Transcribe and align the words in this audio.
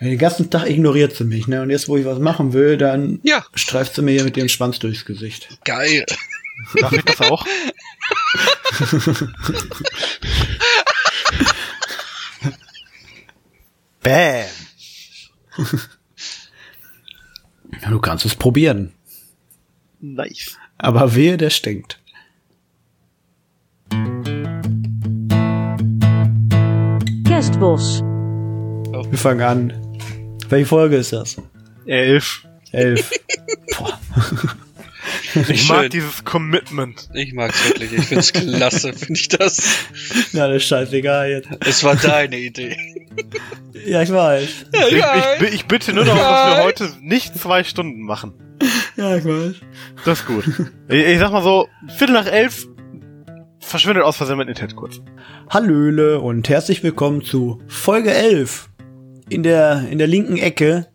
Den 0.00 0.16
ganzen 0.18 0.48
Tag 0.50 0.66
ignoriert 0.68 1.14
sie 1.14 1.24
mich, 1.24 1.46
ne? 1.46 1.60
Und 1.62 1.68
jetzt, 1.70 1.88
wo 1.88 1.96
ich 1.96 2.06
was 2.06 2.18
machen 2.18 2.52
will, 2.54 2.78
dann 2.78 3.20
Ja. 3.22 3.44
streift 3.54 3.94
sie 3.94 4.02
mir 4.02 4.12
hier 4.12 4.24
mit 4.24 4.36
dem 4.36 4.48
Schwanz 4.48 4.78
durchs 4.78 5.04
Gesicht. 5.04 5.48
Geil. 5.64 6.06
Darf 6.80 6.92
ich 6.92 7.02
das 7.04 7.20
auch? 7.20 7.46
Bam. 14.02 14.46
Du 17.88 17.98
kannst 17.98 18.24
es 18.26 18.34
probieren. 18.34 18.92
Nice. 20.00 20.56
Aber 20.76 21.14
wehe, 21.14 21.36
der 21.36 21.50
stinkt. 21.50 21.98
Kerstbos. 27.26 28.00
Wir 28.02 29.18
fangen 29.18 29.40
an. 29.42 29.79
Welche 30.50 30.66
Folge 30.66 30.96
ist 30.96 31.12
das? 31.12 31.36
Elf. 31.86 32.44
Elf. 32.72 33.10
Ich 35.48 35.62
Schön. 35.62 35.76
mag 35.76 35.90
dieses 35.90 36.24
Commitment. 36.24 37.08
Ich 37.14 37.32
mag's 37.32 37.68
wirklich. 37.68 37.92
Ich 37.92 38.04
find's 38.06 38.32
klasse, 38.32 38.92
finde 38.92 39.14
ich 39.14 39.28
das. 39.28 39.86
Na, 40.32 40.48
das 40.48 40.56
ist 40.56 40.68
scheißegal 40.68 41.30
jetzt. 41.30 41.48
Es 41.60 41.84
war 41.84 41.94
deine 41.94 42.36
Idee. 42.36 42.76
Ja, 43.86 44.02
ich 44.02 44.12
weiß. 44.12 44.48
Ich, 44.72 45.42
ich, 45.46 45.54
ich 45.54 45.66
bitte 45.66 45.92
nur 45.92 46.04
darum, 46.04 46.18
dass 46.20 46.56
wir 46.56 46.64
heute 46.64 46.90
nicht 47.00 47.38
zwei 47.38 47.62
Stunden 47.62 48.02
machen. 48.02 48.34
Ja, 48.96 49.16
ich 49.16 49.24
weiß. 49.24 49.54
Das 50.04 50.20
ist 50.20 50.26
gut. 50.26 50.44
Ich, 50.88 51.04
ich 51.04 51.18
sag 51.20 51.30
mal 51.30 51.42
so, 51.42 51.68
Viertel 51.96 52.12
nach 52.14 52.26
elf 52.26 52.66
verschwindet 53.60 54.02
aus 54.02 54.16
Versehen 54.16 54.36
mein 54.36 54.48
Internet 54.48 54.74
kurz. 54.74 55.00
Hallöle 55.48 56.18
und 56.20 56.48
herzlich 56.48 56.82
willkommen 56.82 57.22
zu 57.22 57.62
Folge 57.68 58.12
11. 58.12 58.69
In 59.30 59.42
der, 59.42 59.86
in 59.90 59.98
der 59.98 60.06
linken 60.08 60.36
Ecke 60.36 60.86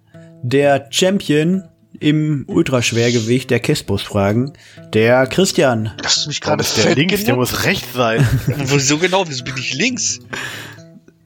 der 0.44 0.88
Champion 0.92 1.64
im 2.00 2.44
Ultraschwergewicht 2.48 3.50
der 3.50 3.60
Kespus-Fragen, 3.62 4.52
der 4.94 5.26
Christian. 5.28 5.92
Hast 6.04 6.26
du 6.26 6.28
mich 6.30 6.42
gerade 6.42 6.62
ist 6.62 6.78
der 6.78 6.94
links? 6.96 7.14
Der 7.16 7.24
genannt? 7.24 7.40
muss 7.40 7.64
rechts 7.64 7.94
sein. 7.94 8.28
Wieso 8.48 8.98
genau? 8.98 9.24
Wieso 9.28 9.44
bin 9.46 9.54
ich 9.58 9.74
links? 9.74 10.20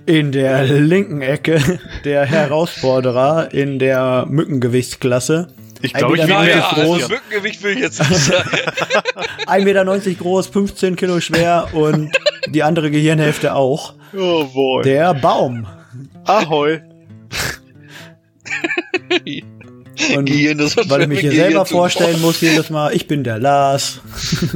In 0.05 0.31
der 0.31 0.63
linken 0.65 1.21
Ecke 1.21 1.79
der 2.05 2.25
Herausforderer 2.25 3.51
in 3.53 3.79
der 3.79 4.25
Mückengewichtsklasse. 4.29 5.47
Ich 5.81 5.93
glaube, 5.93 6.17
ich 6.17 6.27
Naja, 6.27 6.67
als 6.69 6.75
groß. 6.85 7.03
also 7.03 7.09
Mückengewicht 7.15 7.63
will 7.63 7.73
ich 7.73 7.79
jetzt 7.79 7.99
nicht 8.07 8.21
sagen. 8.21 8.49
1,90 9.47 9.63
Meter 9.63 9.85
groß, 10.19 10.47
15 10.47 10.95
Kilo 10.95 11.19
schwer 11.19 11.69
und 11.73 12.11
die 12.49 12.63
andere 12.63 12.91
Gehirnhälfte 12.91 13.55
auch. 13.55 13.95
Oh 14.15 14.45
boy. 14.45 14.83
Der 14.83 15.13
Baum. 15.13 15.65
Ahoi. 16.25 16.81
Und 20.15 20.25
Gehirn, 20.25 20.57
das 20.57 20.75
weil 20.89 21.01
ich 21.01 21.07
mich 21.07 21.19
hier 21.19 21.31
selber 21.31 21.49
Gehirn 21.49 21.65
zu 21.65 21.73
vorstellen 21.73 22.21
muss 22.21 22.41
jedes 22.41 22.69
Mal, 22.69 22.93
ich 22.93 23.07
bin 23.07 23.23
der 23.23 23.39
Lars. 23.39 24.01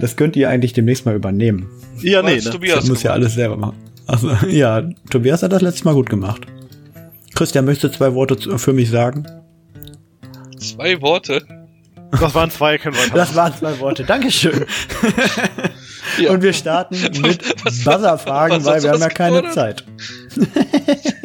das 0.00 0.16
könnt 0.16 0.36
ihr 0.36 0.48
eigentlich 0.48 0.72
demnächst 0.72 1.06
mal 1.06 1.14
übernehmen. 1.14 1.68
Ja, 2.00 2.22
nee, 2.22 2.36
ne? 2.36 2.42
Tobias 2.42 2.80
Das 2.80 2.88
muss 2.88 3.02
ja 3.02 3.12
alles 3.12 3.34
selber 3.34 3.56
machen. 3.56 3.76
Also, 4.06 4.30
ja, 4.48 4.82
Tobias 5.10 5.42
hat 5.42 5.52
das 5.52 5.62
letztes 5.62 5.84
Mal 5.84 5.94
gut 5.94 6.10
gemacht. 6.10 6.42
Christian, 7.34 7.64
möchtest 7.64 7.94
du 7.94 7.98
zwei 7.98 8.14
Worte 8.14 8.58
für 8.58 8.72
mich 8.72 8.90
sagen? 8.90 9.26
Zwei 10.58 11.00
Worte. 11.00 11.42
Das 12.10 12.34
waren 12.34 12.50
zwei, 12.50 12.78
können 12.78 12.94
wir 12.94 13.14
Das 13.14 13.34
waren 13.34 13.54
zwei 13.54 13.78
Worte. 13.80 14.04
Dankeschön. 14.04 14.66
Ja. 16.18 16.30
Und 16.30 16.42
wir 16.42 16.52
starten 16.52 16.96
mit 17.22 17.64
Buzzer-Fragen, 17.64 18.64
weil 18.64 18.82
wir 18.82 18.90
haben 18.90 19.00
ja 19.00 19.08
keine 19.08 19.42
gefordert? 19.42 19.54
Zeit. 19.54 19.84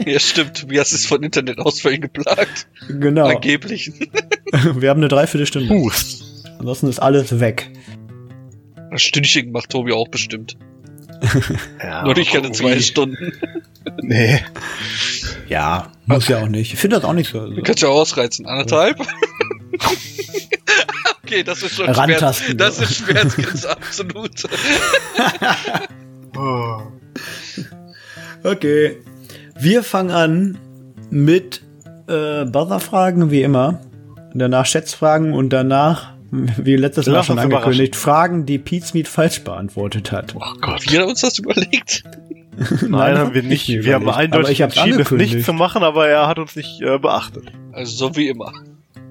Ja, 0.06 0.20
stimmt. 0.20 0.58
Tobias 0.62 0.94
ist 0.94 1.06
von 1.06 1.22
Internetausfällen 1.24 2.02
geplagt. 2.02 2.68
Genau. 2.88 3.28
Angeblich. 3.28 3.92
Wir 4.76 4.90
haben 4.90 5.00
eine 5.00 5.08
Dreiviertelstunde. 5.10 5.70
Hust. 5.74 6.24
Ansonsten 6.60 6.88
ist 6.88 7.00
alles 7.00 7.40
weg. 7.40 7.70
Ein 8.90 9.00
Stündchen 9.00 9.52
macht 9.52 9.70
Tobi 9.70 9.92
auch 9.94 10.08
bestimmt. 10.08 10.58
Ja, 11.82 12.04
Nur 12.04 12.14
nicht 12.14 12.32
keine 12.32 12.52
zwei 12.52 12.76
wie? 12.76 12.82
Stunden. 12.82 13.34
Nee. 14.02 14.42
Ja, 15.48 15.92
muss 16.06 16.28
ja 16.28 16.40
auch 16.44 16.48
nicht. 16.50 16.74
Ich 16.74 16.80
finde 16.80 16.98
das 16.98 17.06
auch 17.06 17.14
nicht 17.14 17.32
so. 17.32 17.48
Du 17.48 17.62
kannst 17.64 17.82
ja 17.82 17.88
ausreizen. 17.88 18.46
Anderthalb? 18.46 19.00
okay, 21.24 21.42
das 21.44 21.64
ist 21.64 21.76
schon 21.76 21.90
Rantasten, 21.90 22.58
Schmerz, 22.58 22.78
das 22.78 22.90
ist 22.92 22.98
Schmerzgrenze 22.98 23.70
absolut. 23.70 24.44
Oh. 26.38 26.82
Okay. 28.44 28.98
Wir 29.60 29.84
fangen 29.84 30.12
an 30.12 30.58
mit 31.10 31.62
äh, 32.08 32.46
Buzzer-Fragen, 32.46 33.32
wie 33.32 33.42
immer. 33.42 33.82
Danach 34.34 34.66
Schätzfragen 34.66 35.34
und 35.34 35.50
danach, 35.50 36.14
wie 36.32 36.76
letztes 36.76 37.08
Mal 37.08 37.24
schon 37.24 37.40
angekündigt, 37.40 37.96
Fragen, 37.96 38.46
die 38.46 38.60
Pete 38.60 38.86
Smith 38.86 39.08
falsch 39.08 39.42
beantwortet 39.42 40.12
hat. 40.12 40.36
oh 40.36 40.54
Gott. 40.62 40.92
Wir 40.92 41.02
haben 41.02 41.10
uns 41.10 41.22
das 41.22 41.40
überlegt. 41.40 42.04
Nein, 42.88 43.18
haben 43.18 43.34
wir 43.34 43.44
nicht. 43.44 43.70
ich 43.70 43.86
Wir 43.86 43.96
haben 43.96 44.10
eindeutig 44.10 44.52
ich 44.52 44.62
entschieden, 44.62 45.00
es 45.00 45.12
nicht 45.12 45.46
zu 45.46 45.54
machen, 45.54 45.84
aber 45.84 46.08
er 46.08 46.28
hat 46.28 46.40
uns 46.40 46.56
nicht 46.56 46.82
äh, 46.82 46.98
beachtet. 46.98 47.52
Also 47.72 48.10
so 48.10 48.16
wie 48.16 48.28
immer. 48.30 48.52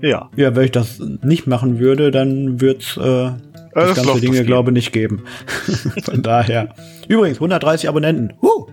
Ja. 0.00 0.30
Ja, 0.36 0.54
wenn 0.54 0.64
ich 0.64 0.72
das 0.72 0.98
nicht 0.98 1.46
machen 1.46 1.78
würde, 1.78 2.10
dann 2.10 2.60
wird's 2.60 2.96
äh, 2.96 3.00
das 3.02 3.94
das 3.94 4.06
ganze 4.06 4.26
das 4.26 4.46
glaube 4.46 4.72
nicht 4.72 4.92
geben. 4.92 5.24
Von 6.04 6.22
daher. 6.22 6.74
Übrigens, 7.08 7.38
130 7.38 7.88
Abonnenten. 7.88 8.32
Huh! 8.42 8.66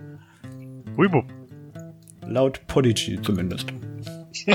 Huibu. 0.96 1.22
Laut 2.26 2.66
Podigy 2.66 3.20
zumindest. 3.22 3.66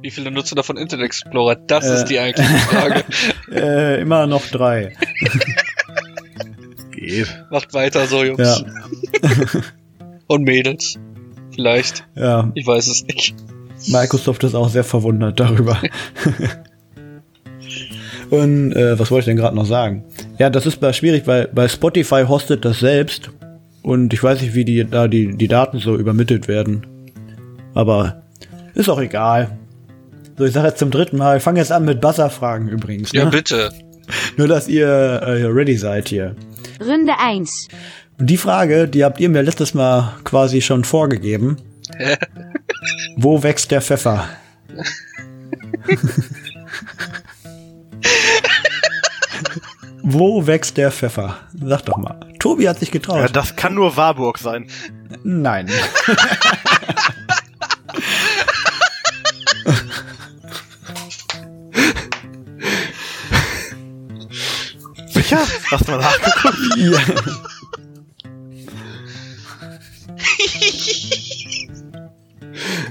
Wie 0.00 0.10
viele 0.10 0.30
nutzen 0.30 0.54
davon 0.56 0.76
Internet 0.76 1.06
Explorer? 1.06 1.56
Das 1.56 1.84
Äh. 1.86 1.94
ist 1.94 2.04
die 2.06 2.18
eigentliche 2.20 2.54
Frage. 2.58 3.04
Äh, 3.50 4.02
immer 4.02 4.26
noch 4.26 4.44
drei. 4.46 4.92
Geht. 6.92 7.26
Macht 7.50 7.72
weiter 7.72 8.06
so, 8.06 8.22
Jungs. 8.22 8.62
Ja, 9.22 9.60
Und 10.26 10.42
Mädels. 10.44 10.98
Vielleicht. 11.54 12.06
ja. 12.14 12.50
Ich 12.54 12.66
weiß 12.66 12.86
es 12.88 13.04
nicht. 13.06 13.34
Microsoft 13.88 14.44
ist 14.44 14.54
auch 14.54 14.68
sehr 14.68 14.84
verwundert 14.84 15.40
darüber. 15.40 15.80
Und 18.30 18.72
äh, 18.74 18.98
was 18.98 19.10
wollte 19.10 19.20
ich 19.22 19.26
denn 19.26 19.36
gerade 19.36 19.56
noch 19.56 19.64
sagen? 19.64 20.04
Ja, 20.38 20.50
das 20.50 20.66
ist 20.66 20.78
schwierig, 20.94 21.26
weil 21.26 21.48
bei 21.48 21.66
Spotify 21.68 22.24
hostet 22.28 22.64
das 22.66 22.80
selbst 22.80 23.30
und 23.82 24.12
ich 24.12 24.22
weiß 24.22 24.40
nicht, 24.42 24.54
wie 24.54 24.64
die 24.64 24.84
da 24.84 25.08
die, 25.08 25.36
die 25.36 25.48
Daten 25.48 25.78
so 25.78 25.96
übermittelt 25.96 26.48
werden. 26.48 26.86
Aber 27.74 28.22
ist 28.74 28.88
auch 28.88 29.00
egal. 29.00 29.58
So, 30.36 30.44
ich 30.44 30.52
sage 30.52 30.68
jetzt 30.68 30.78
zum 30.78 30.90
dritten 30.90 31.16
Mal, 31.16 31.38
ich 31.38 31.42
fange 31.42 31.58
jetzt 31.60 31.72
an 31.72 31.84
mit 31.84 32.00
Buzzer-Fragen 32.00 32.68
übrigens. 32.68 33.12
Ja, 33.12 33.24
Ne? 33.24 33.30
bitte. 33.30 33.70
Nur, 34.36 34.48
dass 34.48 34.68
ihr 34.68 34.86
äh, 34.86 35.44
ready 35.46 35.76
seid 35.76 36.08
hier. 36.08 36.34
Runde 36.80 37.12
1. 37.18 37.68
Und 38.18 38.28
die 38.30 38.36
Frage, 38.36 38.88
die 38.88 39.04
habt 39.04 39.20
ihr 39.20 39.28
mir 39.28 39.42
letztes 39.42 39.74
Mal 39.74 40.14
quasi 40.24 40.60
schon 40.60 40.84
vorgegeben. 40.84 41.56
Hä? 41.96 42.16
Wo 43.16 43.42
wächst 43.42 43.70
der 43.70 43.80
Pfeffer? 43.82 44.28
Wo 50.02 50.46
wächst 50.46 50.76
der 50.76 50.90
Pfeffer? 50.90 51.38
Sag 51.62 51.82
doch 51.86 51.96
mal. 51.98 52.18
Tobi 52.48 52.66
hat 52.66 52.78
sich 52.78 52.88
Ja, 52.88 52.92
getraut. 52.94 53.30
das 53.36 53.56
kann 53.56 53.74
nur 53.74 53.96
Warburg 53.98 54.38
sein. 54.38 54.68
Nein. 55.22 55.68
Sicher? 65.08 65.38
Hast 65.70 65.86
du 65.88 65.92
mal 65.92 65.98
nachgeguckt? 65.98 66.58
ja. 66.76 67.00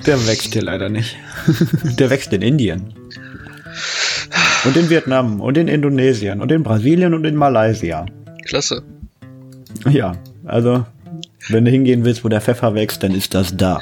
Der 0.05 0.27
wächst 0.27 0.53
hier 0.53 0.61
leider 0.61 0.89
nicht. 0.89 1.17
Der 1.99 2.09
wächst 2.09 2.31
in 2.33 2.41
Indien. 2.41 2.93
Und 4.65 4.75
in 4.77 4.89
Vietnam 4.89 5.41
und 5.41 5.57
in 5.57 5.67
Indonesien 5.67 6.41
und 6.41 6.51
in 6.51 6.63
Brasilien 6.63 7.13
und 7.13 7.25
in 7.25 7.35
Malaysia. 7.35 8.05
Klasse. 8.45 8.83
Ja, 9.89 10.17
also, 10.45 10.85
wenn 11.49 11.65
du 11.65 11.71
hingehen 11.71 12.05
willst, 12.05 12.23
wo 12.23 12.29
der 12.29 12.41
Pfeffer 12.41 12.73
wächst, 12.75 13.03
dann 13.03 13.13
ist 13.13 13.33
das 13.33 13.55
da. 13.55 13.81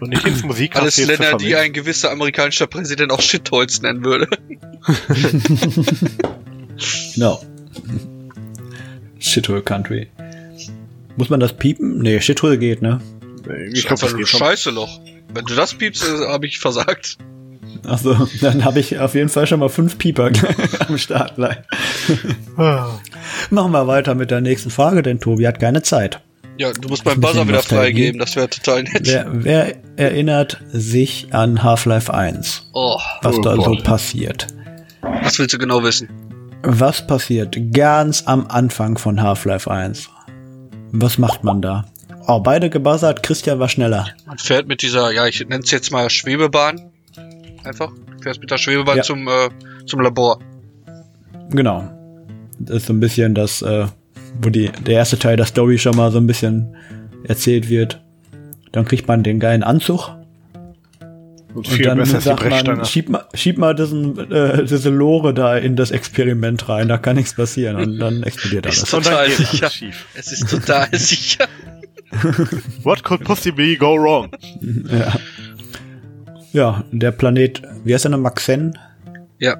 Und 0.00 0.10
nicht 0.10 0.26
ins 0.26 0.42
Musik. 0.42 0.76
Alles 0.76 0.96
Länder, 0.96 1.36
die 1.36 1.56
ein 1.56 1.72
gewisser 1.72 2.10
amerikanischer 2.10 2.66
Präsident 2.66 3.12
auch 3.12 3.20
Shitholes 3.20 3.82
nennen 3.82 4.04
würde. 4.04 4.28
No. 7.16 7.38
Shithole 9.18 9.62
Country. 9.62 10.08
Muss 11.16 11.28
man 11.28 11.40
das 11.40 11.52
piepen? 11.52 11.98
Nee, 11.98 12.20
Shithole 12.20 12.58
geht, 12.58 12.80
ne? 12.80 13.00
Ich 13.72 13.86
glaube, 13.86 14.00
das. 14.00 14.28
Scheiße-Loch. 14.28 15.00
Wenn 15.34 15.44
du 15.44 15.54
das 15.54 15.74
piepst, 15.74 16.04
habe 16.28 16.46
ich 16.46 16.58
versagt. 16.58 17.18
Achso, 17.90 18.28
dann 18.40 18.64
habe 18.64 18.78
ich 18.80 18.98
auf 18.98 19.14
jeden 19.14 19.28
Fall 19.28 19.46
schon 19.46 19.60
mal 19.60 19.68
fünf 19.68 19.98
Pieper 19.98 20.30
am 20.88 20.96
Start. 20.98 21.34
Ah. 22.56 22.98
Machen 23.50 23.72
wir 23.72 23.86
weiter 23.86 24.14
mit 24.14 24.30
der 24.30 24.40
nächsten 24.40 24.70
Frage, 24.70 25.02
denn 25.02 25.18
Tobi 25.20 25.46
hat 25.46 25.58
keine 25.60 25.82
Zeit. 25.82 26.20
Ja, 26.56 26.72
du 26.72 26.88
musst 26.88 27.04
meinen 27.04 27.20
Buzzer 27.20 27.48
wieder 27.48 27.62
freigeben, 27.62 28.18
das 28.20 28.36
wäre 28.36 28.48
total 28.48 28.82
nett. 28.82 29.00
Wer, 29.06 29.26
wer 29.32 29.76
erinnert 29.96 30.60
sich 30.70 31.28
an 31.32 31.62
Half-Life 31.62 32.12
1? 32.12 32.68
Oh, 32.74 32.98
Was 33.22 33.38
Oh 33.38 33.40
da 33.40 33.54
so 33.56 33.62
Gott. 33.62 33.82
passiert? 33.84 34.46
was 35.22 35.38
willst 35.38 35.54
du 35.54 35.58
genau 35.58 35.82
wissen? 35.82 36.08
Was 36.62 37.06
passiert 37.06 37.56
ganz 37.72 38.24
am 38.26 38.46
Anfang 38.48 38.98
von 38.98 39.22
Half-Life 39.22 39.70
1? 39.70 40.10
Was 40.92 41.16
macht 41.18 41.42
man 41.44 41.62
da? 41.62 41.86
Oh, 42.26 42.40
beide 42.40 42.68
gebuzzert, 42.68 43.22
Christian 43.22 43.58
war 43.58 43.68
schneller. 43.70 44.08
Man 44.26 44.36
fährt 44.38 44.68
mit 44.68 44.82
dieser, 44.82 45.10
ja, 45.12 45.26
ich 45.26 45.40
nenne 45.40 45.62
es 45.64 45.70
jetzt 45.70 45.90
mal 45.90 46.10
Schwebebahn. 46.10 46.89
Einfach. 47.64 47.90
Du 48.16 48.22
fährst 48.22 48.40
mit 48.40 48.50
der 48.50 48.58
Schwebebahn 48.58 48.96
Ja. 48.98 49.02
zum, 49.02 49.26
äh, 49.28 49.48
zum 49.86 50.00
Labor. 50.00 50.38
Genau. 51.50 51.88
Das 52.58 52.78
ist 52.78 52.86
so 52.86 52.92
ein 52.92 53.00
bisschen 53.00 53.34
das, 53.34 53.62
äh, 53.62 53.86
wo 54.42 54.50
die, 54.50 54.70
der 54.86 54.94
erste 54.94 55.18
Teil 55.18 55.36
der 55.36 55.46
Story 55.46 55.78
schon 55.78 55.96
mal 55.96 56.10
so 56.12 56.18
ein 56.18 56.26
bisschen 56.26 56.74
erzählt 57.24 57.68
wird. 57.68 58.02
Dann 58.72 58.84
kriegt 58.84 59.08
man 59.08 59.22
den 59.22 59.40
geilen 59.40 59.62
Anzug 59.62 60.10
Und 61.54 61.68
und 61.68 61.84
dann 61.84 62.04
sagt 62.04 62.48
man, 62.48 62.84
schieb 62.84 63.08
mal, 63.08 63.24
schieb 63.34 63.58
mal 63.58 63.74
diesen, 63.74 64.16
äh, 64.30 64.64
diese 64.64 64.90
Lore 64.90 65.34
da 65.34 65.56
in 65.56 65.74
das 65.74 65.90
Experiment 65.90 66.68
rein, 66.68 66.86
da 66.88 66.96
kann 66.98 67.16
nichts 67.16 67.34
passieren 67.34 67.76
und 67.76 67.98
dann 67.98 68.22
explodiert 68.22 68.66
Ist 68.66 68.94
alles. 68.94 69.06
dann 69.06 69.14
total 69.14 69.30
sicher. 69.30 69.70
schief. 69.70 70.06
Es 70.14 70.30
ist 70.32 70.48
total 70.48 70.88
sicher. 70.92 71.46
What 72.84 73.02
could 73.04 73.24
possibly 73.24 73.76
go 73.76 73.96
wrong? 73.96 74.30
Ja. 74.60 75.12
Ja, 76.52 76.84
der 76.90 77.12
Planet, 77.12 77.62
wie 77.84 77.94
heißt 77.94 78.04
der 78.04 78.10
nochmal? 78.10 78.32
Xen? 78.34 78.78
Ja. 79.38 79.56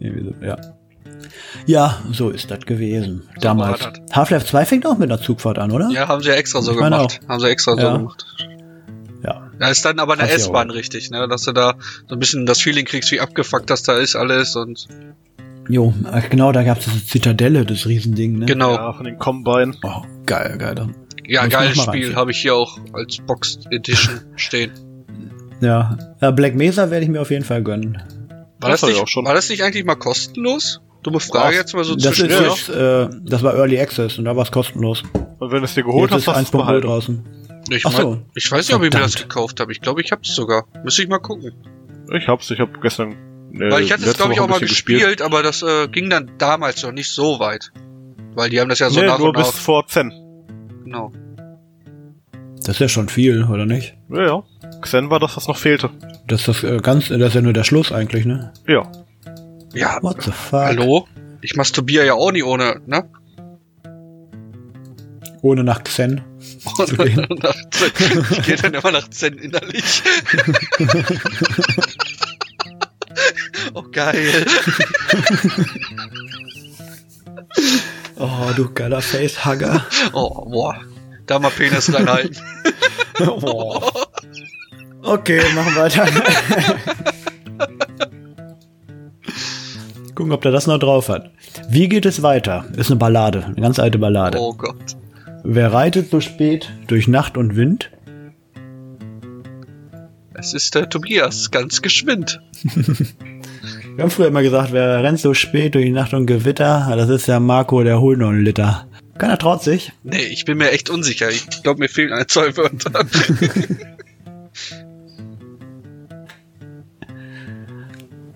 So, 0.00 0.06
Ja. 0.44 0.56
Ja, 1.66 1.98
so 2.12 2.30
ist 2.30 2.50
das 2.50 2.60
gewesen. 2.60 3.22
Damals. 3.40 3.82
war 3.82 3.92
Half-Life 4.12 4.46
2 4.46 4.64
fängt 4.66 4.86
auch 4.86 4.98
mit 4.98 5.10
einer 5.10 5.20
Zugfahrt 5.20 5.58
an, 5.58 5.72
oder? 5.72 5.88
Ja, 5.90 6.06
haben 6.06 6.22
sie 6.22 6.28
ja 6.28 6.34
extra 6.34 6.62
so 6.62 6.72
Ich 6.72 6.78
meine 6.78 6.96
gemacht. 6.96 7.20
Haben 7.28 7.40
sie 7.40 7.48
extra 7.48 7.74
Ja. 7.76 7.92
so 7.92 7.98
gemacht. 7.98 8.24
Ja. 9.24 9.50
Da 9.58 9.68
ist 9.68 9.84
dann 9.84 9.98
aber 9.98 10.12
eine 10.14 10.28
S-Bahn 10.30 10.70
richtig, 10.70 11.10
ne? 11.10 11.26
Dass 11.28 11.42
du 11.42 11.52
da 11.52 11.74
so 12.08 12.14
ein 12.14 12.18
bisschen 12.20 12.46
das 12.46 12.60
Feeling 12.60 12.84
kriegst, 12.84 13.10
wie 13.10 13.20
abgefuckt 13.20 13.68
das 13.70 13.82
da 13.82 13.96
ist 13.98 14.14
alles 14.14 14.54
und 14.54 14.86
Jo, 15.68 15.92
genau, 16.30 16.52
da 16.52 16.62
gab's 16.62 16.84
diese 16.84 17.04
Zitadelle, 17.04 17.64
das 17.64 17.86
Riesending, 17.86 18.38
ne? 18.38 18.46
genau. 18.46 18.74
Ja, 18.74 18.92
von 18.92 19.04
den 19.04 19.18
Combine. 19.18 19.74
Oh, 19.82 20.02
geil, 20.24 20.56
geil. 20.58 20.76
dann- 20.76 20.94
Ja, 21.26 21.42
Muss 21.42 21.50
geiles 21.52 21.82
Spiel, 21.82 22.14
habe 22.14 22.30
ich 22.30 22.38
hier 22.38 22.54
auch 22.54 22.78
als 22.92 23.16
Box 23.26 23.58
Edition 23.72 24.20
stehen. 24.36 24.70
Ja. 25.60 25.96
Äh, 26.20 26.32
Black 26.32 26.54
Mesa 26.54 26.90
werde 26.90 27.04
ich 27.04 27.10
mir 27.10 27.20
auf 27.20 27.30
jeden 27.30 27.44
Fall 27.44 27.62
gönnen. 27.62 28.02
War 28.60 28.70
Das 28.70 28.80
das, 28.80 28.90
nicht, 28.90 29.00
auch 29.00 29.08
schon. 29.08 29.24
war 29.24 29.34
das 29.34 29.48
nicht 29.48 29.62
eigentlich 29.62 29.84
mal 29.84 29.94
kostenlos? 29.96 30.80
Dumme 31.02 31.20
Frage 31.20 31.54
Ja, 31.54 31.60
jetzt 31.60 31.74
mal 31.74 31.84
so 31.84 31.94
Das 31.94 32.04
ist 32.04 32.18
zwischendurch. 32.18 32.68
jetzt, 32.68 32.76
äh, 32.76 33.08
das 33.24 33.42
war 33.42 33.54
Early 33.54 33.78
Access 33.78 34.18
und 34.18 34.24
da 34.24 34.34
war's 34.36 34.50
kostenlos. 34.50 35.02
Und 35.38 35.52
wenn 35.52 35.58
du 35.58 35.64
es 35.64 35.74
dir 35.74 35.84
geholt 35.84 36.10
Jetzt 36.10 36.26
hast, 36.26 36.34
ist 36.34 36.40
hast 36.40 36.54
du 36.54 36.58
es 36.58 36.62
1.0 36.62 36.66
behalten. 36.66 36.86
draußen. 36.86 37.24
Ich, 37.70 37.84
Ach 37.86 37.92
so. 37.92 38.10
mein, 38.10 38.24
ich 38.34 38.50
weiß 38.50 38.66
nicht, 38.68 38.74
ob 38.76 38.82
ich 38.82 38.92
mir 38.92 39.00
das 39.00 39.14
gekauft 39.16 39.60
habe. 39.60 39.72
Ich 39.72 39.80
glaube, 39.80 40.00
ich 40.00 40.10
hab's 40.12 40.34
sogar. 40.34 40.66
Müsste 40.84 41.02
ich 41.02 41.08
mal 41.08 41.18
gucken. 41.18 41.52
Ich 42.12 42.28
hab's, 42.28 42.50
ich 42.50 42.58
hab 42.60 42.80
gestern. 42.80 43.12
Äh, 43.52 43.70
Weil 43.70 43.82
ich 43.82 43.92
hatte 43.92 44.04
es, 44.04 44.16
glaube 44.16 44.32
ich, 44.32 44.40
auch 44.40 44.48
mal 44.48 44.54
bisschen 44.60 44.68
gespielt, 44.68 45.22
aber 45.22 45.42
das 45.42 45.62
äh, 45.62 45.88
ging 45.88 46.08
dann 46.10 46.30
damals 46.38 46.82
noch 46.82 46.92
nicht 46.92 47.10
so 47.10 47.38
weit. 47.40 47.72
Weil 48.34 48.50
die 48.50 48.60
haben 48.60 48.68
das 48.68 48.78
ja 48.80 48.90
so 48.90 49.00
nee, 49.00 49.06
nach 49.06 49.18
nur 49.18 49.28
und 49.28 49.36
nach. 49.38 49.50
bis 49.50 49.58
vor 49.60 49.86
10. 49.86 50.12
Genau. 50.84 51.12
Das 52.58 52.76
ist 52.76 52.80
ja 52.80 52.88
schon 52.88 53.08
viel, 53.08 53.44
oder 53.44 53.64
nicht? 53.66 53.96
Ja, 54.10 54.26
ja. 54.26 54.42
Xen 54.80 55.10
war 55.10 55.20
das, 55.20 55.36
was 55.36 55.48
noch 55.48 55.58
fehlte. 55.58 55.90
Das 56.26 56.40
ist 56.40 56.48
das 56.48 56.64
äh, 56.64 56.78
ganz, 56.78 57.08
das 57.08 57.20
ist 57.20 57.34
ja 57.34 57.40
nur 57.40 57.52
der 57.52 57.64
Schluss 57.64 57.92
eigentlich, 57.92 58.24
ne? 58.24 58.52
Ja. 58.66 58.90
Ja, 59.74 59.98
What 60.02 60.22
the 60.22 60.32
fuck? 60.32 60.60
hallo? 60.60 61.08
Ich 61.42 61.56
masturbiere 61.56 62.06
ja 62.06 62.14
auch 62.14 62.32
nie 62.32 62.42
ohne, 62.42 62.80
ne? 62.86 63.08
Ohne 65.42 65.64
nach 65.64 65.84
Xen. 65.84 66.22
zu 66.86 66.96
gehen. 66.96 67.26
nach 67.42 67.56
Zen. 67.70 68.26
Ich 68.30 68.42
gehe 68.42 68.56
dann 68.56 68.74
immer 68.74 68.90
nach 68.90 69.08
Zen 69.10 69.38
innerlich. 69.38 70.02
oh, 73.74 73.82
geil. 73.92 74.46
Oh, 78.16 78.50
du 78.56 78.72
geiler 78.72 79.02
Facehugger. 79.02 79.86
Oh, 80.12 80.48
boah. 80.48 80.80
Da 81.26 81.38
mal 81.38 81.50
Penis 81.50 81.92
reinhalten. 81.92 82.36
oh. 83.20 83.90
Okay, 85.06 85.40
machen 85.54 85.72
wir 85.74 85.82
weiter. 85.82 86.08
Gucken, 90.16 90.32
ob 90.32 90.42
der 90.42 90.50
das 90.50 90.66
noch 90.66 90.78
drauf 90.78 91.08
hat. 91.08 91.30
Wie 91.68 91.88
geht 91.88 92.06
es 92.06 92.22
weiter? 92.22 92.64
Ist 92.76 92.90
eine 92.90 92.98
Ballade, 92.98 93.44
eine 93.44 93.54
ganz 93.54 93.78
alte 93.78 93.98
Ballade. 93.98 94.38
Oh 94.38 94.52
Gott. 94.54 94.96
Wer 95.44 95.72
reitet 95.72 96.10
so 96.10 96.20
spät 96.20 96.72
durch 96.88 97.06
Nacht 97.06 97.36
und 97.36 97.54
Wind? 97.54 97.92
Es 100.34 100.54
ist 100.54 100.74
der 100.74 100.88
Tobias, 100.88 101.52
ganz 101.52 101.82
geschwind. 101.82 102.40
Wir 103.94 104.02
haben 104.02 104.10
früher 104.10 104.26
immer 104.26 104.42
gesagt, 104.42 104.72
wer 104.72 105.04
rennt 105.04 105.20
so 105.20 105.34
spät 105.34 105.76
durch 105.76 105.88
Nacht 105.90 106.14
und 106.14 106.26
Gewitter? 106.26 106.92
Das 106.96 107.08
ist 107.08 107.28
der 107.28 107.38
Marco, 107.38 107.84
der 107.84 108.00
holt 108.00 108.18
noch 108.18 108.30
einen 108.30 108.44
Liter. 108.44 108.88
Keiner 109.18 109.38
traut 109.38 109.62
sich. 109.62 109.92
Nee, 110.02 110.24
ich 110.24 110.44
bin 110.44 110.58
mir 110.58 110.72
echt 110.72 110.90
unsicher. 110.90 111.30
Ich 111.30 111.62
glaube, 111.62 111.78
mir 111.78 111.88
fehlen 111.88 112.12
ein, 112.12 112.26
zwei 112.26 112.56
Wörter. 112.56 113.06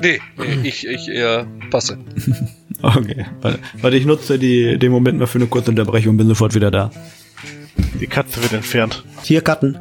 nee, 0.00 0.20
nee, 0.36 0.68
ich, 0.68 0.86
ich 0.86 1.08
äh, 1.08 1.44
passe. 1.70 1.98
Okay. 2.82 3.26
Warte, 3.82 3.96
ich 3.96 4.06
nutze 4.06 4.38
die, 4.38 4.78
den 4.78 4.90
Moment 4.90 5.18
mal 5.18 5.26
für 5.26 5.36
eine 5.36 5.48
kurze 5.48 5.70
Unterbrechung, 5.70 6.16
bin 6.16 6.26
sofort 6.28 6.54
wieder 6.54 6.70
da. 6.70 6.90
Die 8.00 8.06
Katze 8.06 8.42
wird 8.42 8.54
entfernt. 8.54 9.04
Hier 9.22 9.42
cutten. 9.42 9.76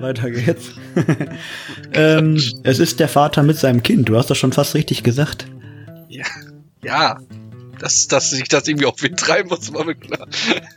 Weiter 0.00 0.30
geht's. 0.30 0.70
ähm, 1.92 2.40
es 2.62 2.78
ist 2.78 3.00
der 3.00 3.08
Vater 3.08 3.42
mit 3.42 3.58
seinem 3.58 3.82
Kind. 3.82 4.08
Du 4.08 4.16
hast 4.16 4.30
das 4.30 4.38
schon 4.38 4.52
fast 4.52 4.74
richtig 4.74 5.02
gesagt. 5.02 5.46
Ja, 6.08 6.24
ja. 6.82 7.18
Dass, 7.78 8.08
dass 8.08 8.30
sich 8.30 8.48
das 8.48 8.66
irgendwie 8.66 8.86
auf 8.86 9.00
Wind 9.02 9.18
treiben 9.18 9.48
muss, 9.48 9.72
war 9.72 9.84
mir 9.84 9.94
klar. 9.94 10.26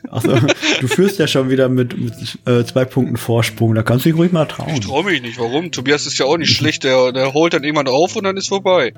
Also, 0.08 0.38
du 0.80 0.88
führst 0.88 1.18
ja 1.18 1.26
schon 1.26 1.50
wieder 1.50 1.68
mit, 1.68 1.98
mit 1.98 2.38
äh, 2.46 2.64
zwei 2.64 2.84
Punkten 2.84 3.16
Vorsprung. 3.16 3.74
Da 3.74 3.82
kannst 3.82 4.04
du 4.04 4.10
dich 4.10 4.18
ruhig 4.18 4.30
mal 4.32 4.46
trauen. 4.46 4.74
Ich 4.74 4.80
traue 4.80 5.04
mich 5.04 5.20
nicht. 5.20 5.38
Warum? 5.38 5.72
Tobias 5.72 6.06
ist 6.06 6.18
ja 6.18 6.26
auch 6.26 6.36
nicht 6.36 6.54
schlecht. 6.56 6.84
Der, 6.84 7.12
der 7.12 7.32
holt 7.32 7.54
dann 7.54 7.64
irgendwann 7.64 7.88
auf 7.88 8.14
und 8.14 8.24
dann 8.24 8.36
ist 8.36 8.48
vorbei. 8.48 8.92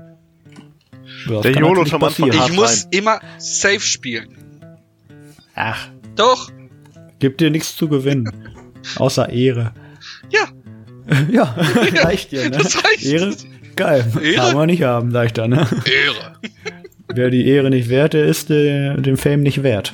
Ja, 1.27 1.41
das 1.41 1.43
Der 1.43 1.56
am 1.56 1.79
Anfang 1.79 2.01
passieren. 2.01 2.39
Ich 2.47 2.53
muss 2.53 2.87
immer 2.91 3.21
safe 3.39 3.81
spielen. 3.81 4.37
Ach, 5.55 5.89
Doch. 6.17 6.51
gibt 7.19 7.41
dir 7.41 7.51
nichts 7.51 7.77
zu 7.77 7.89
gewinnen. 7.89 8.31
Außer 8.97 9.29
Ehre. 9.31 9.73
Ja. 10.31 10.49
Ja, 11.31 11.55
reicht 12.03 12.32
dir, 12.32 12.44
ne? 12.44 12.56
das 12.56 12.82
reicht. 12.82 13.05
Ehre? 13.05 13.37
Geil. 13.77 14.11
Ehre? 14.23 14.37
Kann 14.37 14.56
man 14.56 14.67
nicht 14.69 14.82
haben, 14.82 15.11
sag 15.11 15.27
ich 15.27 15.32
dann, 15.34 15.51
ne? 15.51 15.69
Ehre. 15.84 16.39
Wer 17.13 17.31
die 17.31 17.46
Ehre 17.46 17.70
nicht 17.70 17.89
wert, 17.89 18.15
der 18.15 18.25
ist 18.25 18.51
äh, 18.51 18.94
dem 18.96 19.17
Fame 19.17 19.43
nicht 19.43 19.63
wert. 19.63 19.93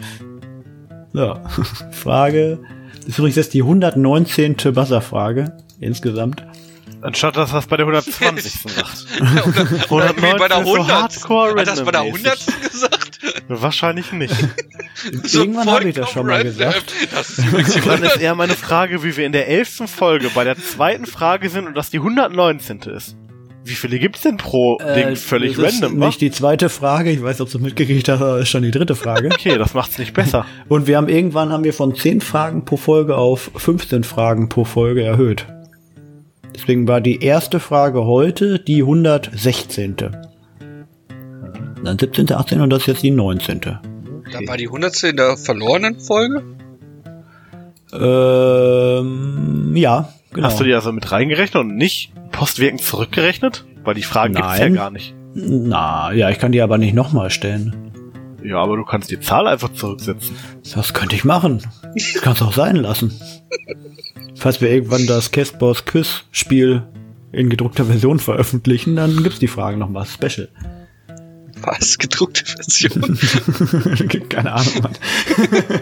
So, 1.12 1.38
Frage. 1.90 2.60
Das 3.00 3.08
ist 3.08 3.18
übrigens 3.18 3.36
jetzt 3.36 3.54
die 3.54 3.62
119. 3.62 4.56
Buzzer-Frage 4.56 5.56
insgesamt. 5.80 6.44
Anstatt 7.02 7.36
dass 7.36 7.52
das 7.52 7.66
bei 7.66 7.78
der 7.78 7.86
120. 7.86 8.52
sagt. 8.52 9.06
Oder 9.90 10.08
irgendwie 10.08 10.38
bei 10.38 10.48
der 10.48 10.58
119 10.58 10.60
ist 10.60 10.66
so 10.66 10.74
100. 10.74 10.90
hardcore 10.90 11.60
Hat 11.60 11.66
das 11.66 11.82
bei 11.82 11.90
der 11.92 12.00
randommäßig. 12.02 12.48
100. 12.48 12.70
gesagt? 12.70 13.20
Wahrscheinlich 13.48 14.12
nicht. 14.12 14.34
So 15.24 15.40
Irgendwann 15.40 15.70
habe 15.70 15.88
ich 15.88 15.94
das 15.94 16.10
schon 16.10 16.26
mal 16.26 16.42
gesagt. 16.44 16.92
Das 17.10 17.30
ist 17.30 17.38
Dann 17.38 17.54
100. 17.54 18.02
ist 18.02 18.20
eher 18.20 18.34
meine 18.34 18.54
Frage, 18.54 19.02
wie 19.02 19.16
wir 19.16 19.24
in 19.24 19.32
der 19.32 19.48
elften 19.48 19.88
Folge 19.88 20.30
bei 20.34 20.44
der 20.44 20.56
zweiten 20.58 21.06
Frage 21.06 21.48
sind 21.48 21.66
und 21.66 21.74
das 21.74 21.88
die 21.90 21.98
119. 21.98 22.80
ist. 22.80 23.16
Wie 23.64 23.74
viele 23.74 23.98
gibt's 23.98 24.22
denn 24.22 24.36
pro 24.36 24.78
Ding? 24.78 25.16
Völlig 25.16 25.58
Äh, 25.58 25.62
das 25.62 25.74
ist 25.74 25.82
random? 25.82 25.98
Nicht 25.98 26.20
die 26.20 26.30
zweite 26.30 26.68
Frage, 26.68 27.10
ich 27.10 27.22
weiß, 27.22 27.40
ob 27.40 27.50
du 27.50 27.58
es 27.58 27.62
mitgekriegt 27.62 28.08
hast, 28.08 28.20
aber 28.20 28.34
das 28.34 28.42
ist 28.44 28.48
schon 28.48 28.62
die 28.62 28.70
dritte 28.70 28.94
Frage. 28.94 29.28
Okay, 29.40 29.56
das 29.56 29.74
macht's 29.74 29.98
nicht 29.98 30.12
besser. 30.12 30.44
Und 30.68 30.86
wir 30.86 30.96
haben 30.96 31.08
irgendwann 31.08 31.50
haben 31.50 31.64
wir 31.64 31.72
von 31.72 31.94
10 31.94 32.20
Fragen 32.20 32.64
pro 32.64 32.76
Folge 32.76 33.16
auf 33.16 33.50
15 33.54 34.04
Fragen 34.04 34.48
pro 34.48 34.64
Folge 34.64 35.02
erhöht. 35.02 35.46
Deswegen 36.54 36.86
war 36.88 37.00
die 37.00 37.22
erste 37.22 37.60
Frage 37.60 38.04
heute 38.04 38.58
die 38.58 38.82
116. 38.82 39.96
Dann 41.82 41.98
17., 41.98 42.32
18. 42.32 42.60
und 42.60 42.70
das 42.70 42.80
ist 42.80 42.86
jetzt 42.86 43.02
die 43.02 43.10
19. 43.10 43.60
Da 43.60 43.78
war 44.46 44.56
die 44.56 44.66
100. 44.66 45.02
in 45.04 45.16
der 45.16 45.36
verlorenen 45.36 45.98
Folge? 46.00 46.42
Ähm, 47.92 49.74
ja, 49.74 50.12
genau. 50.32 50.46
Hast 50.46 50.60
du 50.60 50.64
die 50.64 50.74
also 50.74 50.92
mit 50.92 51.10
reingerechnet 51.10 51.60
und 51.60 51.76
nicht 51.76 52.12
postwirkend 52.32 52.82
zurückgerechnet? 52.82 53.64
Weil 53.84 53.94
die 53.94 54.02
Fragen 54.02 54.34
gibt's 54.34 54.58
ja 54.58 54.64
Nein. 54.64 54.74
gar 54.74 54.90
nicht. 54.90 55.14
Na, 55.34 56.12
ja, 56.12 56.28
ich 56.30 56.38
kann 56.38 56.52
die 56.52 56.60
aber 56.60 56.78
nicht 56.78 56.94
nochmal 56.94 57.30
stellen. 57.30 57.74
Ja, 58.42 58.56
aber 58.56 58.76
du 58.76 58.84
kannst 58.84 59.10
die 59.10 59.20
Zahl 59.20 59.46
einfach 59.46 59.72
zurücksetzen. 59.72 60.34
Das 60.74 60.94
könnte 60.94 61.14
ich 61.14 61.24
machen. 61.24 61.62
Ich 61.94 62.14
kann 62.14 62.32
es 62.32 62.42
auch 62.42 62.52
sein 62.52 62.76
lassen. 62.76 63.12
Falls 64.34 64.60
wir 64.60 64.70
irgendwann 64.70 65.06
das 65.06 65.30
Castboss 65.30 65.84
Quiz 65.84 66.24
Spiel 66.30 66.82
in 67.32 67.50
gedruckter 67.50 67.84
Version 67.84 68.18
veröffentlichen, 68.18 68.96
dann 68.96 69.22
gibt's 69.22 69.38
die 69.38 69.46
Fragen 69.46 69.78
nochmal 69.78 70.06
special. 70.06 70.48
Was? 71.62 71.98
Gedruckte 71.98 72.44
Version? 72.44 73.18
Keine 74.28 74.52
Ahnung, 74.52 74.82
Mann. 74.82 74.94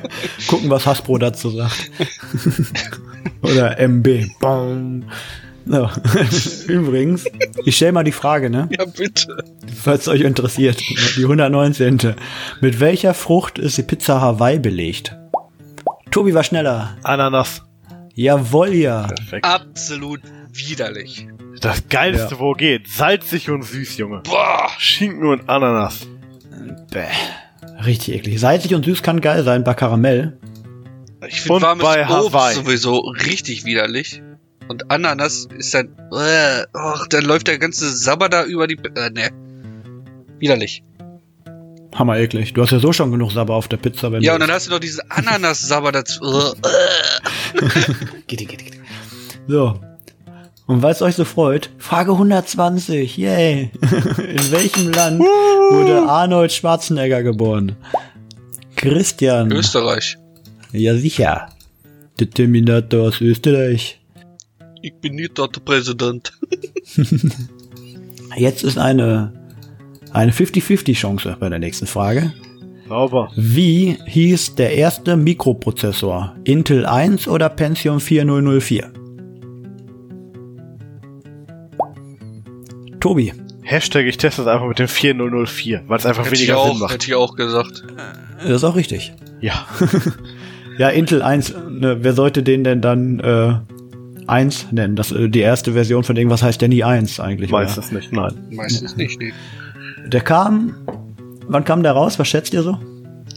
Gucken, 0.49 0.71
was 0.71 0.87
Hasbro 0.87 1.19
dazu 1.19 1.51
sagt. 1.51 1.91
Oder 3.43 3.79
MB. 3.79 4.27
Bong. 4.41 5.05
So. 5.67 5.89
Übrigens, 6.73 7.27
ich 7.65 7.77
stelle 7.77 7.93
mal 7.93 8.05
die 8.05 8.13
Frage, 8.13 8.49
ne? 8.49 8.69
ja, 8.77 8.85
bitte. 8.87 9.45
Falls 9.83 10.03
es 10.03 10.09
euch 10.09 10.23
interessiert. 10.23 10.81
Die 11.17 11.23
119. 11.23 12.15
Mit 12.61 12.81
welcher 12.81 13.13
Frucht 13.15 13.59
ist 13.59 13.77
die 13.77 13.83
Pizza 13.83 14.21
Hawaii 14.21 14.59
belegt? 14.59 15.17
Tobi 16.11 16.33
war 16.33 16.43
schneller. 16.43 16.97
Ananas. 17.03 17.63
Jawohl, 18.15 18.75
ja. 18.75 19.07
Perfekt. 19.09 19.45
Absolut 19.45 20.21
widerlich. 20.53 21.29
Das 21.61 21.89
geilste, 21.89 22.39
wo 22.39 22.53
geht. 22.53 22.89
Salzig 22.89 23.51
und 23.51 23.63
süß, 23.63 23.97
Junge. 23.99 24.21
Boah. 24.25 24.69
Schinken 24.79 25.27
und 25.27 25.49
Ananas. 25.49 26.07
Bäh. 26.91 27.07
Richtig 27.85 28.15
eklig. 28.15 28.41
Salzig 28.41 28.75
und 28.75 28.85
süß 28.85 29.03
kann 29.03 29.21
geil 29.21 29.45
sein 29.45 29.65
bei 29.65 29.75
Karamell. 29.75 30.37
Ich 31.27 31.41
finde 31.41 31.57
Und 31.57 31.63
warmes 31.63 31.85
bei 31.85 32.03
Obst 32.03 32.11
Hawaii. 32.35 32.55
sowieso 32.55 32.99
richtig 32.99 33.65
widerlich. 33.65 34.23
Und 34.69 34.91
Ananas 34.91 35.49
ist 35.57 35.73
dann, 35.75 35.89
äh, 36.13 36.65
och, 36.77 37.07
dann 37.09 37.25
läuft 37.25 37.49
der 37.49 37.59
ganze 37.59 37.91
Sabber 37.97 38.29
da 38.29 38.45
über 38.45 38.67
die, 38.67 38.77
äh, 38.95 39.11
ne. 39.11 39.31
Widerlich. 40.39 40.83
Hammer 41.95 42.19
eklig. 42.19 42.53
Du 42.53 42.63
hast 42.63 42.71
ja 42.71 42.79
so 42.79 42.93
schon 42.93 43.11
genug 43.11 43.33
Sabber 43.33 43.55
auf 43.55 43.67
der 43.67 43.79
Pizza, 43.79 44.13
wenn 44.13 44.23
Ja, 44.23 44.35
und 44.35 44.41
dann 44.41 44.51
hast 44.51 44.67
du 44.67 44.71
noch 44.73 44.79
diesen 44.79 45.01
Ananas-Sabber 45.11 45.93
dazu. 45.93 46.21
Äh, 47.55 47.61
Gitti, 48.27 48.45
gitti, 48.45 48.65
gitti. 48.65 48.79
So. 49.49 49.81
Und 50.69 50.83
weil 50.83 50.93
es 50.93 51.01
euch 51.01 51.15
so 51.15 51.25
freut, 51.25 51.71
Frage 51.79 52.13
120, 52.13 53.17
yay. 53.17 53.71
In 53.81 54.53
welchem 54.53 54.93
Land 54.93 55.19
wurde 55.19 56.03
Arnold 56.07 56.53
Schwarzenegger 56.53 57.23
geboren? 57.23 57.75
Christian. 58.77 59.51
Österreich. 59.51 60.19
Ja, 60.73 60.95
sicher. 60.95 61.49
Der 62.21 62.29
Terminator 62.29 63.09
aus 63.09 63.23
Österreich. 63.23 63.99
Ich 64.83 64.93
bin 64.95 65.15
nicht 65.15 65.39
dort 65.39 65.57
der 65.57 65.63
Präsident. 65.63 66.33
Jetzt 68.37 68.63
ist 68.63 68.77
eine, 68.77 69.33
eine 70.13 70.33
50-50 70.33 70.93
Chance 70.93 71.37
bei 71.41 71.49
der 71.49 71.61
nächsten 71.61 71.87
Frage. 71.87 72.35
Sauber. 72.87 73.33
Wie 73.37 73.97
hieß 74.05 74.57
der 74.57 74.75
erste 74.75 75.17
Mikroprozessor? 75.17 76.37
Intel 76.45 76.85
1 76.85 77.27
oder 77.27 77.49
Pentium 77.49 78.01
4004? 78.01 78.98
Tobi. 83.01 83.33
Hashtag, 83.63 84.07
ich 84.07 84.17
teste 84.17 84.43
es 84.43 84.49
einfach 84.49 84.67
mit 84.67 84.79
dem 84.79 84.89
4004, 84.89 85.83
weil 85.87 85.99
es 85.99 86.07
einfach 86.07 86.25
Hätte 86.25 86.35
ich, 86.35 86.41
weniger 86.43 86.63
Sinn 86.63 86.71
auch, 86.73 86.79
macht. 86.79 86.93
hätte 86.95 87.07
ich 87.07 87.15
auch 87.15 87.35
gesagt. 87.37 87.85
Das 88.43 88.51
ist 88.51 88.65
auch 88.65 88.77
richtig. 88.77 89.13
Ja. 89.41 89.67
Ja, 90.79 90.91
Intel 90.91 91.23
1, 91.23 91.55
ne, 91.71 91.97
wer 92.05 92.13
sollte 92.13 92.45
den 92.45 92.63
denn 92.63 92.81
dann 92.81 93.19
äh, 93.19 93.55
1 94.29 94.69
nennen? 94.71 94.95
Das, 94.95 95.11
äh, 95.11 95.29
die 95.29 95.41
erste 95.41 95.73
Version 95.73 96.05
von 96.05 96.15
irgendwas 96.17 96.41
heißt 96.45 96.63
ja 96.63 96.69
nie 96.69 96.85
1 96.85 97.19
eigentlich. 97.19 97.53
oder? 97.53 97.63
Weiß 97.65 97.77
es 97.79 97.91
nicht, 97.91 98.13
nein. 98.13 98.47
Meistens 98.53 98.97
nicht, 98.97 99.19
nee. 99.19 99.33
Der 100.07 100.21
kam, 100.21 100.77
wann 101.49 101.65
kam 101.65 101.83
der 101.83 101.91
raus? 101.95 102.21
Was 102.21 102.29
schätzt 102.29 102.55
ihr 102.55 102.63
so? 102.63 102.79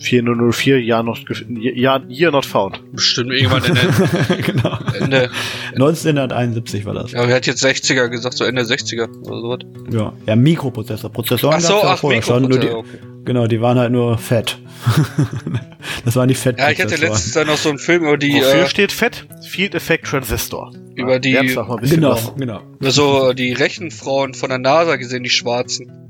4004, 0.02 0.82
Jahr 0.82 1.04
not, 1.04 1.20
gef- 1.28 1.46
Jahr, 1.80 2.02
year 2.10 2.32
not 2.32 2.46
found. 2.46 2.82
Bestimmt 2.94 3.32
irgendwann 3.32 3.64
Ende, 3.64 3.82
genau. 4.46 4.78
Ende. 5.00 5.30
1971 5.74 6.86
war 6.86 6.94
das. 6.94 7.12
Ja, 7.12 7.28
wer 7.28 7.36
hat 7.36 7.46
jetzt 7.46 7.64
60er 7.64 8.08
gesagt, 8.10 8.38
so 8.38 8.44
Ende 8.44 8.64
60er 8.64 9.08
oder 9.28 9.40
sowas? 9.42 9.60
Ja, 9.92 10.14
ja 10.26 10.36
Mikroprozessor. 10.36 11.12
Prozessoren 11.12 11.56
Ach 11.58 11.62
so, 11.62 11.74
ja 11.74 11.80
auch 11.80 11.86
ach, 11.86 12.00
vorher 12.00 12.22
schon. 12.22 12.42
Nur 12.44 12.52
die, 12.52 12.58
Mikroprozessor, 12.68 13.00
okay. 13.02 13.08
Genau, 13.26 13.46
die 13.48 13.62
waren 13.62 13.78
halt 13.78 13.92
nur 13.92 14.18
fett. 14.18 14.58
das 16.06 16.16
waren 16.16 16.28
die 16.28 16.34
fett. 16.36 16.58
Ja, 16.58 16.72
ich 16.72 16.82
hatte 16.82 16.96
letztens 16.96 17.34
dann 17.34 17.48
noch 17.48 17.58
so 17.58 17.70
einen 17.70 17.78
Film 17.78 18.04
über 18.04 18.18
die, 18.18 18.34
Wofür 18.34 18.64
äh, 18.64 18.68
steht 18.68 18.92
FET? 18.92 19.26
Field 19.48 19.76
Effect 19.76 20.06
Transistor. 20.08 20.74
Über 20.96 21.20
die- 21.20 21.34
Lernst 21.34 21.58
auch 21.58 21.68
mal 21.68 21.76
ein 21.76 21.82
bisschen 21.82 21.98
Genau, 21.98 22.12
was. 22.14 22.34
genau. 22.36 22.62
so 22.80 23.34
die 23.34 23.54
Rechenfrauen 23.54 24.34
von 24.34 24.50
der 24.50 24.58
NASA 24.58 24.96
gesehen, 24.96 25.24
die 25.24 25.30
Schwarzen. 25.30 26.01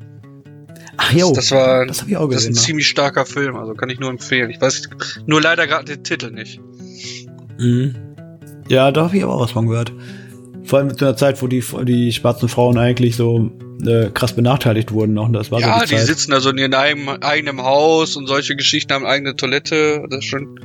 Ach 0.97 1.11
jo, 1.13 1.33
das 1.33 1.51
war, 1.51 1.85
das 1.85 2.01
hab 2.01 2.09
ich 2.09 2.17
auch 2.17 2.29
das 2.29 2.41
ist 2.41 2.47
ein 2.47 2.53
gesehen. 2.53 2.65
ziemlich 2.65 2.87
starker 2.87 3.25
Film, 3.25 3.55
also 3.55 3.73
kann 3.73 3.89
ich 3.89 3.99
nur 3.99 4.09
empfehlen. 4.09 4.49
Ich 4.49 4.61
weiß 4.61 4.89
nur 5.25 5.41
leider 5.41 5.67
gerade 5.67 5.85
den 5.85 6.03
Titel 6.03 6.31
nicht. 6.31 6.59
mhm. 7.57 7.95
Ja, 8.67 8.91
da 8.91 9.05
habe 9.05 9.17
ich 9.17 9.23
aber 9.23 9.33
auch 9.33 9.41
was 9.41 9.51
von 9.51 9.67
gehört. 9.67 9.91
Vor 10.63 10.79
allem 10.79 10.95
zu 10.97 11.03
einer 11.03 11.17
Zeit, 11.17 11.41
wo 11.41 11.47
die, 11.47 11.63
die 11.83 12.13
schwarzen 12.13 12.47
Frauen 12.47 12.77
eigentlich 12.77 13.15
so 13.15 13.51
äh, 13.85 14.09
krass 14.13 14.33
benachteiligt 14.33 14.91
wurden 14.91 15.13
noch. 15.13 15.29
Das 15.31 15.51
war 15.51 15.59
ja, 15.59 15.79
so 15.79 15.85
die, 15.85 15.89
die 15.89 15.95
Zeit. 15.97 16.05
sitzen 16.05 16.31
da 16.31 16.39
so 16.39 16.51
in 16.51 16.57
ihrem 16.57 16.73
eigenen, 16.73 17.21
eigenen 17.21 17.61
Haus 17.63 18.15
und 18.15 18.27
solche 18.27 18.55
Geschichten 18.55 18.93
haben 18.93 19.05
eigene 19.05 19.35
Toilette. 19.35 20.03
Das 20.09 20.19
ist 20.19 20.25
schon 20.25 20.59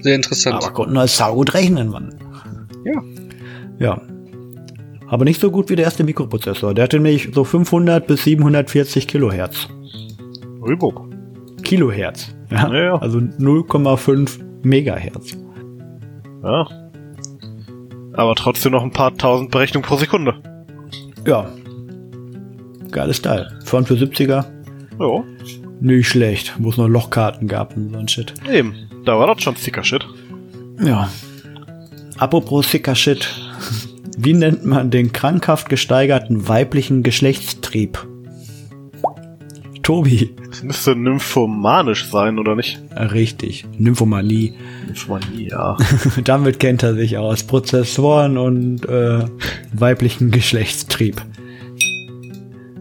sehr 0.00 0.14
interessant. 0.14 0.62
aber 0.62 0.72
konnten 0.72 0.98
halt 0.98 1.10
saugut 1.10 1.52
rechnen, 1.54 1.88
Mann. 1.88 2.14
Ja. 2.84 3.02
Ja. 3.78 4.02
Aber 5.08 5.24
nicht 5.24 5.40
so 5.40 5.50
gut 5.50 5.70
wie 5.70 5.76
der 5.76 5.86
erste 5.86 6.04
Mikroprozessor. 6.04 6.74
Der 6.74 6.84
hatte 6.84 6.96
nämlich 6.96 7.30
so 7.32 7.44
500 7.44 8.06
bis 8.06 8.24
740 8.24 9.08
Kilohertz. 9.08 9.68
Rübuk. 10.60 11.08
Kilohertz. 11.62 12.34
Ja, 12.50 12.72
Ja, 12.72 12.82
ja. 12.82 12.96
Also 12.96 13.18
0,5 13.18 14.38
Megahertz. 14.62 15.36
Ja. 16.42 16.66
Aber 18.14 18.34
trotzdem 18.34 18.72
noch 18.72 18.82
ein 18.82 18.90
paar 18.90 19.16
tausend 19.16 19.50
Berechnungen 19.50 19.86
pro 19.86 19.96
Sekunde. 19.96 20.34
Ja. 21.26 21.50
Geiles 22.90 23.22
Teil. 23.22 23.50
Vor 23.64 23.78
allem 23.78 23.86
für 23.86 23.94
70er. 23.94 24.44
Jo. 24.98 25.24
Nicht 25.80 26.08
schlecht. 26.08 26.54
Wo 26.58 26.70
es 26.70 26.76
noch 26.76 26.88
Lochkarten 26.88 27.48
gab 27.48 27.76
und 27.76 27.92
so 27.92 27.98
ein 27.98 28.08
Shit. 28.08 28.34
Eben. 28.50 28.74
Da 29.04 29.18
war 29.18 29.26
das 29.26 29.42
schon 29.42 29.56
Sticker-Shit. 29.56 30.06
Ja. 30.82 31.08
Apropos 32.18 32.70
sicker 32.70 32.94
Shit. 32.94 33.28
Wie 34.20 34.34
nennt 34.34 34.66
man 34.66 34.90
den 34.90 35.12
krankhaft 35.12 35.68
gesteigerten 35.68 36.48
weiblichen 36.48 37.04
Geschlechtstrieb? 37.04 38.04
Tobi. 39.84 40.34
Das 40.50 40.64
müsste 40.64 40.96
nymphomanisch 40.96 42.10
sein, 42.10 42.40
oder 42.40 42.56
nicht? 42.56 42.80
Richtig. 42.96 43.64
Nymphomanie. 43.78 44.54
Nymphomanie, 44.86 45.50
ja. 45.50 45.76
Damit 46.24 46.58
kennt 46.58 46.82
er 46.82 46.94
sich 46.94 47.16
aus. 47.16 47.44
Prozessoren 47.44 48.38
und 48.38 48.84
äh, 48.88 49.24
weiblichen 49.72 50.32
Geschlechtstrieb. 50.32 51.22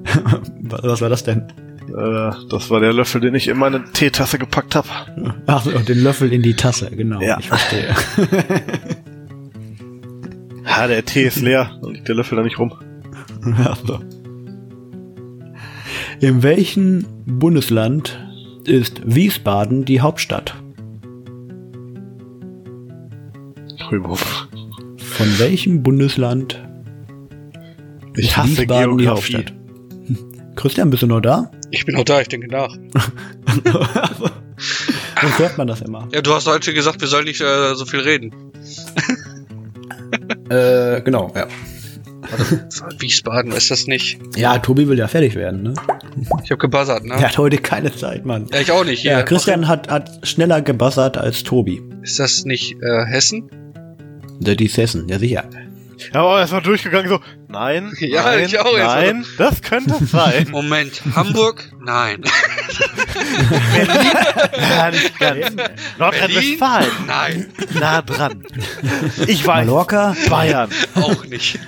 was, 0.63 1.01
war 1.01 1.09
das 1.09 1.23
denn? 1.23 1.43
äh, 1.89 2.31
das 2.49 2.71
war 2.71 2.79
der 2.79 2.93
Löffel, 2.93 3.21
den 3.21 3.35
ich 3.35 3.47
in 3.47 3.59
meine 3.59 3.83
Teetasse 3.93 4.39
gepackt 4.39 4.73
habe. 4.73 4.87
Ach, 5.45 5.63
so, 5.63 5.77
den 5.77 6.01
Löffel 6.01 6.33
in 6.33 6.41
die 6.41 6.55
Tasse, 6.55 6.89
genau. 6.89 7.21
Ja. 7.21 7.37
Ich 7.39 7.47
verstehe. 7.47 7.95
Ha, 10.67 10.87
der 10.87 11.05
Tee 11.05 11.23
ist 11.23 11.41
leer. 11.41 11.71
Dann 11.81 11.93
liegt 11.93 12.07
der 12.07 12.15
Löffel 12.15 12.35
da 12.35 12.43
nicht 12.43 12.59
rum. 12.59 12.73
In 16.19 16.43
welchem 16.43 17.05
Bundesland 17.25 18.19
ist 18.65 19.01
Wiesbaden 19.05 19.85
die 19.85 20.01
Hauptstadt? 20.01 20.55
Rübuk. 23.91 24.19
Von 24.97 25.39
welchem 25.39 25.83
Bundesland 25.83 26.61
Ich 28.15 28.25
ist 28.25 28.37
hasse 28.37 28.57
Wiesbaden 28.57 28.97
die 28.97 29.05
Geografie. 29.05 29.35
Hauptstadt? 29.37 29.53
Christian, 30.55 30.89
bist 30.89 31.03
du 31.03 31.07
noch 31.07 31.21
da? 31.21 31.51
Ich 31.71 31.85
bin 31.85 31.95
auch 31.95 32.03
da, 32.03 32.19
ich 32.19 32.27
denke 32.27 32.47
nach. 32.47 32.75
Sonst 35.21 35.39
hört 35.39 35.57
man 35.57 35.67
das 35.67 35.81
immer. 35.81 36.07
Ja, 36.11 36.21
du 36.21 36.33
hast 36.33 36.47
heute 36.47 36.73
gesagt, 36.73 36.99
wir 37.01 37.07
sollen 37.07 37.25
nicht 37.25 37.41
äh, 37.41 37.75
so 37.75 37.85
viel 37.85 37.99
reden. 37.99 38.33
Äh, 40.49 41.01
genau, 41.01 41.31
ja. 41.35 41.47
Wiesbaden 42.99 43.51
ist 43.53 43.71
das 43.71 43.87
nicht. 43.87 44.19
Ja, 44.35 44.57
Tobi 44.57 44.87
will 44.87 44.97
ja 44.97 45.07
fertig 45.07 45.35
werden, 45.35 45.63
ne? 45.63 45.73
Ich 46.43 46.51
habe 46.51 46.57
gebuzzert, 46.57 47.05
ne? 47.05 47.13
Er 47.13 47.29
hat 47.29 47.37
heute 47.37 47.57
keine 47.57 47.95
Zeit, 47.95 48.25
Mann. 48.25 48.47
Ja, 48.51 48.59
ich 48.59 48.71
auch 48.71 48.83
nicht. 48.83 49.03
Ja, 49.03 49.17
Hier. 49.17 49.25
Christian 49.25 49.67
hat, 49.67 49.89
hat 49.89 50.19
schneller 50.23 50.61
gebassert 50.61 51.17
als 51.17 51.43
Tobi. 51.43 51.81
Ist 52.01 52.19
das 52.19 52.43
nicht 52.45 52.75
äh, 52.81 53.05
Hessen? 53.05 53.49
Der 54.39 54.55
die 54.55 54.67
Hessen, 54.67 55.07
ja 55.07 55.19
sicher. 55.19 55.45
Ja, 56.13 56.21
aber 56.21 56.39
erstmal 56.39 56.61
durchgegangen 56.61 57.09
so, 57.09 57.19
nein, 57.47 57.91
Ja, 57.99 58.23
nein, 58.23 58.45
ich 58.45 58.59
auch 58.59 58.75
jetzt. 58.77 58.85
nein, 58.85 59.25
das 59.37 59.61
könnte 59.61 60.03
sein. 60.05 60.47
Moment, 60.51 61.01
Hamburg? 61.15 61.71
Nein. 61.83 62.23
ja, 64.69 64.91
nicht 64.91 65.19
ganz. 65.19 65.55
Nordrhein-Westfalen, 65.97 66.91
Nein, 67.07 67.47
nah 67.79 68.01
dran. 68.01 68.43
Ich 69.27 69.45
weiß, 69.45 69.65
Mallorca? 69.65 70.15
Bayern. 70.29 70.69
auch 70.95 71.25
nicht. 71.25 71.59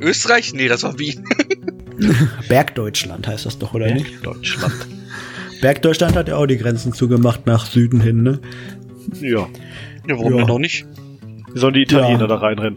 Österreich? 0.00 0.52
Nee, 0.54 0.68
das 0.68 0.82
war 0.82 0.98
Wien. 0.98 1.24
Bergdeutschland 2.48 3.26
heißt 3.26 3.46
das 3.46 3.58
doch, 3.58 3.74
oder 3.74 3.92
nicht? 3.92 4.24
Deutschland. 4.24 4.74
Bergdeutschland 5.62 6.16
hat 6.16 6.28
ja 6.28 6.36
auch 6.36 6.46
die 6.46 6.58
Grenzen 6.58 6.92
zugemacht 6.92 7.46
nach 7.46 7.64
Süden 7.66 8.00
hin, 8.00 8.22
ne? 8.22 8.40
Ja. 9.20 9.48
Ja, 10.06 10.16
warum 10.18 10.32
Ja. 10.32 10.38
denn 10.38 10.46
noch 10.48 10.58
nicht? 10.58 10.84
Wie 11.56 11.60
sollen 11.60 11.72
die 11.72 11.82
Italiener 11.84 12.20
Ja. 12.20 12.26
da 12.26 12.34
reinrennen? 12.36 12.76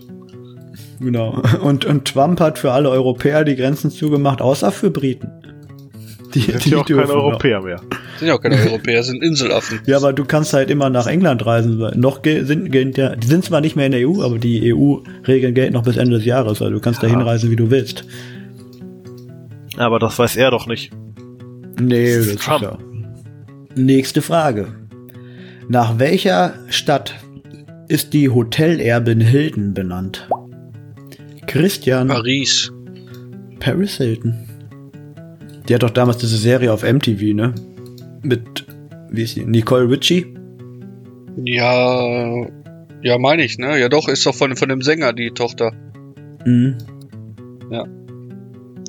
Genau. 1.02 1.42
Und, 1.62 1.84
und 1.84 2.06
Trump 2.06 2.40
hat 2.40 2.58
für 2.58 2.72
alle 2.72 2.90
Europäer 2.90 3.44
die 3.44 3.58
Grenzen 3.58 3.92
zugemacht, 3.92 4.42
außer 4.42 4.72
für 4.72 4.90
Briten. 4.90 5.28
Die, 6.34 6.40
Sind 6.42 6.66
ja 6.68 6.78
auch 6.78 6.86
keine 6.86 7.00
dürfen 7.02 7.16
noch. 7.18 7.24
Europäer 7.26 7.62
mehr. 7.62 7.82
Sind 8.20 8.28
ja 8.30 8.36
auch 8.36 8.42
keine 8.42 8.56
Europäer, 8.56 9.04
sind 9.04 9.22
Inselaffen. 9.22 9.82
Ja, 9.86 9.98
aber 9.98 10.14
du 10.14 10.24
kannst 10.24 10.54
halt 10.54 10.70
immer 10.70 10.90
nach 10.90 11.08
England 11.08 11.46
reisen. 11.46 11.78
Noch 12.00 12.22
sind, 12.24 12.98
ja, 12.98 13.16
die 13.18 13.28
sind 13.28 13.44
zwar 13.44 13.60
nicht 13.60 13.76
mehr 13.76 13.88
in 13.88 13.92
der 13.92 14.08
EU, 14.08 14.22
aber 14.24 14.38
die 14.38 14.74
EU-Regeln 14.74 15.54
gelten 15.56 15.74
noch 15.74 15.84
bis 15.84 15.98
Ende 15.98 16.16
des 16.16 16.26
Jahres. 16.26 16.62
Also 16.62 16.70
du 16.72 16.80
kannst 16.80 17.04
da 17.04 17.08
Ja. 17.08 17.18
hinreisen, 17.18 17.52
wie 17.52 17.56
du 17.58 17.70
willst. 17.72 18.06
Aber 19.78 20.00
das 20.00 20.18
weiß 20.20 20.38
er 20.38 20.52
doch 20.52 20.68
nicht. 20.68 20.92
Nee, 21.82 22.06
Das 22.06 22.16
das 22.18 22.26
ist 22.28 22.34
ist 22.36 22.44
Trump. 22.46 22.62
ja. 22.62 22.78
Nächste 23.76 24.22
Frage. 24.22 24.68
Nach 25.68 26.00
welcher 26.00 26.54
Stadt 26.70 27.16
ist 27.90 28.14
die 28.14 28.30
Hotelerbin 28.30 29.20
Hilton 29.20 29.74
benannt? 29.74 30.28
Christian 31.48 32.08
Paris. 32.08 32.72
Paris 33.60 33.98
Hilton. 33.98 34.48
Die 35.68 35.76
hat 35.76 35.84
doch 35.84 35.90
damals 35.90 36.20
diese 36.20 36.38
Serie 36.38 36.72
auf 36.72 36.84
MTV, 36.84 37.34
ne? 37.34 37.54
Mit, 38.22 38.66
wie 39.10 39.24
ist 39.24 39.36
die? 39.36 39.46
Nicole 39.46 39.90
Ritchie? 39.90 40.34
Ja, 41.44 42.48
ja, 43.02 43.18
meine 43.18 43.44
ich, 43.44 43.58
ne? 43.58 43.80
Ja, 43.80 43.90
doch, 43.90 44.08
ist 44.08 44.26
doch 44.26 44.36
von, 44.36 44.56
von 44.56 44.70
dem 44.70 44.82
Sänger 44.82 45.14
die 45.14 45.32
Tochter. 45.32 45.74
Mhm. 46.46 46.78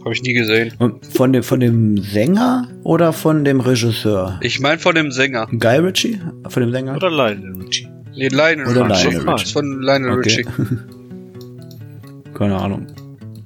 Habe 0.04 0.14
ich 0.14 0.22
nie 0.22 0.32
gesehen. 0.32 0.72
Und 0.78 1.04
von 1.04 1.32
dem, 1.32 1.42
von 1.42 1.60
dem 1.60 1.98
Sänger 1.98 2.68
oder 2.84 3.12
von 3.12 3.44
dem 3.44 3.60
Regisseur? 3.60 4.40
Ich 4.42 4.58
meine 4.58 4.78
von 4.78 4.94
dem 4.94 5.10
Sänger. 5.10 5.46
Guy 5.46 5.76
Ritchie? 5.76 6.18
Von 6.48 6.62
dem 6.62 6.72
Sänger? 6.72 6.96
Oder 6.96 7.10
Lionel 7.10 7.62
Richie. 7.62 7.89
Nee, 8.20 8.28
Lionel 8.28 8.66
Oder 8.68 8.90
Richie. 8.90 9.16
Lionel 9.16 9.34
ist 9.42 9.52
von 9.52 9.80
Lionel 9.80 10.18
Okay. 10.18 10.28
Richie. 10.28 10.44
Keine 12.34 12.56
Ahnung. 12.56 12.86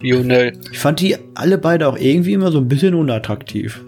Lionel. 0.00 0.58
Ich 0.72 0.80
fand 0.80 0.98
die 0.98 1.16
alle 1.36 1.58
beide 1.58 1.86
auch 1.86 1.96
irgendwie 1.96 2.32
immer 2.32 2.50
so 2.50 2.58
ein 2.58 2.66
bisschen 2.66 2.94
unattraktiv. 2.94 3.84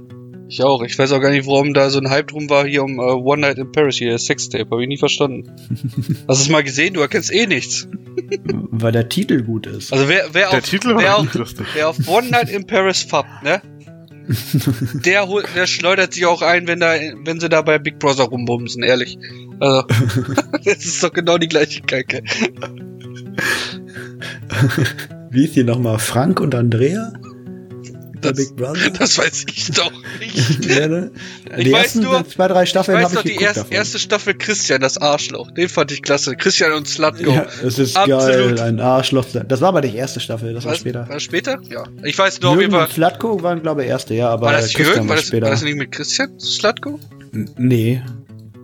Ich 0.49 0.63
auch. 0.63 0.85
Ich 0.85 0.97
weiß 0.97 1.11
auch 1.11 1.21
gar 1.21 1.33
nicht, 1.33 1.49
warum 1.49 1.75
da 1.75 1.91
so 1.91 1.99
ein 1.99 2.09
Hype 2.09 2.29
drum 2.29 2.49
war 2.51 2.65
hier 2.65 2.85
um 2.85 3.01
äh, 3.01 3.03
One 3.03 3.41
Night 3.41 3.59
in 3.59 3.73
Paris, 3.73 3.97
hier, 3.97 4.17
Sextape. 4.17 4.71
Habe 4.71 4.83
ich 4.83 4.89
nie 4.89 4.97
verstanden. 4.97 5.51
Hast 6.29 6.41
du 6.41 6.45
es 6.45 6.49
mal 6.51 6.63
gesehen? 6.63 6.95
Du 6.95 7.01
erkennst 7.01 7.33
eh 7.33 7.49
nichts. 7.49 7.89
Weil 8.71 8.93
der 8.93 9.09
Titel 9.09 9.43
gut 9.43 9.67
ist. 9.67 9.93
Also 9.93 10.09
wer, 10.09 10.27
wer, 10.35 10.51
Der 10.51 10.59
auf, 10.59 10.71
Titel 10.71 10.95
war 10.95 11.03
wer, 11.03 11.19
auf, 11.19 11.27
wer 11.75 11.89
auf 11.89 11.99
One 12.07 12.31
Night 12.31 12.49
in 12.49 12.65
Paris 12.65 13.03
fappt, 13.03 13.43
ne? 13.43 13.61
Der, 15.05 15.29
holt, 15.29 15.47
der 15.55 15.67
schleudert 15.67 16.15
sich 16.15 16.27
auch 16.27 16.43
ein, 16.43 16.67
wenn, 16.67 16.81
da, 16.81 16.95
wenn 17.25 17.39
sie 17.41 17.49
da 17.49 17.63
bei 17.63 17.79
Big 17.79 17.99
Brother 17.99 18.25
rumbumsen, 18.25 18.83
ehrlich. 18.83 19.19
Also, 19.61 19.83
das 20.65 20.85
ist 20.85 21.03
doch 21.03 21.13
genau 21.13 21.39
die 21.39 21.49
gleiche 21.49 21.81
Kacke. 21.83 22.23
Wie 25.31 25.45
ist 25.45 25.57
die 25.57 25.65
nochmal? 25.65 25.99
Frank 25.99 26.41
und 26.41 26.55
Andrea? 26.55 27.13
Das, 28.21 28.33
Big 28.37 28.57
Brother? 28.57 28.91
das 28.99 29.19
weiß 29.19 29.45
ich 29.55 29.71
doch 29.73 29.93
nicht. 30.21 30.65
Ja, 30.77 30.89
ne? 30.89 31.11
Ich 31.57 31.65
die 31.65 31.73
weiß 31.73 31.83
ersten 31.85 32.01
nur- 32.03 32.29
zwei, 32.29 32.49
drei 32.49 32.63
Ich 32.65 32.71
Staffeln 32.71 32.97
weiß 32.99 33.05
habe 33.05 33.15
doch, 33.17 33.25
ich 33.25 33.37
die 33.37 33.43
erste, 33.45 33.67
erste 33.73 33.99
Staffel 33.99 34.35
Christian, 34.35 34.81
das 34.81 34.99
Arschloch. 34.99 35.51
Den 35.53 35.69
fand 35.69 35.93
ich 35.93 36.03
klasse. 36.03 36.35
Christian 36.37 36.73
und 36.73 36.89
Slutgo. 36.89 37.31
Ja, 37.31 37.47
es 37.65 37.79
ist 37.79 37.97
Absolut. 37.97 38.57
geil, 38.57 38.61
ein 38.61 38.81
Arschloch. 38.81 39.27
Das 39.49 39.61
war 39.61 39.69
aber 39.69 39.81
nicht 39.81 39.95
erste 39.95 40.21
Staffel, 40.21 40.53
das 40.55 40.65
war 40.65 40.73
Was? 40.73 40.81
später. 40.81 41.09
War 41.09 41.21
später? 41.21 41.59
Ja. 41.71 41.85
Ich 42.05 42.19
weiß 42.19 42.41
nur 42.41 42.55
Jürgen 42.55 42.73
Fall. 42.73 42.85
und 42.87 42.93
Slatko 42.93 43.43
waren, 43.43 43.63
glaube 43.63 43.85
ich, 43.85 43.89
erste, 43.91 44.15
ja, 44.15 44.29
aber 44.31 44.47
War 44.47 44.53
das 44.53 44.73
Christian 44.73 44.87
Jürgen? 44.87 45.01
War 45.05 45.09
war 45.11 45.17
das, 45.17 45.27
später. 45.27 45.45
war 45.47 45.51
das 45.51 45.63
nicht 45.63 45.77
mit 45.77 45.93
Christian 45.93 46.39
Slutgo? 46.41 46.99
N- 47.33 47.51
nee. 47.57 48.03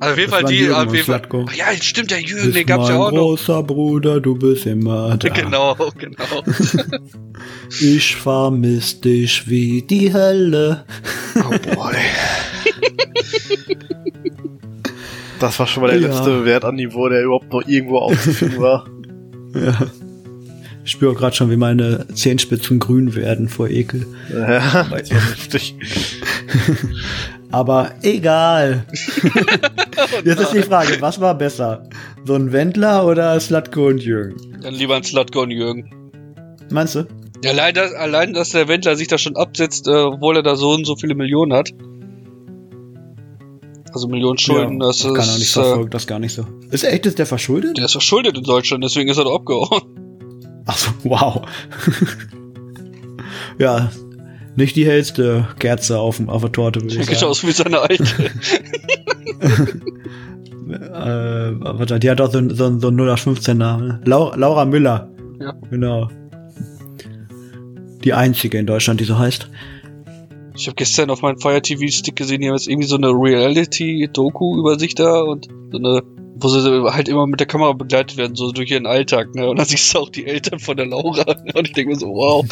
Also 0.03 0.15
auf 0.15 0.19
jeden 0.19 0.31
Fall 0.33 0.45
die, 0.45 0.69
auf 0.71 0.93
jeden 0.95 1.05
Fall. 1.07 1.23
Ach 1.49 1.55
ja, 1.55 1.67
stimmt, 1.81 2.11
der 2.11 2.21
Jürgen, 2.21 2.47
Bist 2.47 2.57
den 2.57 2.67
gab's 2.67 2.89
ja 2.89 2.99
auch 2.99 3.13
noch. 3.13 3.19
großer 3.19 3.63
Bruder, 3.63 4.21
du 4.21 4.35
bist 4.35 4.67
immer 4.67 5.17
da. 5.19 5.29
Genau, 5.29 5.77
genau. 5.97 6.43
Ich 7.81 8.17
vermiss 8.17 9.01
dich 9.01 9.49
wie 9.49 9.83
die 9.83 10.13
Hölle. 10.13 10.85
Oh 11.37 11.51
boy. 11.75 11.95
Das 15.41 15.59
war 15.59 15.67
schon 15.67 15.83
mal 15.83 15.91
der 15.93 16.01
Ja. 16.01 16.09
letzte 16.09 16.45
Wert 16.45 16.65
an 16.65 16.77
Niveau, 16.77 17.09
der 17.09 17.23
überhaupt 17.23 17.53
noch 17.53 17.67
irgendwo 17.67 17.99
aufzufinden 17.99 18.61
war. 18.61 18.87
Ja. 19.55 19.79
Ich 20.85 20.93
spüre 20.93 21.15
gerade 21.15 21.37
schon, 21.37 21.51
wie 21.51 21.57
meine 21.59 22.07
Zehenspitzen 22.15 22.79
grün 22.79 23.15
werden 23.15 23.49
vor 23.51 23.69
Ekel. 23.69 24.07
Ja, 24.33 24.87
lustig. 25.37 25.77
Aber 27.53 27.93
egal. 28.03 28.87
Jetzt 30.25 30.41
ist 30.41 30.55
die 30.55 30.63
Frage, 30.63 30.97
was 31.01 31.21
war 31.21 31.37
besser? 31.37 31.89
So 32.25 32.35
ein 32.35 32.51
Wendler 32.51 33.07
oder 33.07 33.39
Slatko 33.39 33.89
und 33.89 34.03
Jürgen? 34.03 34.59
Dann 34.63 34.75
lieber 34.75 34.97
ein 34.97 35.05
Slutgo 35.05 35.43
und 35.43 35.51
Jürgen. 35.51 35.91
Meinst 36.71 36.95
du? 36.95 37.07
Ja, 37.45 37.51
allein, 37.51 37.75
dass, 37.75 37.93
allein, 37.93 38.33
dass 38.33 38.51
der 38.51 38.69
Wendler 38.69 38.97
sich 38.97 39.09
da 39.09 39.19
schon 39.19 39.37
absetzt, 39.37 39.87
äh, 39.87 39.91
obwohl 39.91 40.37
er 40.37 40.43
da 40.43 40.57
so 40.57 40.71
und 40.71 40.87
so 40.87 40.97
viele 40.97 41.15
Millionen 41.15 41.53
hat. 41.53 41.73
Also 43.93 44.09
Millionen 44.09 44.39
Schulden, 44.39 44.81
Ja, 44.81 44.87
das 44.87 45.03
kann 45.03 45.17
er 45.17 45.25
nicht 45.35 45.43
ist. 45.43 45.57
Äh, 45.57 45.63
verfolgt, 45.63 45.93
das 45.93 46.07
gar 46.07 46.19
nicht 46.19 46.33
so. 46.33 46.47
Ist 46.71 46.85
echt, 46.85 47.05
ist 47.05 47.19
der 47.19 47.27
verschuldet? 47.27 47.77
der 47.77 47.85
ist 47.85 47.93
verschuldet 47.93 48.39
in 48.39 48.45
Deutschland, 48.45 48.83
deswegen 48.83 49.11
ist 49.11 49.19
er 49.19 49.25
doch 49.25 49.35
abgehauen. 49.35 50.63
Achso, 50.65 50.91
wow. 51.03 51.43
ja, 53.59 53.91
nicht 54.57 54.77
die 54.77 54.87
hellste 54.87 55.47
Kerze 55.59 55.99
auf, 55.99 56.17
dem- 56.19 56.29
auf 56.29 56.43
der 56.43 56.53
Torte, 56.53 56.81
würde 56.83 56.95
ich 56.97 57.05
sagen. 57.07 57.25
aus 57.31 57.47
wie 57.47 57.53
seine 57.53 57.81
alte. 57.81 58.05
Äh, 60.73 61.99
die 61.99 62.09
hat 62.11 62.21
auch 62.21 62.33
so, 62.33 62.41
so, 62.49 62.79
so 62.79 62.89
einen 62.89 63.01
0815-Namen. 63.01 63.87
ne? 63.89 64.01
Laura, 64.05 64.37
Laura 64.37 64.65
Müller. 64.65 65.11
Ja. 65.41 65.53
Genau. 65.71 66.09
Die 68.05 68.13
einzige 68.15 68.59
in 68.59 68.67
Deutschland, 68.67 69.01
die 69.01 69.05
so 69.05 69.19
heißt. 69.19 69.49
Ich 70.57 70.67
habe 70.67 70.75
gestern 70.77 71.11
auf 71.11 71.21
meinem 71.23 71.39
Fire 71.39 71.61
TV 71.61 71.89
Stick 71.89 72.17
gesehen, 72.17 72.41
die 72.41 72.49
haben 72.49 72.55
jetzt 72.55 72.69
irgendwie 72.69 72.87
so 72.89 72.97
eine 72.97 73.09
Reality-Doku 73.09 74.59
über 74.59 74.79
sich 74.79 74.95
da 74.95 75.21
und 75.23 75.49
so 75.71 75.79
eine, 75.79 76.03
wo 76.35 76.49
sie 76.49 76.91
halt 76.93 77.09
immer 77.09 77.27
mit 77.27 77.41
der 77.41 77.47
Kamera 77.47 77.73
begleitet 77.73 78.17
werden, 78.17 78.35
so 78.37 78.53
durch 78.53 78.71
ihren 78.71 78.87
Alltag, 78.87 79.35
ne? 79.35 79.49
Und 79.49 79.59
dann 79.59 79.67
siehst 79.67 79.95
du 79.95 79.99
auch 79.99 80.09
die 80.11 80.27
Eltern 80.27 80.59
von 80.59 80.77
der 80.77 80.87
Laura. 80.87 81.25
Ne? 81.45 81.53
Und 81.55 81.69
ich 81.69 81.73
denke 81.75 81.91
mir 81.93 81.99
so, 81.99 82.09
wow. 82.09 82.45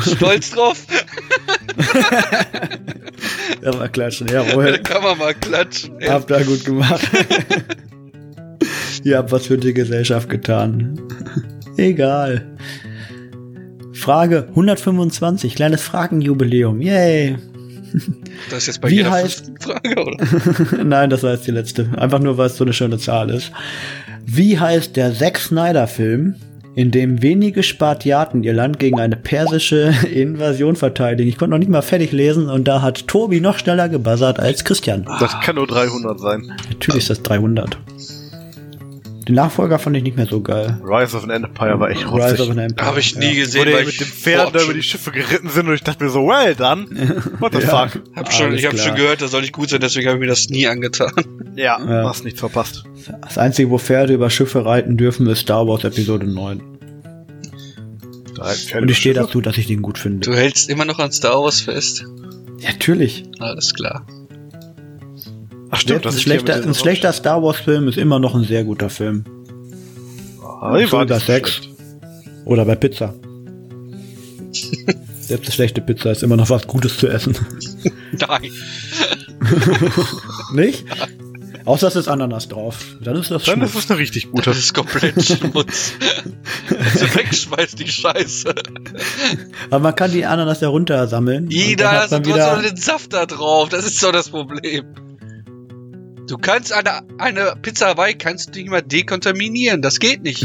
Stolz 0.16 0.50
drauf. 0.50 0.84
Ja, 3.62 3.72
mal 3.74 3.88
klatschen, 3.88 4.26
Da 4.28 4.44
jawohl. 4.44 4.78
kann 4.78 5.02
man 5.02 5.18
mal 5.18 5.34
klatschen. 5.34 5.98
ey. 6.00 6.08
Habt 6.10 6.30
ihr 6.30 6.44
gut 6.44 6.64
gemacht. 6.64 7.08
Ihr 9.04 9.18
habt 9.18 9.30
was 9.32 9.46
für 9.46 9.58
die 9.58 9.72
Gesellschaft 9.74 10.28
getan. 10.28 11.00
Egal. 11.76 12.56
Frage 13.92 14.46
125, 14.50 15.54
kleines 15.54 15.82
Fragenjubiläum. 15.82 16.80
Yay. 16.80 17.36
Das 18.50 18.58
ist 18.62 18.66
jetzt 18.66 18.80
bei 18.80 18.90
Wie 18.90 18.96
jeder 18.96 19.10
heißt- 19.12 19.62
Frage, 19.62 20.00
oder? 20.00 20.84
Nein, 20.84 21.10
das 21.10 21.22
war 21.22 21.32
jetzt 21.32 21.46
die 21.46 21.50
letzte. 21.52 21.88
Einfach 21.96 22.18
nur, 22.18 22.36
weil 22.38 22.46
es 22.46 22.56
so 22.56 22.64
eine 22.64 22.72
schöne 22.72 22.98
Zahl 22.98 23.30
ist. 23.30 23.52
Wie 24.24 24.58
heißt 24.58 24.96
der 24.96 25.14
Zack 25.14 25.38
Snyder-Film, 25.38 26.34
in 26.74 26.90
dem 26.90 27.22
wenige 27.22 27.62
Spartiaten 27.62 28.42
ihr 28.44 28.52
Land 28.52 28.78
gegen 28.78 29.00
eine 29.00 29.16
persische 29.16 29.94
Invasion 30.12 30.76
verteidigen? 30.76 31.28
Ich 31.28 31.38
konnte 31.38 31.52
noch 31.52 31.58
nicht 31.58 31.70
mal 31.70 31.82
fertig 31.82 32.12
lesen 32.12 32.48
und 32.50 32.68
da 32.68 32.82
hat 32.82 33.06
Tobi 33.08 33.40
noch 33.40 33.58
schneller 33.58 33.88
gebuzzert 33.88 34.38
als 34.40 34.64
Christian. 34.64 35.06
Das 35.20 35.40
kann 35.40 35.56
nur 35.56 35.66
300 35.66 36.18
sein. 36.20 36.52
Natürlich 36.70 37.02
ist 37.02 37.10
das 37.10 37.22
300. 37.22 37.78
Den 39.28 39.34
Nachfolger 39.34 39.78
fand 39.80 39.96
ich 39.96 40.04
nicht 40.04 40.16
mehr 40.16 40.26
so 40.26 40.40
geil. 40.40 40.80
Rise 40.84 41.16
of 41.16 41.24
an 41.24 41.30
Empire 41.30 41.80
war 41.80 41.90
echt 41.90 42.04
Rise 42.06 42.40
of 42.42 42.50
an 42.50 42.58
Empire. 42.58 42.86
Habe 42.86 43.00
ich 43.00 43.16
nie 43.16 43.26
ja. 43.32 43.34
gesehen, 43.34 43.66
weil 43.72 43.84
mit 43.84 43.98
dem 43.98 44.06
Pferd 44.06 44.54
da 44.54 44.62
über 44.62 44.72
die 44.72 44.84
Schiffe 44.84 45.10
geritten 45.10 45.48
sind 45.48 45.66
und 45.66 45.74
ich 45.74 45.82
dachte 45.82 46.04
mir 46.04 46.10
so, 46.10 46.20
well 46.26 46.54
done. 46.54 46.86
What 47.40 47.52
the 47.54 47.60
Ja. 47.62 47.88
fuck? 47.88 48.02
Hab 48.14 48.32
schon, 48.32 48.54
ich 48.54 48.64
habe 48.66 48.78
schon 48.78 48.94
gehört, 48.94 49.20
das 49.22 49.32
soll 49.32 49.40
nicht 49.40 49.52
gut 49.52 49.68
sein, 49.70 49.80
deswegen 49.80 50.06
habe 50.06 50.18
ich 50.18 50.20
mir 50.20 50.28
das 50.28 50.48
nie 50.48 50.66
angetan. 50.66 51.12
Ja, 51.56 51.78
Ja. 51.80 52.06
hast 52.06 52.22
nichts 52.24 52.38
verpasst. 52.40 52.84
Das 53.22 53.38
einzige, 53.38 53.70
wo 53.70 53.78
Pferde 53.78 54.12
über 54.12 54.28
Schiffe 54.28 54.66
reiten 54.66 54.98
dürfen, 54.98 55.26
ist 55.26 55.40
Star 55.40 55.66
Wars 55.66 55.84
Episode 55.84 56.26
9. 56.26 56.60
Da 58.34 58.44
halt 58.44 58.58
Pferde 58.58 58.82
Und 58.82 58.90
ich 58.90 58.98
stehe 58.98 59.14
dazu, 59.14 59.40
dass 59.40 59.56
ich 59.56 59.66
den 59.66 59.80
gut 59.80 59.96
Du 59.96 60.02
finde. 60.02 60.36
hältst 60.36 60.68
immer 60.68 60.84
noch 60.84 60.98
an 60.98 61.12
Star 61.12 61.42
Wars 61.42 61.62
fest. 61.62 62.04
Ja, 62.58 62.70
natürlich. 62.72 63.24
Alles 63.38 63.72
klar. 63.72 64.06
Ach 65.70 65.80
stimmt, 65.80 66.06
ein, 66.06 66.12
ist 66.12 66.22
schlechter, 66.22 66.54
ein 66.54 66.74
schlechter 66.74 67.12
Star 67.12 67.42
Wars 67.42 67.58
Film 67.58 67.88
ist 67.88 67.98
immer 67.98 68.18
noch 68.18 68.34
ein 68.34 68.44
sehr 68.44 68.64
guter 68.64 68.88
Film. 68.90 69.24
Ah, 70.42 70.78
So 70.86 70.92
war 70.96 71.08
so 71.08 71.18
Sex. 71.18 71.60
Oder 72.44 72.64
bei 72.64 72.76
Pizza. 72.76 73.14
Selbst 75.20 75.46
eine 75.46 75.52
schlechte 75.52 75.80
Pizza 75.80 76.12
ist 76.12 76.22
immer 76.22 76.36
noch 76.36 76.48
was 76.50 76.66
Gutes 76.68 76.98
zu 76.98 77.08
essen. 77.08 77.36
Nein. 78.12 78.52
Nicht? 80.52 80.84
Außer 81.64 81.88
es 81.88 81.96
ist 81.96 82.06
Ananas 82.06 82.46
drauf. 82.46 82.78
Dann 83.02 83.16
ist 83.16 83.32
das 83.32 83.42
Dann 83.42 83.56
Schmutz. 83.56 83.70
ist 83.70 83.84
es 83.84 83.90
eine 83.90 83.98
richtig 83.98 84.30
gute. 84.30 84.50
Das 84.50 84.58
ist 84.58 84.72
komplett 84.72 85.20
Schmutz. 85.20 85.94
Also 86.70 87.12
wegschmeißt 87.16 87.80
die 87.80 87.88
Scheiße. 87.88 88.54
Aber 89.70 89.80
man 89.80 89.96
kann 89.96 90.12
die 90.12 90.24
Ananas 90.24 90.60
ja 90.60 90.68
runtersammeln. 90.68 91.48
da 91.76 92.02
hat 92.02 92.12
man 92.12 92.24
wieder, 92.24 92.62
den 92.62 92.76
Saft 92.76 93.12
da 93.12 93.26
drauf. 93.26 93.68
Das 93.68 93.84
ist 93.84 94.00
doch 94.00 94.12
das 94.12 94.28
Problem. 94.28 94.84
Du 96.26 96.38
kannst 96.38 96.72
eine, 96.72 97.02
eine 97.18 97.54
Pizza 97.62 97.88
Hawaii 97.88 98.14
kannst 98.14 98.54
du 98.54 98.58
nicht 98.58 98.70
mal 98.70 98.82
dekontaminieren. 98.82 99.82
Das 99.82 100.00
geht 100.00 100.22
nicht. 100.22 100.44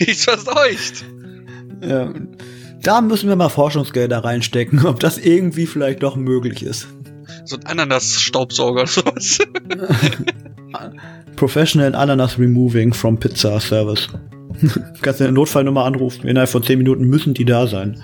die 0.00 0.10
ist 0.10 0.24
verseucht. 0.24 1.04
ja, 1.82 2.12
Da 2.82 3.00
müssen 3.00 3.28
wir 3.28 3.36
mal 3.36 3.48
Forschungsgelder 3.50 4.24
reinstecken, 4.24 4.86
ob 4.86 5.00
das 5.00 5.18
irgendwie 5.18 5.66
vielleicht 5.66 6.02
doch 6.02 6.16
möglich 6.16 6.62
ist. 6.62 6.88
So 7.44 7.56
ein 7.56 7.66
Ananas-Staubsauger 7.66 8.82
oder 8.82 8.86
sowas. 8.86 9.38
Professional 11.36 11.94
Ananas 11.94 12.38
Removing 12.38 12.92
from 12.92 13.18
Pizza 13.18 13.60
Service. 13.60 14.08
Kannst 15.02 15.20
du 15.20 15.24
eine 15.24 15.32
Notfallnummer 15.32 15.84
anrufen. 15.84 16.26
Innerhalb 16.26 16.50
von 16.50 16.62
10 16.62 16.78
Minuten 16.78 17.04
müssen 17.04 17.34
die 17.34 17.44
da 17.44 17.66
sein. 17.66 18.02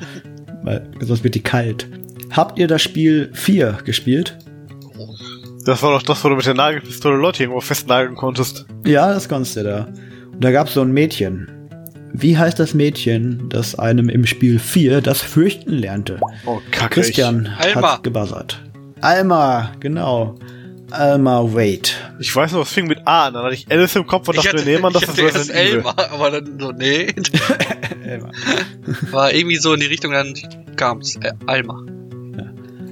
Weil 0.62 0.88
sonst 1.00 1.24
wird 1.24 1.34
die 1.34 1.42
kalt. 1.42 1.88
Habt 2.30 2.58
ihr 2.58 2.68
das 2.68 2.82
Spiel 2.82 3.30
4 3.32 3.78
gespielt? 3.84 4.38
Das 5.64 5.82
war 5.82 5.92
doch 5.92 6.02
das, 6.02 6.22
wo 6.24 6.28
du 6.28 6.36
mit 6.36 6.46
der 6.46 6.54
Nagelpistole 6.54 7.16
Leute 7.16 7.42
irgendwo 7.42 7.60
festnageln 7.60 8.16
konntest. 8.16 8.66
Ja, 8.84 9.12
das 9.12 9.28
kannst 9.28 9.56
du 9.56 9.62
da. 9.62 9.88
Und 10.32 10.44
da 10.44 10.50
gab 10.50 10.68
es 10.68 10.74
so 10.74 10.82
ein 10.82 10.92
Mädchen. 10.92 11.50
Wie 12.12 12.36
heißt 12.36 12.60
das 12.60 12.74
Mädchen, 12.74 13.48
das 13.48 13.74
einem 13.74 14.08
im 14.08 14.26
Spiel 14.26 14.58
4 14.58 15.00
das 15.00 15.20
Fürchten 15.22 15.72
lernte? 15.72 16.20
Oh, 16.46 16.60
kacke. 16.70 17.00
Christian 17.00 17.48
Alma. 17.58 17.94
hat 17.94 18.04
gebuzzert. 18.04 18.62
Alma, 19.00 19.72
genau. 19.80 20.36
Alma 20.90 21.42
Wade. 21.42 21.90
Ich, 22.20 22.28
ich 22.28 22.36
weiß 22.36 22.52
noch, 22.52 22.62
es 22.62 22.72
fing 22.72 22.86
mit 22.86 23.00
A 23.06 23.26
an. 23.26 23.34
Dann 23.34 23.44
hatte 23.44 23.54
ich 23.54 23.66
Alice 23.70 23.96
im 23.96 24.06
Kopf 24.06 24.28
und 24.28 24.36
Ich 24.36 24.44
dachte 24.44 24.64
mir, 24.64 24.64
nee, 24.64 24.78
Mann, 24.78 24.92
das 24.92 25.02
ich 25.02 25.08
ist 25.08 25.18
Resident 25.18 25.50
Evil. 25.50 25.74
Elmar, 25.78 26.10
aber 26.12 26.30
dann 26.30 26.60
so, 26.60 26.70
nee. 26.72 27.12
Alma. 28.08 28.30
War 29.10 29.32
irgendwie 29.32 29.56
so 29.56 29.72
in 29.72 29.80
die 29.80 29.86
Richtung, 29.86 30.12
dann 30.12 30.34
kam's. 30.76 31.16
Äh, 31.16 31.32
Alma. 31.46 31.84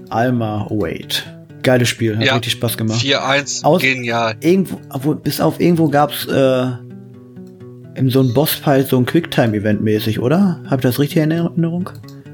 Alma 0.08 0.66
Wade. 0.68 1.41
Geiles 1.62 1.88
Spiel, 1.88 2.16
hat 2.16 2.25
Ja. 2.25 2.35
richtig 2.35 2.53
Spaß 2.55 2.77
gemacht. 2.77 3.01
4-1, 3.01 3.64
Aus- 3.64 3.83
genial. 3.83 4.35
Irgendwo, 4.40 4.81
obwohl, 4.90 5.16
bis 5.16 5.40
auf 5.40 5.61
irgendwo 5.61 5.88
gab's 5.88 6.27
äh, 6.27 6.66
in 7.94 8.09
so 8.09 8.20
einem 8.20 8.33
Bossfight 8.35 8.88
so 8.88 8.96
ein 8.96 9.07
Quicktime-Event 9.07 9.83
mäßig, 9.83 10.18
oder? 10.20 10.61
Hab 10.68 10.79
ich 10.79 10.83
das 10.83 10.98
richtig 10.98 11.22
in 11.22 11.31
Erinnerung? 11.31 11.90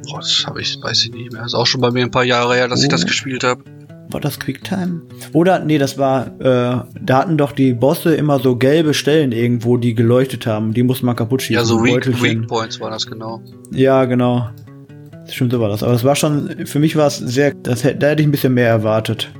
Boah, 0.08 0.20
das 0.20 0.44
habe 0.46 0.60
ich, 0.60 0.78
weiß 0.80 1.04
ich 1.04 1.10
nicht 1.12 1.32
mehr. 1.32 1.44
ist 1.44 1.54
auch 1.54 1.66
schon 1.66 1.80
bei 1.80 1.90
mir 1.90 2.04
ein 2.04 2.10
paar 2.10 2.24
Jahre 2.24 2.54
her, 2.54 2.68
dass 2.68 2.80
ich 2.80 2.86
Oh. 2.88 2.92
das 2.92 3.04
gespielt 3.06 3.44
habe. 3.44 3.62
War 4.10 4.20
das 4.22 4.40
Quicktime? 4.40 5.02
Oder, 5.34 5.58
nee, 5.58 5.76
das 5.76 5.98
war, 5.98 6.28
äh, 6.40 6.80
da 7.02 7.18
hatten 7.18 7.36
doch 7.36 7.52
die 7.52 7.74
Bosse 7.74 8.14
immer 8.14 8.38
so 8.38 8.56
gelbe 8.56 8.94
Stellen 8.94 9.32
irgendwo, 9.32 9.76
die 9.76 9.94
geleuchtet 9.94 10.46
haben. 10.46 10.72
Die 10.72 10.82
musste 10.82 11.04
man 11.04 11.14
kaputt 11.14 11.42
schießen. 11.42 11.56
Ja, 11.56 11.64
so 11.66 11.84
Weak. 11.84 12.06
Weak 12.22 12.46
Points 12.48 12.80
war 12.80 12.90
das 12.90 13.06
genau. 13.06 13.42
Ja, 13.70 14.06
genau. 14.06 14.48
Stimmt, 15.30 15.52
so 15.52 15.60
war 15.60 15.68
das. 15.68 15.82
Aber 15.82 15.92
es 15.92 16.04
war 16.04 16.16
schon, 16.16 16.66
für 16.66 16.78
mich 16.78 16.96
war 16.96 17.06
es 17.06 17.18
sehr, 17.18 17.52
das, 17.54 17.84
hätte- 17.84 17.98
da 17.98 18.08
hätte 18.08 18.22
ich 18.22 18.28
ein 18.28 18.32
bisschen 18.32 18.54
mehr 18.54 18.68
erwartet. 18.68 19.30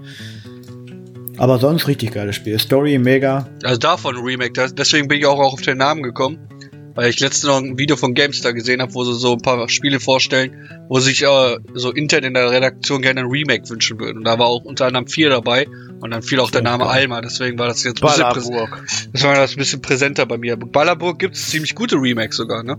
Aber 1.38 1.59
sonst 1.59 1.87
richtig 1.87 2.12
geiles 2.12 2.37
Spiel. 2.37 2.59
Story 2.59 2.98
mega. 2.98 3.48
Also 3.62 3.79
davon 3.79 4.16
ein 4.16 4.22
Remake, 4.24 4.53
das, 4.53 4.74
deswegen 4.74 5.07
bin 5.09 5.18
ich 5.18 5.27
auch 5.27 5.38
auf 5.38 5.61
den 5.61 5.79
Namen 5.79 6.03
gekommen. 6.03 6.38
Weil 6.94 7.11
ich 7.11 7.20
letztens 7.20 7.44
noch 7.44 7.59
ein 7.59 7.79
Video 7.79 7.94
von 7.94 8.12
GameStar 8.14 8.53
gesehen 8.53 8.83
habe, 8.83 8.92
wo 8.92 9.05
sie 9.05 9.14
so 9.14 9.35
ein 9.35 9.38
paar 9.38 9.68
Spiele 9.68 10.01
vorstellen, 10.01 10.68
wo 10.88 10.98
sich 10.98 11.22
äh, 11.22 11.57
so 11.74 11.92
intern 11.92 12.24
in 12.24 12.35
der 12.35 12.51
Redaktion 12.51 13.03
gerne 13.03 13.20
ein 13.20 13.27
Remake 13.27 13.70
wünschen 13.70 14.01
würden. 14.01 14.18
Und 14.18 14.24
da 14.24 14.37
war 14.40 14.46
auch 14.46 14.64
unter 14.64 14.87
anderem 14.87 15.07
4 15.07 15.31
dabei 15.31 15.68
und 16.01 16.11
dann 16.11 16.22
fiel 16.22 16.40
auch 16.40 16.51
der 16.51 16.62
Name. 16.62 16.88
Alma, 16.88 17.20
deswegen 17.20 17.57
war 17.57 17.68
das 17.68 17.85
jetzt 17.85 18.03
ein 18.03 18.09
bisschen, 18.09 18.24
präs 18.33 18.51
das 19.12 19.22
war 19.22 19.35
das 19.37 19.53
ein 19.53 19.59
bisschen 19.59 19.81
präsenter 19.81 20.27
bei 20.27 20.38
mir. 20.38 20.57
Ballerburg 20.57 21.20
gibt 21.20 21.37
es 21.37 21.48
ziemlich 21.51 21.77
gute 21.77 21.94
Remakes 21.94 22.37
sogar, 22.37 22.64
ne? 22.64 22.77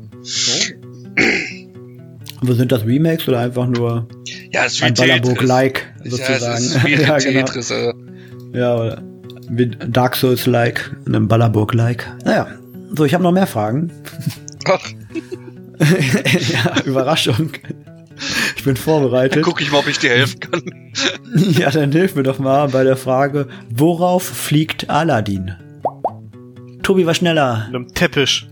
Aber 2.42 2.54
sind 2.56 2.72
das 2.72 2.86
Remakes 2.86 3.28
oder 3.28 3.40
einfach 3.40 3.68
nur 3.68 4.08
Ja, 4.54 4.66
es 4.66 4.74
ist 4.74 4.84
ein. 4.84 4.94
Ballerburg-like 4.94 5.94
Ja, 6.04 6.12
sozusagen? 6.12 6.54
es 6.64 6.76
ist 6.76 6.86
wie 6.86 6.94
ja, 7.02 7.18
genau. 7.18 7.46
Tetris. 7.46 7.72
äh. 7.72 7.94
Ja, 8.54 8.76
oder 8.78 9.02
wie 9.50 9.68
Dark 9.68 10.16
Souls-like, 10.16 10.96
einem 11.06 11.28
Ballerburg-like. 11.28 12.08
Naja, 12.24 12.48
so, 12.96 13.04
ich 13.06 13.14
habe 13.14 13.24
noch 13.24 13.32
mehr 13.32 13.48
Fragen. 13.48 13.92
Ach, 14.68 14.80
ja, 16.54 16.82
Überraschung. 16.86 17.52
Ich 18.58 18.64
bin 18.64 18.76
dann 18.76 18.84
vorbereitet. 18.84 19.44
guck 19.44 19.62
ich 19.62 19.72
mal, 19.72 19.78
ob 19.80 19.88
ich 19.88 19.98
dir 20.00 20.10
helfen 20.10 20.40
kann. 20.40 20.62
Ja, 21.36 21.70
dann 21.70 21.92
hilf 21.92 22.16
mir 22.16 22.24
doch 22.24 22.40
mal 22.40 22.68
bei 22.70 22.84
der 22.84 22.98
Frage, 22.98 23.48
worauf 23.70 24.24
fliegt 24.24 24.90
Aladdin? 24.90 25.54
Tobi 26.84 27.06
war 27.06 27.14
schneller. 27.14 27.66
Einem 27.68 27.88
Teppich. 27.94 28.48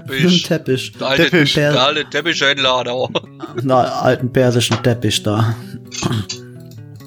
Teppich. 0.00 0.42
Teppich. 0.42 0.92
Der 0.92 1.06
alte, 1.08 1.30
Teppich. 1.30 1.54
der 1.54 1.80
alte 1.82 2.04
Teppichhändler 2.10 2.84
da. 2.84 2.94
Na, 3.62 3.82
alten 4.02 4.32
persischen 4.32 4.82
Teppich 4.82 5.22
da. 5.22 5.54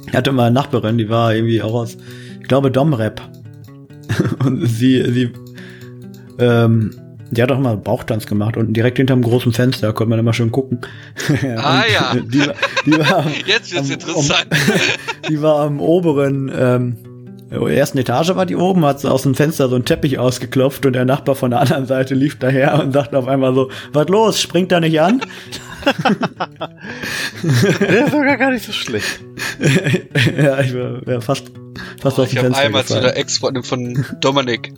Ich 0.07 0.15
hatte 0.15 0.31
mal 0.31 0.45
eine 0.45 0.55
Nachbarin, 0.55 0.97
die 0.97 1.09
war 1.09 1.33
irgendwie 1.35 1.61
auch 1.61 1.73
aus, 1.73 1.97
ich 2.41 2.47
glaube, 2.47 2.71
Domrep. 2.71 3.21
Und 4.43 4.65
sie, 4.65 5.03
sie, 5.11 5.31
ähm, 6.39 6.91
die 7.31 7.43
hat 7.43 7.51
auch 7.51 7.59
mal 7.59 7.77
Bauchtanz 7.77 8.25
gemacht 8.25 8.57
und 8.57 8.73
direkt 8.73 8.97
hinterm 8.97 9.21
großen 9.21 9.53
Fenster 9.53 9.93
konnte 9.93 10.09
man 10.09 10.17
immer 10.19 10.33
schön 10.33 10.51
gucken. 10.51 10.79
Ah, 11.57 11.83
Und 11.83 11.93
ja. 11.93 12.15
Die, 12.15 12.39
war- 12.47 12.55
die 12.87 12.91
war, 12.97 13.25
Jetzt 13.45 13.71
wird's 13.71 13.85
am- 13.87 13.91
interessant. 13.91 14.47
die 15.29 15.39
war 15.43 15.59
am 15.59 15.79
oberen, 15.79 16.51
ähm, 16.55 16.97
der 17.51 17.61
ersten 17.67 17.97
Etage 17.97 18.35
war 18.35 18.45
die 18.45 18.55
oben, 18.55 18.85
hat 18.85 19.03
aus 19.05 19.23
dem 19.23 19.33
Fenster 19.35 19.69
so 19.69 19.75
einen 19.75 19.85
Teppich 19.85 20.19
ausgeklopft 20.19 20.85
und 20.85 20.93
der 20.93 21.05
Nachbar 21.05 21.35
von 21.35 21.49
der 21.51 21.61
anderen 21.61 21.85
Seite 21.87 22.13
lief 22.13 22.37
daher 22.37 22.79
und 22.81 22.91
sagte 22.93 23.17
auf 23.17 23.27
einmal 23.27 23.53
so, 23.55 23.69
was 23.91 24.07
los, 24.07 24.39
springt 24.39 24.71
da 24.71 24.79
nicht 24.79 25.01
an? 25.01 25.21
Der 27.79 28.05
ist 28.05 28.11
sogar 28.11 28.37
gar 28.37 28.51
nicht 28.51 28.65
so 28.65 28.71
schlecht. 28.71 29.21
ja, 30.37 30.59
ich 30.59 30.73
wäre 30.73 31.01
wär 31.05 31.21
fast, 31.21 31.51
fast 32.01 32.19
Oh, 32.19 32.23
auf 32.23 32.27
ich 32.27 32.33
dem 32.33 32.39
habe 32.39 32.47
Fenster 32.47 32.63
einmal 32.65 32.83
zu 32.83 32.93
gefallen. 32.95 33.03
der 33.05 33.17
Ex-Freundin 33.17 33.63
von 33.63 34.05
Dominik 34.19 34.73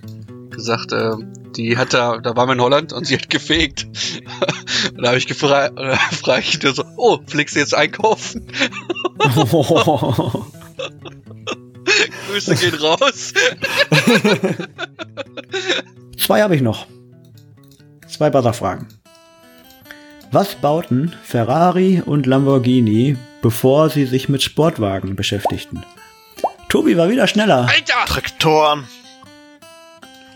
gesagt, 0.52 0.92
äh, 0.94 1.12
die 1.56 1.78
hat 1.78 1.94
da, 1.94 2.18
da 2.20 2.36
waren 2.36 2.50
wir 2.50 2.54
in 2.54 2.62
Holland 2.62 2.94
und 2.94 3.06
sie 3.08 3.16
hat 3.16 3.30
gefegt. 3.30 3.86
und 4.96 5.02
da 5.02 5.10
habe 5.10 5.18
ich 5.18 5.28
gefragt, 5.28 5.74
da 5.78 5.96
frage 5.96 6.44
ich 6.48 6.62
nur 6.62 6.74
so, 6.74 6.84
oh, 6.98 7.18
fliegst 7.26 7.56
du 7.56 7.60
jetzt 7.60 7.76
einkaufen? 7.76 8.48
Grüße 12.28 12.56
gehen 12.56 12.76
raus. 12.76 13.34
Zwei 16.18 16.42
habe 16.42 16.56
ich 16.56 16.62
noch. 16.62 16.88
Zwei 18.08 18.30
Buzzer-Fragen. 18.30 18.88
Was 20.32 20.56
bauten 20.56 21.14
Ferrari 21.24 22.02
und 22.06 22.26
Lamborghini, 22.26 23.18
bevor 23.42 23.90
sie 23.90 24.06
sich 24.06 24.30
mit 24.30 24.42
Sportwagen 24.42 25.16
beschäftigten? 25.16 25.84
Tobi 26.70 26.96
war 26.96 27.10
wieder 27.10 27.28
schneller. 27.28 27.68
Alter, 27.68 28.06
Traktoren. 28.06 28.88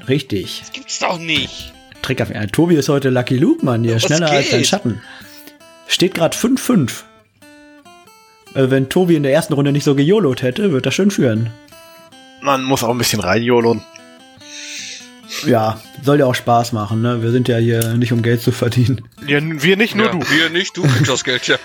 Richtig. 0.08 0.60
das 0.60 0.72
gibt's 0.74 1.00
doch 1.00 1.18
nicht. 1.18 1.74
Trick 2.02 2.22
auf 2.22 2.30
ja, 2.30 2.46
Tobi 2.46 2.76
ist 2.76 2.89
heute 2.89 3.10
Lucky 3.10 3.38
Luke, 3.38 3.65
Mann, 3.65 3.84
hier. 3.84 3.96
Was 3.96 4.04
Schneller 4.04 4.30
als 4.30 4.50
sein 4.50 4.60
geht? 4.60 4.68
Schatten. 4.68 5.02
Steht 5.88 6.13
gerade 6.13 6.36
5-5. 6.36 7.04
Äh, 8.56 8.70
wenn 8.72 8.89
Tobi 8.89 9.15
in 9.15 9.24
der 9.24 9.34
ersten 9.34 9.54
Runde 9.54 9.72
nicht 9.72 9.84
so 9.84 9.96
gejolot 9.96 10.41
hätte, 10.41 10.72
wird 10.72 10.86
er 10.86 10.91
schön 10.91 11.12
führen. 11.12 11.52
Man 12.41 12.63
muss 12.63 12.84
auch 12.84 12.89
ein 12.89 12.98
bisschen 12.98 13.20
reinjolen. 13.20 13.82
Ja, 15.46 15.80
soll 16.02 16.20
ja 16.20 16.26
auch 16.26 16.36
Spaß 16.36 16.72
machen, 16.72 17.02
ne? 17.02 17.22
Wir 17.22 17.32
sind 17.32 17.48
ja 17.48 17.58
hier 17.58 17.96
nicht 17.98 18.13
um 18.13 18.22
Geld 18.22 18.41
zu 18.41 18.52
verdienen. 18.52 19.02
Ja, 19.28 19.39
wir 19.41 19.76
nicht, 19.76 19.96
nur 19.96 20.08
ja, 20.08 20.12
du. 20.12 20.20
Wir 20.20 20.50
nicht, 20.50 20.78
du 20.78 20.84
kriegst 20.84 21.10
das 21.10 21.24
Geld, 21.24 21.48
ja. 21.48 21.58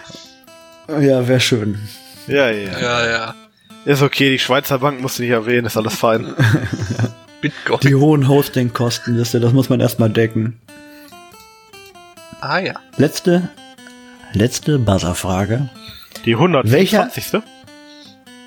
Ja, 0.88 1.28
wäre 1.28 1.40
schön. 1.40 1.78
Ja, 2.26 2.50
ja. 2.50 2.78
Ja, 2.80 3.06
ja. 3.10 3.34
Ist 3.84 4.02
okay, 4.02 4.30
die 4.30 4.38
Schweizer 4.38 4.78
Bank 4.78 5.00
musst 5.00 5.18
du 5.18 5.22
nicht 5.22 5.30
erwähnen, 5.30 5.66
ist 5.66 5.76
alles 5.76 5.94
fein. 5.94 6.34
Bitcoin. 7.40 7.80
Die 7.80 7.94
hohen 7.94 8.28
Hostingkosten, 8.28 9.16
das, 9.16 9.30
das 9.30 9.52
muss 9.52 9.68
man 9.68 9.80
erstmal 9.80 10.10
decken. 10.10 10.60
Ah 12.40 12.58
ja. 12.58 12.74
Letzte, 12.96 13.48
letzte 14.32 14.78
Buzzerfrage. 14.78 15.70
Die 16.24 16.34
120. 16.34 17.42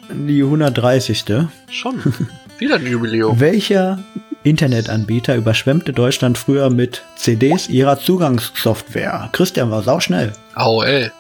Die 0.10 0.44
130. 0.44 1.26
Schon. 1.72 2.02
Wieder 2.60 2.76
ein 2.76 2.86
Jubiläum. 2.86 3.40
Welcher 3.40 4.04
Internetanbieter 4.44 5.36
überschwemmte 5.36 5.92
Deutschland 5.92 6.38
früher 6.38 6.70
mit 6.70 7.04
CDs 7.16 7.70
ihrer 7.70 8.00
Zugangssoftware? 8.00 9.30
Christian 9.32 9.72
war 9.72 9.82
sauschnell. 9.82 10.34
AOL. 10.54 11.12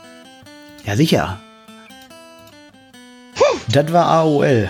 Ja, 0.86 0.96
sicher. 0.96 1.40
Das 3.72 3.92
war 3.92 4.06
AOL. 4.08 4.70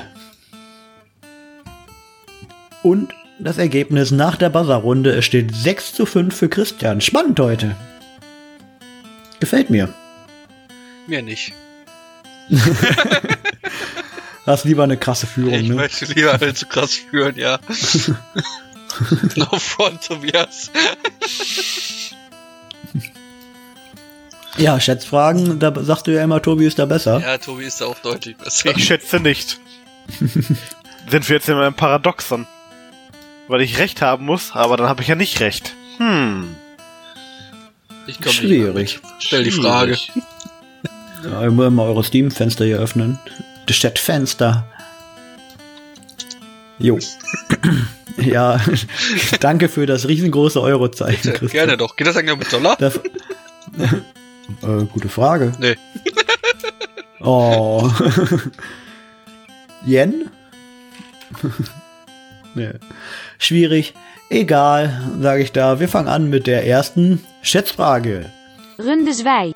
Und 2.82 3.14
das 3.40 3.58
Ergebnis 3.58 4.12
nach 4.12 4.38
der 4.38 4.50
Buzzerrunde, 4.50 5.12
es 5.12 5.26
steht 5.26 5.54
6 5.54 5.94
zu 5.94 6.06
5 6.06 6.34
für 6.34 6.48
Christian. 6.48 7.02
Spannend 7.02 7.40
heute. 7.42 7.76
Gefällt 9.42 9.70
mir. 9.70 9.90
Mir 11.08 11.22
nicht. 11.22 11.52
Hast 14.46 14.66
lieber 14.66 14.84
eine 14.84 14.98
krasse 14.98 15.26
Führung, 15.26 15.54
Ich 15.54 15.70
ne? 15.70 15.76
möchte 15.76 16.06
lieber 16.06 16.34
alle 16.34 16.54
zu 16.54 16.66
krass 16.66 16.94
führen, 16.96 17.38
ja. 17.38 17.60
no 19.36 19.58
front, 19.58 20.04
Tobias. 20.04 20.70
Ja, 24.58 24.80
Schätzfragen, 24.80 25.60
da 25.60 25.74
sagst 25.84 26.08
du 26.08 26.12
ja 26.12 26.24
immer, 26.24 26.42
Tobi 26.42 26.68
ist 26.68 26.78
da 26.78 26.86
besser. 26.86 27.20
Ja, 27.20 27.38
Tobi 27.38 27.64
ist 27.66 27.82
da 27.82 27.86
auch 27.86 27.98
deutlich 28.00 28.38
besser. 28.38 28.76
Ich 28.76 28.86
schätze 28.86 29.20
nicht. 29.20 29.60
Sind 30.20 31.30
wir 31.30 31.36
jetzt 31.36 31.50
in 31.50 31.56
einem 31.56 31.74
Paradoxon? 31.74 32.46
Weil 33.48 33.62
ich 33.62 33.78
recht 33.78 34.02
haben 34.02 34.26
muss, 34.26 34.52
aber 34.54 34.78
dann 34.78 34.88
habe 34.88 35.02
ich 35.02 35.08
ja 35.08 35.16
nicht 35.16 35.40
recht. 35.40 35.74
Hm. 35.98 36.56
Ich 38.08 38.18
komm 38.18 38.28
nicht 38.28 38.38
Schwierig. 38.38 39.00
Stell 39.20 39.44
die 39.44 39.52
Frage. 39.52 39.98
Ihr 41.26 41.52
müsst 41.52 41.72
mal 41.72 41.88
eure 41.88 42.04
Steam-Fenster 42.04 42.66
hier 42.66 42.80
öffnen. 42.80 43.20
Das 43.66 43.78
Chat-Fenster. 43.78 44.68
Jo. 46.80 47.00
ja, 48.18 48.60
danke 49.40 49.70
für 49.70 49.86
das 49.86 50.08
riesengroße 50.08 50.62
Eurozeichen, 50.62 51.34
Christian. 51.34 51.68
gerne 51.68 51.78
doch. 51.78 51.96
Geht 51.96 52.08
das 52.08 52.18
eigentlich 52.18 52.38
mit 52.38 52.52
Dollar? 52.52 52.76
Das, 52.78 52.98
äh, 53.78 54.86
gute 54.92 55.10
Frage. 55.10 55.54
Nee. 55.60 55.76
Oh. 57.22 57.90
Yen? 59.86 60.30
nee. 62.54 62.72
Schwierig. 63.38 63.94
Egal, 64.30 65.02
sage 65.22 65.44
ich 65.44 65.52
da. 65.52 65.80
Wir 65.80 65.88
fangen 65.88 66.08
an 66.08 66.30
mit 66.30 66.48
der 66.48 66.66
ersten 66.68 67.24
Schätzfrage. 67.42 68.30
Runde 68.80 69.12
2. 69.12 69.53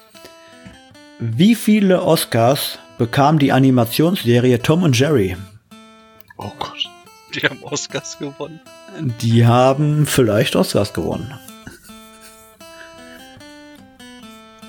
Wie 1.19 1.56
viele 1.56 2.03
Oscars 2.03 2.77
bekam 2.99 3.39
die 3.39 3.51
Animationsserie 3.51 4.62
Tom 4.62 4.84
und 4.84 4.97
Jerry? 4.97 5.36
Oh 6.38 6.51
Gott. 6.60 6.88
Die 7.34 7.41
haben 7.41 7.63
Oscars 7.63 8.19
gewonnen. 8.19 8.60
Die 9.21 9.45
haben 9.45 10.06
vielleicht 10.06 10.56
Oscars 10.56 10.93
gewonnen. 10.93 11.34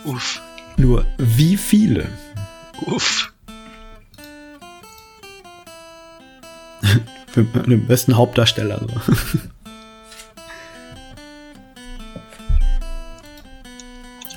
Uff. 0.04 0.40
Nur 0.78 1.04
wie 1.18 1.58
viele? 1.58 2.06
Uff. 2.86 3.30
Für 7.32 7.44
den 7.44 7.86
besten 7.86 8.16
Hauptdarsteller. 8.16 8.80
So. 8.80 8.88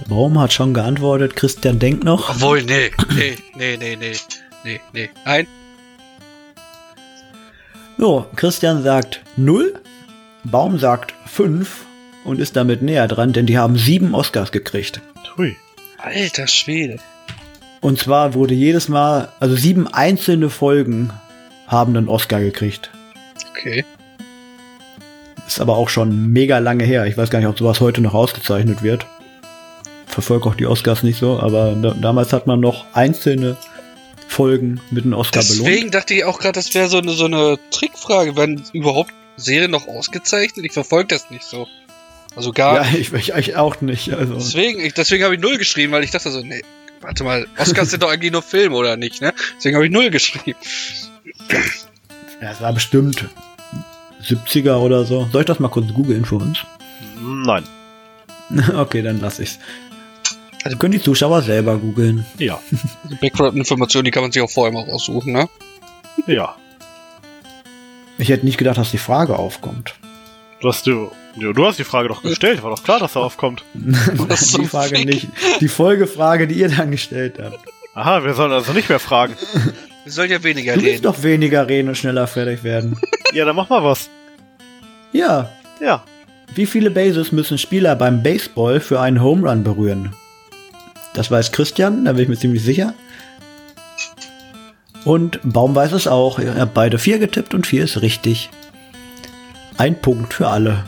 Baum 0.07 0.39
hat 0.39 0.53
schon 0.53 0.73
geantwortet. 0.73 1.35
Christian 1.35 1.79
denkt 1.79 2.03
noch. 2.03 2.29
Obwohl, 2.29 2.63
nee. 2.63 2.91
Nee, 3.15 3.37
nee, 3.55 3.77
nee, 3.77 3.95
nee. 3.95 4.13
Nee, 4.63 4.79
nee. 4.93 5.09
Nein. 5.25 5.47
So, 7.97 8.25
Christian 8.35 8.83
sagt 8.83 9.21
0, 9.37 9.79
Baum 10.43 10.79
sagt 10.79 11.13
5 11.27 11.85
und 12.23 12.39
ist 12.39 12.55
damit 12.55 12.81
näher 12.81 13.07
dran, 13.07 13.33
denn 13.33 13.45
die 13.45 13.57
haben 13.57 13.77
sieben 13.77 14.15
Oscars 14.15 14.51
gekriegt. 14.51 15.01
Hui. 15.37 15.55
Alter 15.97 16.47
Schwede. 16.47 16.97
Und 17.79 17.99
zwar 17.99 18.33
wurde 18.33 18.53
jedes 18.53 18.89
Mal, 18.89 19.29
also 19.39 19.55
sieben 19.55 19.87
einzelne 19.87 20.49
Folgen 20.49 21.11
haben 21.67 21.95
einen 21.95 22.09
Oscar 22.09 22.39
gekriegt. 22.39 22.91
Okay. 23.51 23.85
Ist 25.47 25.59
aber 25.59 25.77
auch 25.77 25.89
schon 25.89 26.31
mega 26.31 26.59
lange 26.59 26.83
her. 26.83 27.05
Ich 27.05 27.17
weiß 27.17 27.29
gar 27.29 27.39
nicht, 27.39 27.47
ob 27.47 27.57
sowas 27.57 27.81
heute 27.81 28.01
noch 28.01 28.13
ausgezeichnet 28.13 28.83
wird. 28.83 29.05
Verfolge 30.11 30.49
auch 30.49 30.55
die 30.55 30.65
Oscars 30.67 31.03
nicht 31.03 31.17
so, 31.17 31.39
aber 31.39 31.73
da, 31.75 31.93
damals 31.93 32.33
hat 32.33 32.45
man 32.47 32.59
noch 32.59 32.85
einzelne 32.93 33.57
Folgen 34.27 34.79
mit 34.91 35.03
einem 35.05 35.13
Oscar 35.13 35.41
belohnt. 35.41 35.67
Deswegen 35.67 35.91
dachte 35.91 36.13
ich 36.13 36.23
auch 36.25 36.39
gerade, 36.39 36.53
das 36.53 36.73
wäre 36.73 36.87
so 36.87 36.97
eine, 36.97 37.11
so 37.13 37.25
eine 37.25 37.57
Trickfrage. 37.71 38.35
Werden 38.35 38.63
überhaupt 38.73 39.11
Serien 39.37 39.71
noch 39.71 39.87
ausgezeichnet? 39.87 40.65
Ich 40.65 40.73
verfolge 40.73 41.07
das 41.07 41.29
nicht 41.29 41.43
so. 41.43 41.67
Also 42.35 42.51
gar 42.53 42.75
Ja, 42.75 42.91
nicht. 42.91 43.13
ich, 43.13 43.29
ich, 43.29 43.33
ich 43.35 43.55
auch 43.55 43.81
nicht. 43.81 44.13
Also. 44.13 44.35
Deswegen, 44.35 44.79
ich, 44.79 44.93
deswegen 44.93 45.23
habe 45.23 45.35
ich 45.35 45.41
null 45.41 45.57
geschrieben, 45.57 45.91
weil 45.91 46.03
ich 46.03 46.11
dachte 46.11 46.31
so, 46.31 46.41
nee, 46.41 46.61
warte 47.01 47.23
mal, 47.23 47.45
Oscars 47.57 47.89
sind 47.91 48.03
doch 48.03 48.09
eigentlich 48.11 48.31
nur 48.31 48.41
Filme, 48.41 48.75
oder 48.75 48.95
nicht, 48.95 49.21
ne? 49.21 49.33
Deswegen 49.57 49.75
habe 49.75 49.85
ich 49.85 49.91
null 49.91 50.09
geschrieben. 50.11 50.57
Ja, 52.41 52.51
es 52.51 52.61
war 52.61 52.71
bestimmt 52.73 53.25
70er 54.23 54.75
oder 54.77 55.03
so. 55.05 55.27
Soll 55.31 55.41
ich 55.41 55.47
das 55.47 55.59
mal 55.59 55.67
kurz 55.69 55.91
googeln 55.93 56.25
für 56.25 56.35
uns? 56.35 56.59
Nein. 57.21 57.63
okay, 58.75 59.01
dann 59.01 59.19
lass 59.19 59.39
ich's. 59.39 59.59
Also- 60.63 60.77
Können 60.77 60.93
die 60.93 61.01
Zuschauer 61.01 61.41
selber 61.41 61.77
googeln. 61.77 62.25
Ja. 62.37 62.59
Die 63.09 63.15
Background-Informationen, 63.15 64.05
die 64.05 64.11
kann 64.11 64.23
man 64.23 64.31
sich 64.31 64.41
auch 64.41 64.49
vorher 64.49 64.73
mal 64.73 64.83
raussuchen, 64.89 65.33
ne? 65.33 65.49
Ja. 66.27 66.55
Ich 68.17 68.29
hätte 68.29 68.45
nicht 68.45 68.57
gedacht, 68.57 68.77
dass 68.77 68.91
die 68.91 68.97
Frage 68.97 69.37
aufkommt. 69.39 69.95
Du 70.61 70.67
hast, 70.67 70.85
du, 70.85 71.09
du 71.39 71.53
du 71.53 71.65
hast 71.65 71.79
die 71.79 71.83
Frage 71.83 72.07
doch 72.09 72.21
gestellt. 72.21 72.61
War 72.61 72.69
doch 72.69 72.83
klar, 72.83 72.99
dass 72.99 73.15
er 73.15 73.23
aufkommt. 73.23 73.63
Was 73.73 74.51
die 74.51 74.65
Frage 74.65 74.97
Fick? 74.97 75.05
nicht. 75.05 75.27
Die 75.59 75.67
Folgefrage, 75.67 76.47
die 76.47 76.55
ihr 76.55 76.69
dann 76.69 76.91
gestellt 76.91 77.39
habt. 77.41 77.57
Aha, 77.95 78.23
wir 78.23 78.35
sollen 78.35 78.51
also 78.51 78.71
nicht 78.73 78.89
mehr 78.89 78.99
fragen. 78.99 79.35
Wir 80.03 80.11
sollen 80.11 80.31
ja 80.31 80.43
weniger 80.43 80.73
Du 80.73 80.79
willst 80.81 80.93
reden. 80.93 81.03
doch 81.03 81.21
weniger 81.21 81.67
reden 81.67 81.89
und 81.89 81.95
schneller 81.95 82.25
fertig 82.25 82.63
werden. 82.63 82.97
Ja, 83.33 83.45
dann 83.45 83.55
mach 83.55 83.69
mal 83.69 83.83
was. 83.83 84.09
Ja. 85.13 85.49
Ja. 85.79 86.03
Wie 86.55 86.65
viele 86.65 86.89
Bases 86.91 87.31
müssen 87.31 87.57
Spieler 87.59 87.95
beim 87.95 88.23
Baseball 88.23 88.79
für 88.81 88.99
einen 88.99 89.21
Home 89.21 89.47
Run 89.49 89.63
berühren? 89.63 90.13
Das 91.13 91.29
weiß 91.29 91.51
Christian, 91.51 92.05
da 92.05 92.13
bin 92.13 92.23
ich 92.23 92.29
mir 92.29 92.37
ziemlich 92.37 92.63
sicher. 92.63 92.93
Und 95.03 95.39
Baum 95.43 95.75
weiß 95.75 95.91
es 95.93 96.07
auch. 96.07 96.39
Er 96.39 96.55
hat 96.55 96.73
beide 96.73 96.99
vier 96.99 97.19
getippt 97.19 97.53
und 97.53 97.67
vier 97.67 97.83
ist 97.83 98.01
richtig. 98.01 98.49
Ein 99.77 99.99
Punkt 99.99 100.33
für 100.33 100.47
alle. 100.47 100.85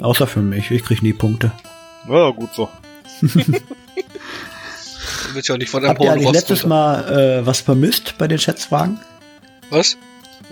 Außer 0.00 0.26
für 0.26 0.40
mich. 0.40 0.70
Ich 0.70 0.84
krieg 0.84 1.02
nie 1.02 1.12
Punkte. 1.12 1.52
Ja, 2.08 2.30
gut 2.30 2.54
so. 2.54 2.68
Willst 5.32 5.48
ja 5.48 5.56
nicht 5.56 5.70
von 5.70 5.82
einem 5.82 5.90
Habt 5.90 6.04
ihr 6.04 6.12
eigentlich 6.12 6.30
letztes 6.32 6.64
runter. 6.64 6.68
Mal 6.68 7.40
äh, 7.40 7.46
was 7.46 7.60
vermisst 7.60 8.18
bei 8.18 8.28
den 8.28 8.38
Schätzfragen? 8.38 9.00
Was? 9.70 9.96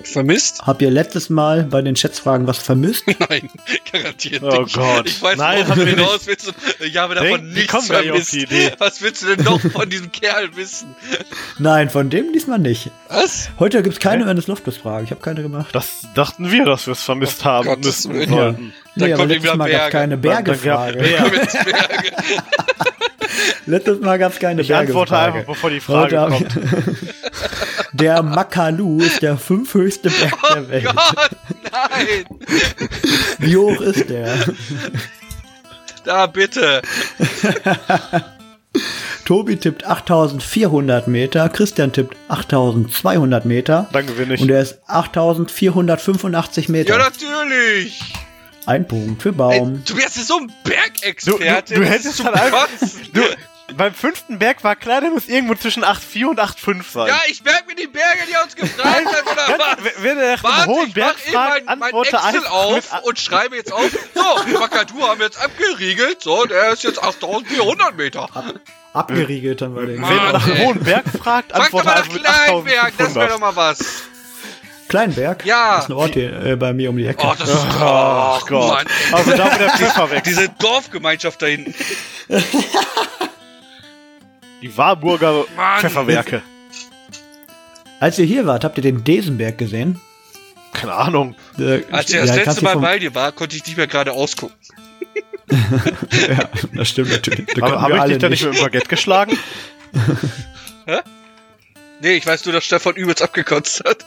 Vermisst? 0.04 0.62
Habt 0.66 0.82
ihr 0.82 0.90
letztes 0.90 1.30
Mal 1.30 1.64
bei 1.64 1.82
den 1.82 1.94
Schätzfragen 1.96 2.46
was 2.46 2.58
vermisst? 2.58 3.04
Nein, 3.28 3.50
garantiert 3.92 4.42
Oh 4.42 4.62
nicht. 4.62 4.74
Gott. 4.74 5.06
Ich 5.06 5.22
weiß 5.22 5.36
Nein, 5.38 5.64
worauf 5.64 5.76
wir 5.76 5.84
du 5.84 5.90
hinaus 5.90 6.26
willst. 6.26 6.52
Ich 6.80 6.96
habe 6.96 7.14
davon 7.14 7.30
Denk, 7.42 7.54
nichts 7.54 7.86
vermisst. 7.86 8.36
Was 8.78 9.00
willst 9.02 9.22
du 9.22 9.34
denn 9.36 9.44
noch 9.44 9.60
von 9.60 9.88
diesem 9.88 10.10
Kerl 10.12 10.54
wissen? 10.56 10.94
Nein, 11.58 11.90
von 11.90 12.10
dem 12.10 12.32
diesmal 12.32 12.58
nicht. 12.58 12.90
Was? 13.08 13.50
Heute 13.58 13.82
gibt's 13.82 14.00
keine 14.00 14.24
Ernest 14.24 14.48
Loftus 14.48 14.76
Frage. 14.76 15.04
Ich 15.04 15.10
habe 15.10 15.20
keine 15.20 15.42
gemacht. 15.42 15.68
Das 15.74 16.06
dachten 16.14 16.50
wir, 16.50 16.64
dass 16.64 16.86
wir 16.86 16.92
es 16.92 17.02
vermisst 17.02 17.42
Oh 17.42 17.44
haben 17.44 17.66
Gottes 17.66 18.06
müssen 18.08 18.28
sollten. 18.30 18.72
Dann 18.96 19.08
Nee, 19.08 19.14
aber 19.14 19.22
kommt 19.22 19.32
letztes 19.32 19.54
Mal 19.56 19.70
gab's 19.70 19.78
Berge. 19.78 19.92
keine 19.92 20.18
Dann- 20.18 20.44
dann 20.44 20.44
gab- 20.44 20.92
Bergefrage. 20.92 21.10
Ja. 21.10 21.28
Berge. 21.28 21.48
Letztes 23.66 24.00
Mal 24.00 24.18
gab's 24.18 24.38
keine 24.38 24.62
Ich 24.62 24.74
antworte 24.74 25.10
Bergefrage. 25.12 25.38
einfach, 25.40 25.52
bevor 25.54 25.70
die 25.70 25.80
Heute 25.86 26.16
Frage 26.16 26.20
hab 26.20 26.28
kommt. 26.30 26.56
ich- 26.56 27.12
Der 27.94 28.22
Makalu 28.22 29.00
ist 29.02 29.20
der 29.22 29.36
fünfhöchste 29.36 30.08
Berg 30.10 30.38
Oh 30.42 30.54
der 30.54 30.68
Welt. 30.70 30.84
Gott, 30.86 31.30
nein! 31.70 32.24
Wie 33.38 33.56
hoch 33.56 33.80
ist 33.82 34.08
der? 34.08 34.34
Da 36.04 36.26
bitte. 36.26 36.80
Tobi 39.26 39.56
tippt 39.56 39.84
8400 39.86 41.06
Meter, 41.06 41.48
Christian 41.50 41.92
tippt 41.92 42.16
8200 42.28 43.44
Meter 43.44 43.88
Dann 43.92 44.06
gewinne 44.06 44.34
ich. 44.34 44.40
und 44.40 44.50
er 44.50 44.62
ist 44.62 44.78
8485 44.86 46.66
Ja, 46.66 46.72
Meter. 46.72 46.98
natürlich. 46.98 48.00
Ein 48.66 48.86
Punkt 48.86 49.22
für 49.22 49.30
Ey, 49.30 49.34
Baum. 49.34 49.84
Tobias 49.84 50.16
ist 50.16 50.28
so 50.28 50.38
ein 50.38 50.52
Bergexperte. 50.64 51.74
Du- 51.74 51.80
du 51.80 51.86
das 51.86 51.90
hättest 51.90 52.24
halt 52.24 52.34
einfach-. 52.36 52.68
Du, 53.12 53.22
beim 53.76 53.94
fünften 53.94 54.38
Berg 54.38 54.62
war 54.64 54.76
klar, 54.76 55.00
der 55.00 55.10
muss 55.10 55.28
irgendwo 55.28 55.54
zwischen 55.54 55.82
8,4 55.82 56.26
und 56.26 56.38
8,5 56.40 56.82
sein. 56.92 57.06
Ja, 57.08 57.20
ich 57.26 57.42
merke 57.42 57.66
mir 57.68 57.74
die 57.74 57.86
Berge, 57.86 58.20
die 58.28 58.32
er 58.32 58.44
uns 58.44 58.54
gefragt 58.54 59.06
hat, 59.06 59.26
oder 59.26 59.48
Wenn- 59.48 59.58
was? 59.58 60.02
Wenn 60.02 60.18
er 60.18 60.32
nach 60.36 60.44
einem 60.44 60.56
Warte, 60.58 60.70
hohen 60.70 60.88
ich 60.88 60.94
Berg 60.94 61.16
mein, 61.24 61.32
fragt, 61.34 61.66
mein 61.66 61.82
antworte 61.82 62.16
Excel 62.16 62.26
einfach 62.36 62.52
auf 62.52 62.92
mit 62.92 63.04
und 63.04 63.18
schreibe 63.18 63.56
jetzt 63.56 63.72
auf. 63.72 63.90
So, 64.14 64.60
Wakadu 64.60 65.08
haben 65.08 65.18
wir 65.20 65.26
jetzt 65.26 65.40
abgeriegelt. 65.42 66.22
So, 66.22 66.44
der 66.44 66.72
ist 66.72 66.82
jetzt 66.84 67.02
8400 67.02 67.96
Meter. 67.96 68.28
Abgeriegelt 68.92 69.62
haben 69.62 69.74
wir 69.74 69.86
den. 69.86 70.02
Wenn 70.02 70.18
er 70.18 70.32
nach 70.34 70.46
einem 70.46 70.58
hohen 70.66 70.80
Berg 70.80 71.04
fragt, 71.08 71.22
Frag 71.22 71.48
doch 71.48 71.60
antworte 71.64 71.86
mal 71.86 71.94
nach 71.94 72.00
einfach 72.02 72.12
mit 72.12 72.24
Kleinberg, 72.24 72.92
das 72.98 73.14
wäre 73.14 73.28
doch 73.28 73.34
8500. 73.36 73.40
mal 73.40 73.56
was. 73.56 73.78
Kleinberg? 74.92 75.44
Ja. 75.46 75.76
Das 75.76 75.84
ist 75.84 75.90
ein 75.90 75.94
Ort 75.94 76.12
hier 76.12 76.44
äh, 76.44 76.54
bei 76.56 76.74
mir 76.74 76.90
um 76.90 76.96
die 76.98 77.06
Ecke. 77.06 77.26
Oh, 77.26 77.32
das 77.38 77.48
ist 77.48 77.66
Ach 77.80 78.42
oh, 78.42 78.46
Gott. 78.46 78.84
Mann. 78.84 78.86
Also 79.12 79.30
da 79.30 79.44
wird 79.50 79.60
der 79.60 79.70
FIFA 79.70 80.10
weg. 80.10 80.24
Diese 80.24 80.50
Dorfgemeinschaft 80.50 81.40
da 81.40 81.46
hinten. 81.46 81.74
Die 84.60 84.76
Warburger 84.76 85.46
Mann. 85.56 85.80
Pfefferwerke. 85.80 86.42
Als 88.00 88.18
ihr 88.18 88.26
hier 88.26 88.44
wart, 88.46 88.64
habt 88.64 88.76
ihr 88.76 88.82
den 88.82 89.02
Desenberg 89.02 89.56
gesehen? 89.56 89.98
Keine 90.74 90.92
Ahnung. 90.92 91.36
Äh, 91.58 91.84
Als 91.90 92.12
er 92.12 92.26
das 92.26 92.36
ja, 92.36 92.42
letzte 92.44 92.62
Mal 92.62 92.76
bei 92.76 92.98
dir 92.98 93.14
war, 93.14 93.32
konnte 93.32 93.56
ich 93.56 93.64
nicht 93.66 93.78
mehr 93.78 93.86
gerade 93.86 94.12
ausgucken. 94.12 94.56
Ja, 96.28 96.48
das 96.74 96.88
stimmt 96.88 97.10
natürlich. 97.10 97.46
Da 97.54 97.80
habe 97.80 97.92
wir 97.92 97.96
ich 97.96 98.00
alle 98.00 98.12
dich 98.12 98.22
da 98.22 98.28
nicht 98.30 98.44
mit 98.44 98.54
dem 98.56 98.62
Baguette 98.62 98.88
geschlagen? 98.88 99.38
Nee, 102.02 102.16
ich 102.16 102.26
weiß 102.26 102.44
nur, 102.46 102.52
dass 102.52 102.64
Stefan 102.64 102.96
übelst 102.96 103.22
abgekotzt 103.22 103.84
hat. 103.84 104.04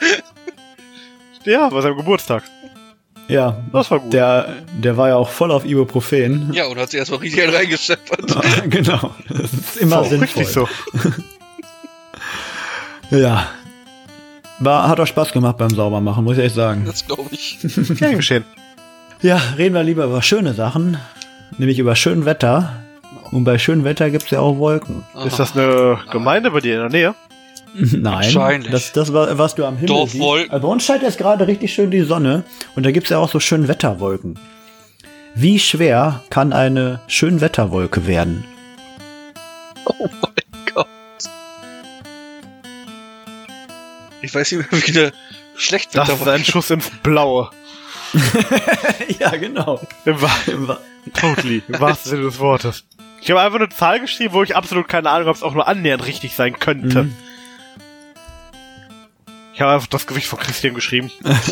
Ja, 1.46 1.70
bei 1.70 1.82
seinem 1.82 1.98
Geburtstag. 1.98 2.44
Ja, 3.28 3.58
Das 3.74 3.90
war 3.90 4.00
gut. 4.00 4.14
der, 4.14 4.54
der 4.78 4.98
war 4.98 5.08
ja 5.10 5.16
auch 5.16 5.30
voll 5.30 5.52
auf 5.52 5.66
Ibuprofen. 5.66 6.52
Ja, 6.54 6.66
und 6.68 6.78
hat 6.78 6.92
sich 6.92 7.00
erstmal 7.00 7.22
richtig 7.22 7.42
einen 7.44 7.56
reingescheppert. 7.56 8.22
genau. 8.70 9.16
Das 9.30 9.52
ist 9.54 9.54
Das 9.68 9.78
immer 9.78 9.96
war 9.96 10.02
auch 10.04 10.06
sinnvoll. 10.10 10.44
richtig 10.44 10.48
so. 10.50 10.68
Ja. 13.12 13.48
War, 14.60 14.88
hat 14.88 15.00
auch 15.00 15.06
Spaß 15.08 15.32
gemacht 15.32 15.58
beim 15.58 15.70
Saubermachen, 15.70 16.24
muss 16.24 16.38
ich 16.38 16.44
echt 16.46 16.56
sagen. 16.56 16.84
Das 16.86 17.06
glaube 17.06 17.30
ich. 17.32 17.60
Gern 17.98 18.16
geschehen. 18.16 18.46
Ja, 19.22 19.40
reden 19.58 19.76
wir 19.76 19.84
lieber 19.84 20.06
über 20.06 20.22
schöne 20.22 20.54
Sachen, 20.54 20.98
nämlich 21.58 21.78
über 21.80 21.96
schön 21.96 22.26
Wetter. 22.26 22.72
Und 23.32 23.44
bei 23.44 23.58
schönem 23.58 23.84
Wetter 23.84 24.10
gibt's 24.10 24.30
ja 24.32 24.40
auch 24.40 24.58
Wolken. 24.58 25.04
Ist 25.26 25.40
das 25.40 25.56
eine 25.58 26.00
Gemeinde 26.12 26.52
bei 26.52 26.62
dir 26.62 26.76
in 26.76 26.82
der 26.82 26.90
Nähe? 26.90 27.16
Nein, 27.92 28.14
Wahrscheinlich. 28.34 28.72
das, 28.72 28.92
das 28.94 29.12
war, 29.14 29.38
was 29.38 29.56
du 29.56 29.66
am 29.66 29.76
Himmel 29.76 29.88
Doch, 29.88 30.08
siehst. 30.08 30.24
Wolken. 30.24 30.52
Also 30.52 30.68
bei 30.68 30.74
uns 30.74 30.86
scheint 30.86 31.04
jetzt 31.04 31.18
gerade 31.18 31.46
richtig 31.48 31.74
schön 31.74 31.92
die 31.92 32.02
Sonne 32.02 32.44
und 32.76 32.86
da 32.86 32.92
gibt's 32.92 33.10
ja 33.10 33.18
auch 33.18 33.30
so 33.30 33.40
schön 33.40 33.68
Wetterwolken. 33.68 34.40
Wie 35.34 35.60
schwer 35.60 36.24
kann 36.30 36.54
eine 36.54 37.02
schön 37.08 37.42
Wetterwolke 37.42 38.08
werden? 38.08 38.46
Oh 39.86 40.08
mein 40.22 40.66
Gott. 40.74 40.88
Ich 44.22 44.34
weiß 44.34 44.52
nicht 44.52 44.72
mehr, 44.72 44.82
wie 44.88 44.92
der 44.92 45.12
schlecht 45.58 45.96
Das 45.96 46.10
ist 46.10 46.28
ein 46.28 46.44
Schuss 46.46 46.70
ins 46.72 46.90
Blaue. 47.04 47.50
ja, 49.20 49.32
genau. 49.36 49.82
Im 50.06 50.22
Wahr- 50.22 50.80
Totally, 51.20 51.62
im 51.68 51.80
wahrsten 51.80 52.10
Sinne 52.12 52.24
des 52.24 52.40
Wortes. 52.40 52.86
Ich 53.22 53.30
habe 53.30 53.42
einfach 53.42 53.60
eine 53.60 53.70
Zahl 53.70 54.00
geschrieben, 54.00 54.34
wo 54.34 54.42
ich 54.44 54.56
absolut 54.56 54.88
keine 54.88 55.10
Ahnung 55.10 55.22
habe, 55.28 55.30
ob 55.32 55.36
es 55.36 55.44
auch 55.44 55.54
nur 55.54 55.68
annähernd 55.68 56.06
richtig 56.08 56.34
sein 56.36 56.58
könnte. 56.60 57.04
Mhm. 57.04 57.16
Ich 59.56 59.62
habe 59.62 59.72
einfach 59.74 59.88
das 59.88 60.06
Gewicht 60.06 60.28
von 60.28 60.38
Christian 60.40 60.76
geschrieben. 60.76 61.10
Alles 61.24 61.50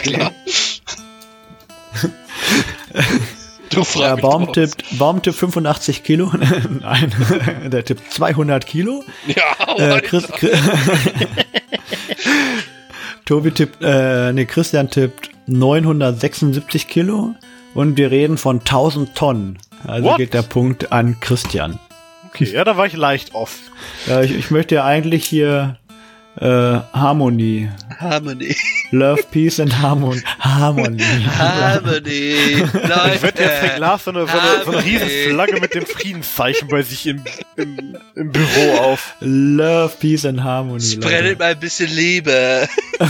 Okay. 0.00 0.12
klar. 0.14 0.32
du 3.70 3.84
fragst 3.84 3.96
Der 3.96 4.16
Baum 4.16 4.52
tippt, 4.52 4.98
Baum 4.98 5.22
tippt 5.22 5.36
85 5.38 6.02
Kilo. 6.04 6.30
Nein, 6.80 7.12
der 7.72 7.84
tippt 7.84 8.12
200 8.12 8.66
Kilo. 8.66 9.04
Ja, 9.26 9.76
Äh. 9.76 10.00
Chris, 10.02 10.26
Chris, 10.28 10.58
Tobi 13.24 13.50
tippt, 13.50 13.82
äh, 13.82 14.32
nee, 14.32 14.44
Christian 14.46 14.90
tippt 14.90 15.30
976 15.46 16.88
Kilo 16.88 17.34
und 17.74 17.96
wir 17.96 18.10
reden 18.10 18.36
von 18.38 18.58
1000 18.60 19.14
Tonnen. 19.14 19.58
Also 19.86 20.08
What? 20.10 20.16
geht 20.18 20.34
der 20.34 20.42
Punkt 20.42 20.92
an 20.92 21.18
Christian. 21.20 21.78
Okay, 22.40 22.52
ja, 22.52 22.64
da 22.64 22.76
war 22.76 22.86
ich 22.86 22.92
leicht 22.94 23.34
off. 23.34 23.58
Ja, 24.06 24.22
ich, 24.22 24.32
ich 24.32 24.50
möchte 24.52 24.76
ja 24.76 24.84
eigentlich 24.84 25.24
hier 25.24 25.76
äh, 26.40 26.46
Harmonie. 26.46 27.68
Harmony. 27.98 28.54
Love, 28.92 29.24
Peace 29.32 29.58
and 29.58 29.76
Harmony. 29.80 30.22
Harmony. 30.38 31.02
Harmony. 31.36 32.62
Ich 33.14 33.22
wette, 33.22 33.42
jetzt 33.42 33.58
fängt 33.58 33.78
Lars 33.78 34.04
so 34.04 34.10
eine, 34.12 34.26
so 34.26 34.38
eine, 34.38 34.40
so 34.64 34.70
eine 34.70 34.78
Harmony. 34.78 34.82
riesen 34.82 35.08
Flagge 35.32 35.60
mit 35.60 35.74
dem 35.74 35.84
Friedenszeichen 35.84 36.68
bei 36.68 36.82
sich 36.82 37.06
im, 37.08 37.24
im, 37.56 37.96
im 38.14 38.30
Büro 38.30 38.76
auf. 38.78 39.16
Love, 39.18 39.94
Peace 39.98 40.24
and 40.24 40.44
Harmony. 40.44 40.80
Spreadet 40.80 41.40
mal 41.40 41.52
ein 41.52 41.60
bisschen 41.60 41.90
Liebe. 41.90 42.68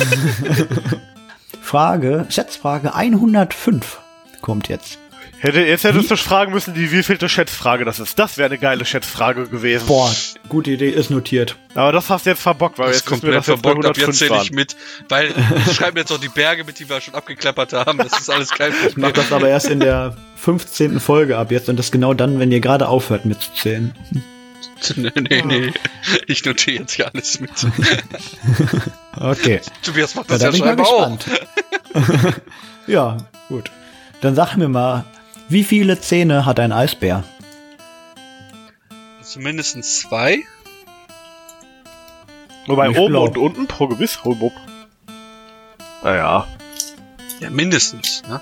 Frage, 1.60 2.24
Schätzfrage 2.30 2.94
105 2.94 3.98
kommt 4.40 4.68
jetzt. 4.68 4.98
Hätte, 5.40 5.61
jetzt 5.61 5.85
hättest 5.85 6.11
du 6.11 6.16
fragen 6.16 6.53
müssen, 6.53 6.74
die 6.74 6.90
wievielte 6.90 7.29
Schätzfrage 7.29 7.85
das 7.85 8.01
ist. 8.01 8.18
Das 8.18 8.38
wäre 8.38 8.46
eine 8.46 8.59
geile 8.59 8.85
Schätzfrage 8.85 9.46
gewesen. 9.46 9.87
Boah, 9.87 10.12
gute 10.48 10.72
Idee, 10.72 10.90
ist 10.90 11.11
notiert. 11.11 11.57
Aber 11.74 11.92
das 11.92 12.11
hast 12.11 12.27
du 12.27 12.31
jetzt 12.31 12.42
verbockt, 12.42 12.79
weil 12.79 12.88
Das 12.88 12.96
jetzt 12.96 13.07
komplett 13.07 13.35
dass 13.37 13.46
wir 13.46 13.57
bei 13.57 13.62
verbockt, 13.70 13.87
ab 13.87 13.96
jetzt 13.96 14.20
105 14.22 14.29
zähle 14.29 14.42
ich 14.42 14.51
mit. 14.51 14.77
Weil 15.09 15.33
ich 15.66 15.74
schreibe 15.77 16.01
jetzt 16.01 16.11
auch 16.12 16.18
die 16.18 16.29
Berge 16.29 16.64
mit, 16.64 16.81
die 16.81 16.88
wir 16.88 17.01
schon 17.01 17.14
abgeklappert 17.14 17.72
haben. 17.72 17.98
Das 17.98 18.18
ist 18.18 18.31
alles 18.31 18.51
kein 18.51 18.72
Ich 18.72 18.96
mach 18.96 19.09
Problem. 19.09 19.12
das 19.14 19.33
aber 19.33 19.48
erst 19.48 19.66
in 19.68 19.79
der 19.79 20.16
15. 20.37 20.98
Folge 20.98 21.38
ab 21.38 21.53
jetzt 21.53 21.68
und 21.68 21.79
das 21.79 21.92
genau 21.92 22.14
dann, 22.14 22.40
wenn 22.40 22.51
ihr 22.51 22.61
gerade 22.61 22.88
aufhört 22.88 23.24
mitzuzählen. 23.24 23.94
nee, 24.96 25.11
nee, 25.29 25.42
nee. 25.42 25.72
Ich 26.27 26.44
notiere 26.44 26.81
jetzt 26.81 26.94
hier 26.94 27.09
alles 27.12 27.40
mit. 27.40 27.51
Okay. 29.20 29.61
Tobias 29.83 30.14
macht 30.14 30.31
Ja, 30.31 30.38
das 30.38 30.53
da 30.53 30.57
ja, 30.57 30.77
mal 30.77 30.85
scheinbar 30.85 30.87
auch. 30.87 32.33
ja, 32.87 33.16
gut. 33.48 33.68
Dann 34.20 34.37
sag 34.37 34.57
mir 34.57 34.68
mal, 34.68 35.05
wie 35.48 35.64
viele 35.64 36.00
Zähne 36.00 36.46
hat 36.46 36.61
ein 36.61 36.72
Eisbär? 36.72 37.24
Zumindest 39.22 39.82
zwei. 39.84 40.44
Wobei 42.66 42.90
oben 42.90 43.12
glaub- 43.12 43.37
und 43.37 43.38
unten 43.38 43.66
pro 43.66 43.88
gewiss. 43.88 44.24
Hob, 44.24 44.40
hob. 44.40 44.52
Naja. 46.02 46.46
Ja, 47.40 47.50
mindestens. 47.50 48.22
Ne? 48.28 48.40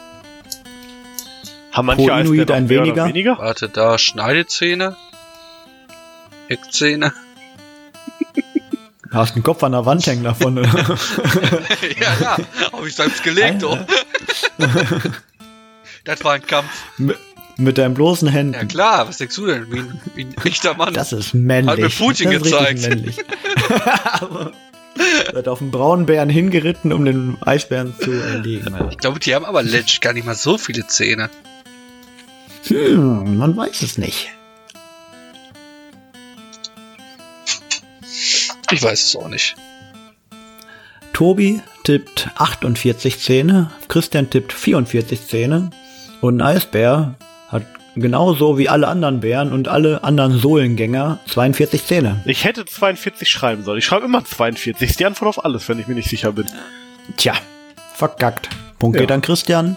Haben 1.72 1.86
manche 1.86 2.06
Pro 2.06 2.16
Inuit 2.16 2.50
Eisbären 2.50 2.64
ein 2.64 2.68
weniger? 2.68 3.06
weniger? 3.06 3.38
Warte, 3.38 3.68
da 3.68 3.98
Schneidezähne. 3.98 4.96
Eckzähne. 6.48 7.12
Hast 9.12 9.34
einen 9.34 9.42
Kopf 9.42 9.62
an 9.62 9.72
der 9.72 9.86
Wand 9.86 10.06
hängen 10.06 10.24
davon. 10.24 10.58
oder? 10.58 10.68
ja, 12.00 12.16
ja. 12.20 12.36
Hab 12.72 12.86
ich 12.86 12.94
selbst 12.94 13.22
gelegt, 13.22 13.62
oh. 13.64 13.78
Das 16.06 16.22
war 16.24 16.32
ein 16.34 16.42
Kampf. 16.46 16.70
mit, 16.96 17.18
mit 17.58 17.78
deinen 17.78 17.94
bloßen 17.94 18.28
Ja 18.28 18.34
Händen. 18.34 18.68
klar, 18.68 19.08
was 19.08 19.18
denkst 19.18 19.34
du 19.36 19.46
denn? 19.46 19.70
Wie 19.72 19.80
ein, 19.80 20.00
wie 20.14 20.24
ein 20.24 20.34
echter 20.44 20.74
Mann. 20.74 20.94
Das 20.94 21.12
ist 21.12 21.34
männlich. 21.34 21.72
Hat 21.72 21.78
mir 21.78 21.88
Putin 21.90 22.30
das 22.30 22.36
ist 22.42 22.42
gezeigt. 22.44 22.80
männlich. 22.88 23.16
Seid 25.32 25.48
auf 25.48 25.60
einen 25.60 25.70
braunen 25.70 26.06
Bären 26.06 26.30
hingeritten, 26.30 26.92
um 26.92 27.04
den 27.04 27.36
Eisbären 27.42 27.94
zu 28.00 28.12
erlegen. 28.12 28.72
Alter. 28.72 28.88
ich 28.92 28.98
glaube, 28.98 29.18
die 29.20 29.34
haben 29.34 29.44
aber 29.44 29.62
legit 29.62 30.00
gar 30.00 30.12
nicht 30.14 30.24
mal 30.24 30.34
so 30.34 30.56
viele 30.56 30.86
Zähne. 30.86 31.28
Hm, 32.68 33.36
man 33.36 33.56
weiß 33.56 33.82
es 33.82 33.98
nicht. 33.98 34.30
Ich 38.70 38.82
weiß 38.82 39.04
es 39.04 39.16
auch 39.16 39.28
nicht. 39.28 39.54
Tobi 41.12 41.60
tippt 41.84 42.28
48 42.36 43.20
Zähne, 43.20 43.70
Christian 43.88 44.28
tippt 44.30 44.52
44 44.52 45.26
Zähne 45.26 45.70
und 46.26 46.40
ein 46.40 46.46
Eisbär 46.56 47.14
hat 47.48 47.62
genauso 47.94 48.58
wie 48.58 48.68
alle 48.68 48.88
anderen 48.88 49.20
Bären 49.20 49.52
und 49.52 49.68
alle 49.68 50.04
anderen 50.04 50.38
Sohlengänger 50.38 51.18
42 51.28 51.84
Zähne. 51.84 52.20
Ich 52.26 52.44
hätte 52.44 52.64
42 52.64 53.28
schreiben 53.28 53.62
sollen. 53.64 53.78
Ich 53.78 53.84
schreibe 53.84 54.04
immer 54.06 54.24
42. 54.24 54.88
Ist 54.90 55.00
die 55.00 55.06
Antwort 55.06 55.28
auf 55.28 55.44
alles, 55.44 55.68
wenn 55.68 55.78
ich 55.78 55.86
mir 55.86 55.94
nicht 55.94 56.10
sicher 56.10 56.32
bin. 56.32 56.46
Tja, 57.16 57.34
verkackt. 57.94 58.48
Punkt 58.78 58.96
Ja. 58.96 59.02
geht 59.02 59.12
an 59.12 59.22
Christian 59.22 59.76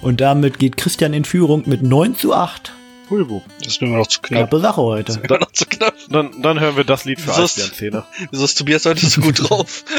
und 0.00 0.20
damit 0.20 0.58
geht 0.58 0.76
Christian 0.76 1.12
in 1.12 1.24
Führung 1.24 1.62
mit 1.66 1.82
9 1.82 2.16
zu 2.16 2.34
8. 2.34 2.72
Huibu. 3.10 3.42
Das 3.58 3.68
ist 3.74 3.80
mir 3.82 3.88
immer 3.88 3.98
noch 3.98 4.06
zu 4.06 4.20
knapp. 4.20 4.48
Knappe 4.50 4.60
Sache 4.60 4.80
heute. 4.82 5.20
Immer 5.22 5.40
noch 5.40 5.52
zu 5.52 5.66
knapp. 5.66 5.94
Dann, 6.10 6.30
dann 6.42 6.60
hören 6.60 6.76
wir 6.76 6.84
das 6.84 7.04
Lied 7.04 7.20
für 7.20 7.30
ist- 7.32 7.38
Eisbärenzähne. 7.58 8.04
Wieso 8.30 8.44
ist 8.44 8.54
Tobias 8.56 8.86
heute 8.86 9.04
so 9.06 9.20
gut 9.20 9.48
drauf? 9.50 9.84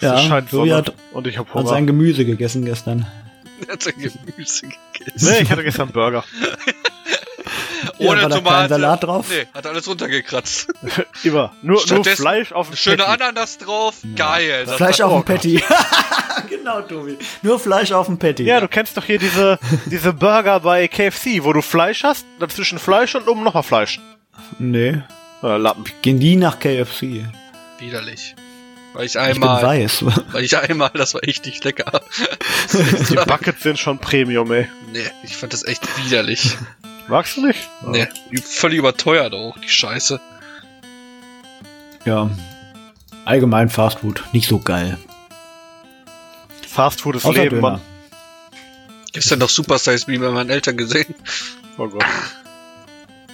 Ja, 0.00 0.18
scheint 0.18 0.50
Tobi 0.50 0.70
Sonne 0.70 0.74
hat, 0.78 0.94
und 1.12 1.28
ich 1.28 1.38
habe 1.38 1.48
hat 1.50 1.54
Hunger. 1.54 1.68
sein 1.68 1.86
Gemüse 1.86 2.24
gegessen 2.24 2.64
gestern. 2.64 3.06
er 3.66 3.72
hat 3.74 3.82
sein 3.82 3.94
Gemüse 3.96 4.68
gegessen. 4.68 5.30
Nee, 5.30 5.42
ich 5.42 5.50
hatte 5.50 5.64
gestern 5.64 5.90
Burger. 5.90 6.24
Ja, 7.98 8.10
Ohne 8.10 8.20
kein 8.22 8.30
Tomate. 8.30 8.68
Salat 8.68 9.02
drauf? 9.04 9.26
Nee, 9.28 9.46
hat 9.54 9.66
alles 9.66 9.88
runtergekratzt. 9.88 10.72
Immer. 11.24 11.52
Nur, 11.62 11.82
nur 11.88 12.04
Fleisch 12.04 12.52
auf 12.52 12.68
dem 12.68 12.76
Schöne 12.76 12.98
Patty. 12.98 13.22
Ananas 13.22 13.58
drauf. 13.58 13.96
Geil. 14.16 14.64
Das 14.66 14.76
Fleisch 14.76 15.00
auf 15.00 15.12
dem 15.12 15.24
Patty. 15.24 15.62
genau, 16.48 16.82
Tobi. 16.82 17.18
Nur 17.42 17.58
Fleisch 17.58 17.92
auf 17.92 18.06
dem 18.06 18.18
Patty. 18.18 18.44
Ja, 18.44 18.60
du 18.60 18.68
kennst 18.68 18.96
doch 18.96 19.04
hier 19.04 19.18
diese, 19.18 19.58
diese 19.86 20.12
Burger 20.12 20.60
bei 20.60 20.88
KFC, 20.88 21.42
wo 21.42 21.52
du 21.52 21.62
Fleisch 21.62 22.04
hast, 22.04 22.24
dazwischen 22.38 22.78
Fleisch 22.78 23.14
und 23.14 23.26
oben 23.28 23.42
nochmal 23.42 23.62
Fleisch. 23.62 24.00
Nee. 24.58 25.02
Äh, 25.42 25.56
Lappen. 25.56 25.84
Gehen 26.02 26.20
die 26.20 26.36
nach 26.36 26.58
KFC? 26.58 27.26
Widerlich. 27.78 28.34
Weil 28.94 29.06
ich 29.06 29.14
Ich 29.14 29.20
bin 29.20 29.42
einmal, 29.42 29.62
weiß. 29.62 30.04
weil 30.32 30.44
ich 30.44 30.56
einmal, 30.56 30.90
das 30.94 31.14
war 31.14 31.22
echt 31.24 31.46
nicht 31.46 31.64
lecker. 31.64 32.02
Die 32.72 33.14
Buckets 33.14 33.62
sind 33.62 33.78
schon 33.78 33.98
Premium, 33.98 34.52
ey. 34.52 34.68
nee, 34.92 35.00
ich 35.22 35.36
fand 35.36 35.52
das 35.52 35.64
echt 35.64 35.82
widerlich. 36.04 36.56
Magst 37.08 37.36
du 37.36 37.46
nicht? 37.46 37.68
Nee, 37.86 38.06
völlig 38.44 38.78
überteuert 38.78 39.34
auch, 39.34 39.56
die 39.58 39.68
Scheiße. 39.68 40.20
Ja. 42.04 42.30
Allgemein 43.24 43.68
Fastfood. 43.70 44.24
Nicht 44.32 44.48
so 44.48 44.58
geil. 44.58 44.98
Fast 46.72 47.02
Food 47.02 47.16
ist 47.16 47.24
Außer 47.26 47.34
Leben, 47.42 47.56
Döner. 47.56 47.70
Mann. 47.72 47.80
Gestern 49.12 49.40
noch 49.40 49.50
Super 49.50 49.78
Size 49.78 50.10
Me 50.10 50.18
bei 50.18 50.30
meinen 50.30 50.48
Eltern 50.48 50.76
gesehen. 50.76 51.14
Oh 51.76 51.86
Gott. 51.86 52.04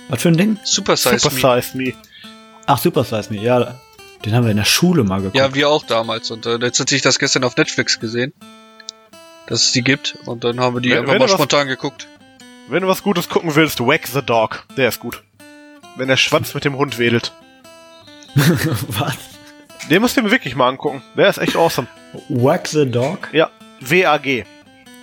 Was 0.09 0.23
für 0.23 0.29
ein 0.29 0.37
Ding? 0.37 0.59
Super 0.65 0.97
Size 0.97 1.21
Super 1.21 1.55
Me. 1.57 1.63
Size 1.63 1.77
Me. 1.77 1.93
Ach, 2.67 2.79
Super 2.79 3.05
Size 3.05 3.33
Me. 3.33 3.41
Ja, 3.41 3.81
den 4.25 4.35
haben 4.35 4.45
wir 4.45 4.51
in 4.51 4.57
der 4.57 4.65
Schule 4.65 5.05
mal 5.05 5.19
geguckt. 5.19 5.37
Ja, 5.37 5.55
wir 5.55 5.69
auch 5.69 5.85
damals. 5.85 6.31
Und 6.31 6.47
äh, 6.47 6.57
jetzt 6.59 6.81
hatte 6.81 6.95
ich 6.95 7.03
das 7.03 7.19
gestern 7.19 7.45
auf 7.45 7.57
Netflix 7.57 7.99
gesehen. 8.01 8.33
Dass 9.47 9.63
es 9.65 9.73
die 9.73 9.83
gibt. 9.83 10.17
Und 10.27 10.45
dann 10.45 10.61
haben 10.61 10.75
wir 10.77 10.81
die 10.81 10.91
Wenn- 10.91 10.99
einfach 10.99 11.13
wenn 11.13 11.19
mal 11.21 11.27
du 11.27 11.33
was- 11.33 11.39
spontan 11.39 11.69
geguckt. 11.69 12.07
Wenn 12.69 12.83
du 12.83 12.89
was 12.89 13.03
Gutes 13.03 13.29
gucken 13.31 13.55
willst, 13.55 13.81
Wack 13.81 14.07
the 14.07 14.21
Dog. 14.21 14.65
Der 14.77 14.89
ist 14.89 15.01
gut. 15.01 15.23
Wenn 15.97 16.09
der 16.09 16.19
Schwanz 16.19 16.53
mit 16.55 16.65
dem 16.67 16.77
Hund 16.77 16.99
wedelt. 16.99 17.33
Was? 18.89 19.17
Den 19.91 20.03
musst 20.03 20.17
du 20.19 20.23
mir 20.23 20.31
wirklich 20.31 20.55
mal 20.55 20.69
angucken. 20.69 21.03
Der 21.17 21.29
ist 21.29 21.39
echt 21.39 21.57
awesome. 21.57 21.89
Wax 22.29 22.73
the 22.73 22.89
Dog? 22.89 23.29
Ja, 23.33 23.51
W-A-G. 23.81 24.45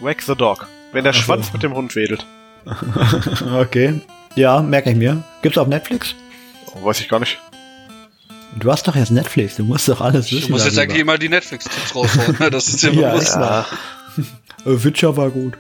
Wack 0.02 0.22
the 0.22 0.36
Dog. 0.36 0.68
Wenn 0.92 1.04
der 1.04 1.12
Ach 1.12 1.16
so. 1.18 1.22
Schwanz 1.24 1.52
mit 1.52 1.64
dem 1.64 1.74
Hund 1.74 1.96
wedelt. 1.96 2.26
okay. 3.60 4.02
Ja, 4.36 4.62
merke 4.62 4.92
ich 4.92 4.96
mir. 4.96 5.24
Gibt's 5.42 5.58
auf 5.58 5.68
Netflix? 5.68 6.14
Oh, 6.68 6.86
weiß 6.86 7.00
ich 7.00 7.10
gar 7.10 7.20
nicht. 7.20 7.40
Du 8.58 8.72
hast 8.72 8.88
doch 8.88 8.96
jetzt 8.96 9.12
Netflix. 9.12 9.56
Du 9.58 9.64
musst 9.64 9.88
doch 9.90 10.02
alles 10.02 10.28
Du 10.28 10.38
wissen. 10.38 10.52
musst 10.52 10.66
jetzt 10.66 10.78
darüber. 10.78 10.92
eigentlich 10.94 11.02
immer 11.02 11.18
die 11.18 11.30
Netflix-Tipps 11.30 11.94
raushauen. 11.96 12.38
Ne? 12.40 12.50
Das 12.52 12.68
ist 12.68 12.82
ja 12.84 12.90
Ja, 12.92 13.12
bewusst. 13.12 13.36
ja. 13.36 13.66
Äh, 14.66 14.84
Witcher 14.84 15.16
war 15.18 15.30
gut. 15.30 15.54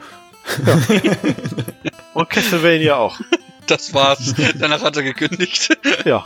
Und 2.13 2.29
Castlevania 2.29 2.95
auch. 2.95 3.19
Das 3.67 3.93
war's. 3.93 4.33
Danach 4.57 4.81
hat 4.81 4.95
er 4.97 5.03
gekündigt. 5.03 5.77
Ja. 6.05 6.23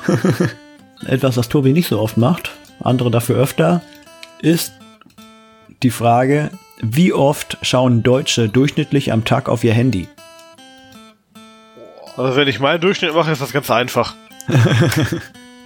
Etwas, 1.06 1.36
das 1.36 1.50
Tobi 1.50 1.74
nicht 1.74 1.88
so 1.90 2.00
oft 2.00 2.16
macht, 2.18 2.52
andere 2.82 3.10
dafür 3.12 3.36
öfter, 3.38 3.82
ist 4.42 4.72
die 5.84 5.90
Frage, 5.90 6.52
wie 6.82 7.12
oft 7.12 7.58
schauen 7.64 8.04
Deutsche 8.04 8.48
durchschnittlich 8.48 9.12
am 9.12 9.26
Tag 9.26 9.50
auf 9.50 9.64
ihr 9.66 9.74
Handy? 9.74 10.08
Also 12.16 12.36
wenn 12.38 12.48
ich 12.48 12.60
meinen 12.60 12.80
Durchschnitt 12.82 13.14
mache, 13.14 13.32
ist 13.32 13.42
das 13.42 13.52
ganz 13.52 13.70
einfach. 13.72 14.14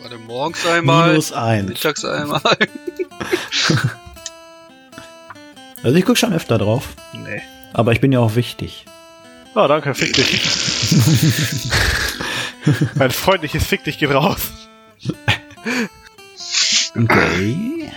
Warte, 0.03 0.17
morgens 0.17 0.65
einmal, 0.65 1.09
Minus 1.11 1.31
eins. 1.31 1.69
mittags 1.69 2.03
einmal. 2.05 2.41
Also 5.83 5.97
ich 5.97 6.05
gucke 6.05 6.17
schon 6.17 6.31
öfter 6.31 6.57
drauf, 6.57 6.87
Nee. 7.11 7.41
aber 7.73 7.91
ich 7.91 7.99
bin 7.99 8.13
ja 8.13 8.19
auch 8.19 8.35
wichtig. 8.35 8.85
Ah, 9.53 9.67
danke, 9.67 9.93
fick 9.93 10.13
dich. 10.13 10.39
mein 12.95 13.11
freundliches 13.11 13.65
Fick 13.65 13.83
dich 13.83 13.97
geht 13.97 14.11
raus. 14.11 14.39
Okay. 16.95 17.91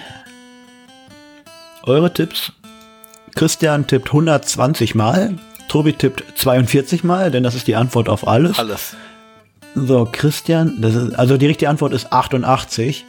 Eure 1.85 2.13
Tipps? 2.13 2.51
Christian 3.37 3.87
tippt 3.87 4.09
120 4.09 4.97
Mal, 4.97 5.39
Tobi 5.69 5.93
tippt 5.93 6.25
42 6.37 7.05
Mal, 7.05 7.31
denn 7.31 7.45
das 7.45 7.55
ist 7.55 7.69
die 7.69 7.77
Antwort 7.77 8.09
auf 8.09 8.27
alles. 8.27 8.59
Alles. 8.59 8.97
So, 9.79 10.09
Christian, 10.11 10.83
ist, 10.83 11.19
also 11.19 11.37
die 11.37 11.47
richtige 11.47 11.69
Antwort 11.69 11.93
ist 11.93 12.11
88. 12.11 13.05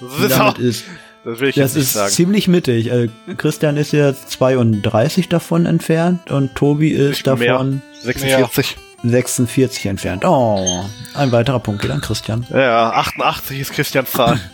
Das 0.00 0.20
ist, 0.20 0.38
Damit 0.38 0.58
ist, 0.58 0.84
das 1.24 1.40
will 1.40 1.48
ich 1.48 1.54
das 1.54 1.74
jetzt 1.74 1.82
ist 1.82 1.92
sagen. 1.94 2.10
ziemlich 2.12 2.46
mittig. 2.46 2.90
Äh, 2.90 3.08
Christian 3.38 3.78
ist 3.78 3.92
jetzt 3.92 4.30
32 4.32 5.30
davon 5.30 5.64
entfernt 5.64 6.30
und 6.30 6.54
Tobi 6.54 6.90
ist 6.90 7.26
davon 7.26 7.80
46. 8.02 8.76
46 9.02 9.86
entfernt. 9.86 10.26
Oh, 10.26 10.84
ein 11.14 11.32
weiterer 11.32 11.58
Punkt 11.58 11.80
geht 11.80 11.90
an 11.90 12.02
Christian. 12.02 12.46
Ja, 12.50 12.90
88 12.90 13.60
ist 13.60 13.72
Christians 13.72 14.12
Zahl. 14.12 14.38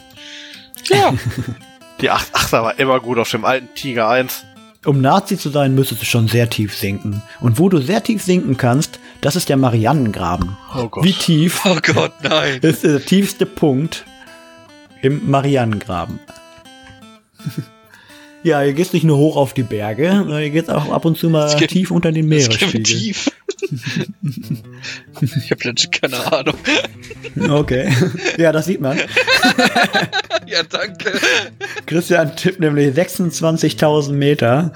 Ja. 0.89 1.12
Die 2.01 2.11
88 2.11 2.53
war 2.53 2.78
immer 2.78 3.01
gut 3.01 3.18
auf 3.18 3.28
dem 3.28 3.45
alten 3.45 3.74
Tiger 3.74 4.09
1. 4.09 4.45
Um 4.84 5.01
Nazi 5.01 5.37
zu 5.37 5.49
sein, 5.49 5.74
müsstest 5.74 6.03
du 6.03 6.07
schon 6.07 6.28
sehr 6.28 6.49
tief 6.49 6.76
sinken. 6.76 7.22
Und 7.41 7.59
wo 7.59 7.68
du 7.68 7.78
sehr 7.78 8.05
tief 8.05 8.22
sinken 8.22 8.57
kannst, 8.57 9.01
das 9.21 9.37
ist 9.37 9.49
der 9.49 9.57
Marianengraben. 9.57 10.57
Oh 10.77 10.89
Gott. 10.89 11.05
Wie 11.05 11.12
tief 11.12 11.61
Oh 11.64 11.77
Gott, 11.83 12.12
nein. 12.23 12.61
ist 12.62 12.85
der 12.85 13.05
tiefste 13.05 13.47
Punkt 13.47 14.05
im 15.03 15.31
Marianengraben? 15.31 16.19
ja, 18.43 18.62
ihr 18.62 18.73
geht 18.73 18.93
nicht 18.93 19.05
nur 19.05 19.17
hoch 19.19 19.37
auf 19.37 19.53
die 19.55 19.62
Berge, 19.62 20.11
sondern 20.12 20.43
ihr 20.43 20.51
geht 20.51 20.71
auch 20.71 20.91
ab 20.91 21.05
und 21.05 21.17
zu 21.19 21.29
mal 21.31 21.55
geht- 21.57 21.71
tief 21.71 21.91
unter 21.91 22.12
den 22.12 22.29
Das 22.31 22.49
Meeresspiegel. 22.49 22.83
tief. 22.83 23.31
ich 25.21 25.51
habe 25.51 25.64
legit 25.64 25.93
keine 26.01 26.33
Ahnung. 26.33 26.55
Okay. 27.49 27.93
Ja, 28.39 28.53
das 28.53 28.67
sieht 28.67 28.81
man. 28.81 28.99
Ja, 30.47 30.62
danke. 30.69 31.12
Christian 31.87 32.37
tippt 32.37 32.61
nämlich 32.61 32.95
26.000 32.95 34.12
Meter, 34.12 34.73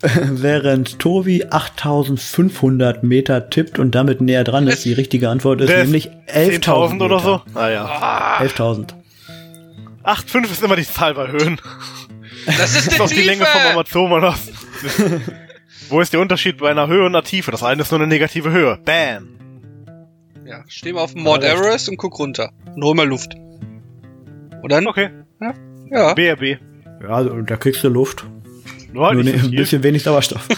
während 0.30 0.98
Tobi 0.98 1.44
8.500 1.46 3.04
Meter 3.04 3.50
tippt 3.50 3.78
und 3.78 3.94
damit 3.94 4.20
näher 4.20 4.44
dran 4.44 4.68
ist. 4.68 4.84
Die 4.84 4.92
richtige 4.92 5.28
Antwort 5.28 5.60
ist 5.60 5.68
Der 5.68 5.78
ist 5.78 5.84
nämlich 5.86 6.10
11.000 6.28 6.64
10.000 6.64 7.04
oder 7.04 7.18
so? 7.18 7.42
Ah 7.54 7.68
ja. 7.68 8.38
11.000. 8.40 8.94
8,5 10.04 10.44
ist 10.44 10.62
immer 10.62 10.76
die 10.76 10.86
Zahl 10.86 11.14
bei 11.14 11.28
Höhen. 11.28 11.60
Das 12.46 12.76
ist 12.76 12.86
Das 12.86 12.86
ist 12.86 12.96
die 12.96 13.00
auch 13.00 13.08
die 13.08 13.22
Länge 13.22 13.44
vom. 13.44 13.60
Amazonas. 13.72 14.48
Wo 15.90 16.00
ist 16.00 16.12
der 16.12 16.20
Unterschied 16.20 16.58
bei 16.58 16.70
einer 16.70 16.86
Höhe 16.86 17.00
und 17.00 17.14
einer 17.14 17.24
Tiefe? 17.24 17.50
Das 17.50 17.62
eine 17.62 17.82
ist 17.82 17.90
nur 17.90 18.00
eine 18.00 18.08
negative 18.08 18.50
Höhe. 18.50 18.78
Bam. 18.84 19.28
Ja, 20.46 20.64
steh 20.68 20.92
mal 20.92 21.00
auf 21.00 21.14
dem 21.14 21.24
Mount 21.24 21.44
Everest 21.44 21.88
und 21.88 21.96
guck 21.96 22.18
runter. 22.18 22.52
Und 22.74 22.84
hol 22.84 22.94
mal 22.94 23.06
Luft. 23.06 23.34
Und 23.34 24.72
dann? 24.72 24.86
Okay. 24.86 25.10
Ja. 25.90 26.14
BRB. 26.14 26.60
Ja, 27.02 27.08
also, 27.08 27.40
da 27.42 27.56
kriegst 27.56 27.82
du 27.84 27.88
Luft. 27.88 28.24
Nur 28.98 29.14
Nur 29.14 29.24
ne, 29.24 29.38
so 29.38 29.46
ein 29.48 29.50
bisschen 29.52 29.82
wenig 29.82 30.02
Sauerstoff. 30.02 30.48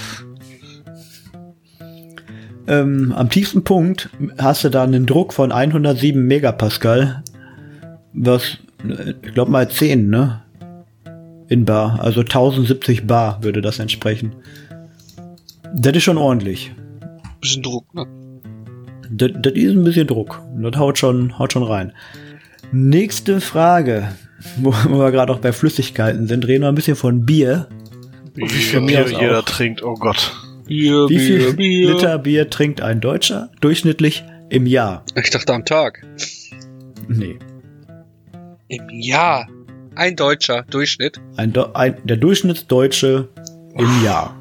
ähm, 2.66 3.12
am 3.16 3.28
tiefsten 3.30 3.64
Punkt 3.64 4.08
hast 4.38 4.64
du 4.64 4.70
da 4.70 4.82
einen 4.82 5.06
Druck 5.06 5.32
von 5.32 5.52
107 5.52 6.26
Megapascal, 6.26 7.22
was, 8.12 8.58
äh, 8.88 9.14
ich 9.22 9.34
glaube 9.34 9.50
mal 9.50 9.68
10, 9.68 10.08
ne? 10.08 10.42
In 11.48 11.64
Bar. 11.64 12.00
Also 12.00 12.20
1070 12.20 13.06
Bar 13.06 13.42
würde 13.42 13.60
das 13.60 13.78
entsprechen. 13.78 14.34
Das 15.74 15.94
ist 15.96 16.04
schon 16.04 16.18
ordentlich. 16.18 16.72
Bisschen 17.40 17.62
Druck, 17.62 17.92
ne? 17.94 18.06
Das, 19.10 19.32
das 19.34 19.52
ist 19.54 19.72
ein 19.72 19.84
bisschen 19.84 20.06
Druck. 20.06 20.40
Das 20.56 20.76
haut 20.78 20.98
schon, 20.98 21.38
haut 21.38 21.52
schon 21.52 21.64
rein. 21.64 21.92
Nächste 22.72 23.40
Frage. 23.40 24.12
Wo 24.56 24.70
wir 24.72 25.10
gerade 25.10 25.32
auch 25.32 25.40
bei 25.40 25.52
Flüssigkeiten 25.52 26.26
sind, 26.26 26.46
reden 26.46 26.62
wir 26.62 26.68
ein 26.68 26.74
bisschen 26.74 26.96
von 26.96 27.26
Bier. 27.26 27.68
Wie 28.34 28.48
viel 28.48 28.80
Bier 28.82 29.06
jeder 29.08 29.44
trinkt, 29.44 29.82
oh 29.82 29.94
Gott. 29.94 30.32
Bier, 30.66 31.08
Wie 31.08 31.18
viel 31.18 31.38
Bier, 31.38 31.56
Bier. 31.56 31.94
Liter 31.94 32.18
Bier 32.18 32.50
trinkt 32.50 32.80
ein 32.80 33.00
Deutscher 33.00 33.50
durchschnittlich 33.60 34.24
im 34.50 34.66
Jahr? 34.66 35.04
Ich 35.16 35.30
dachte 35.30 35.52
am 35.52 35.64
Tag. 35.64 36.06
Nee. 37.08 37.38
Im 38.68 38.88
Jahr. 38.90 39.48
Ein 39.96 40.14
deutscher 40.14 40.62
Durchschnitt. 40.70 41.20
Ein, 41.36 41.52
Do 41.52 41.72
ein, 41.74 41.96
der 42.04 42.16
Durchschnittsdeutsche 42.16 43.28
im 43.76 44.04
Jahr. 44.04 44.36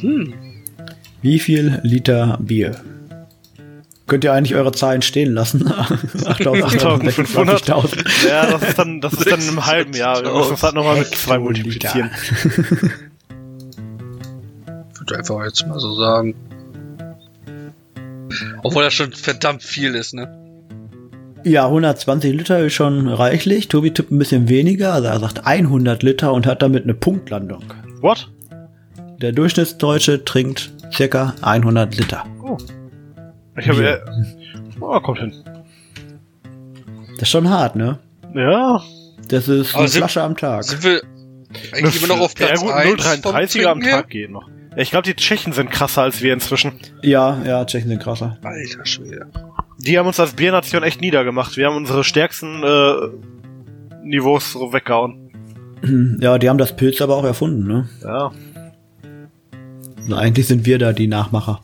Hm. 0.00 0.34
Wie 1.22 1.38
viel 1.38 1.78
Liter 1.84 2.38
Bier? 2.42 2.80
Könnt 4.12 4.24
ihr 4.24 4.32
eigentlich 4.34 4.54
eure 4.54 4.72
Zahlen 4.72 5.00
stehen 5.00 5.32
lassen? 5.32 5.62
8.500. 5.72 7.00
8.500. 7.14 8.28
Ja, 8.28 8.44
das 8.44 8.62
ist 8.68 8.78
dann, 8.78 9.00
das 9.00 9.14
ist 9.14 9.32
dann 9.32 9.40
im 9.40 9.64
halben 9.64 9.94
Jahr. 9.94 10.22
Wir 10.22 10.34
müssen 10.34 10.50
das 10.50 10.62
halt 10.62 10.74
nochmal 10.74 10.98
mit 10.98 11.14
zwei 11.14 11.38
multiplizieren. 11.38 12.10
Ich 14.92 15.00
würde 15.00 15.16
einfach 15.16 15.42
jetzt 15.46 15.66
mal 15.66 15.80
so 15.80 15.94
sagen. 15.94 16.34
Obwohl 18.62 18.82
das 18.82 18.92
schon 18.92 19.12
verdammt 19.12 19.62
viel 19.62 19.94
ist, 19.94 20.12
ne? 20.12 20.28
Ja, 21.42 21.64
120 21.64 22.34
Liter 22.34 22.58
ist 22.58 22.74
schon 22.74 23.08
reichlich. 23.08 23.68
Tobi 23.68 23.92
tippt 23.92 24.10
ein 24.10 24.18
bisschen 24.18 24.50
weniger, 24.50 24.92
also 24.92 25.08
er 25.08 25.20
sagt 25.20 25.46
100 25.46 26.02
Liter 26.02 26.34
und 26.34 26.46
hat 26.46 26.60
damit 26.60 26.84
eine 26.84 26.92
Punktlandung. 26.92 27.64
What? 28.02 28.30
Der 29.22 29.32
Durchschnittsdeutsche 29.32 30.22
trinkt 30.22 30.70
circa 30.92 31.34
100 31.40 31.96
Liter. 31.96 32.26
Ich 33.56 33.68
habe 33.68 33.82
ja. 33.84 33.98
Oh, 34.80 34.98
kommt 35.00 35.18
hin. 35.18 35.32
Das 37.14 37.22
ist 37.22 37.28
schon 37.30 37.48
hart, 37.48 37.76
ne? 37.76 37.98
Ja. 38.34 38.80
Das 39.28 39.48
ist 39.48 39.76
eine 39.76 39.88
sind- 39.88 39.98
Flasche 40.00 40.22
am 40.22 40.36
Tag. 40.36 40.64
Sind 40.64 40.82
wir 40.82 41.02
eigentlich 41.72 42.02
immer 42.02 42.14
noch 42.14 42.20
auf 42.20 42.34
Platz 42.34 42.62
ja, 42.62 42.66
gut, 42.66 43.04
1 43.04 43.20
vom 43.20 43.34
0,33er 43.34 43.66
am? 43.66 43.80
Tag 43.80 44.08
geht 44.08 44.30
noch. 44.30 44.48
Ich 44.74 44.90
glaube, 44.90 45.04
die 45.04 45.14
Tschechen 45.14 45.52
sind 45.52 45.70
krasser 45.70 46.02
als 46.02 46.22
wir 46.22 46.32
inzwischen. 46.32 46.72
Ja, 47.02 47.42
ja, 47.44 47.64
Tschechen 47.66 47.90
sind 47.90 48.02
krasser. 48.02 48.38
Alter 48.42 48.86
Schwede. 48.86 49.26
Die 49.78 49.98
haben 49.98 50.06
uns 50.06 50.18
als 50.18 50.32
Biernation 50.32 50.82
echt 50.82 51.00
niedergemacht. 51.02 51.56
Wir 51.58 51.66
haben 51.66 51.76
unsere 51.76 52.04
stärksten 52.04 52.62
äh, 52.62 52.92
Niveaus 54.02 54.52
so 54.52 54.72
weggehauen. 54.72 55.18
Ja, 56.20 56.38
die 56.38 56.48
haben 56.48 56.58
das 56.58 56.74
Pilz 56.76 57.00
aber 57.00 57.16
auch 57.16 57.24
erfunden, 57.24 57.66
ne? 57.66 57.88
Ja. 58.02 58.30
Also 59.98 60.16
eigentlich 60.16 60.46
sind 60.46 60.64
wir 60.64 60.78
da 60.78 60.92
die 60.92 61.06
Nachmacher. 61.08 61.60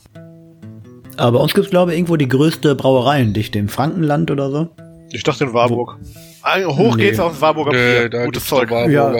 Aber 1.18 1.40
uns 1.40 1.52
gibt's 1.54 1.70
glaube 1.70 1.92
ich, 1.92 1.98
irgendwo 1.98 2.16
die 2.16 2.28
größte 2.28 2.74
Brauereiendichte 2.74 3.58
im 3.58 3.68
Frankenland 3.68 4.30
oder 4.30 4.50
so. 4.50 4.68
Ich 5.10 5.22
dachte 5.22 5.44
in 5.44 5.52
Warburg. 5.52 5.96
Ah, 6.42 6.62
Hoch 6.64 6.96
Nee. 6.96 7.04
geht's 7.06 7.18
aufs 7.18 7.40
Warburger 7.40 7.72
Nö, 7.72 7.78
Bier. 8.00 8.08
da 8.08 8.24
Gutes 8.26 8.44
Zeug. 8.46 8.70
Ja, 8.70 9.16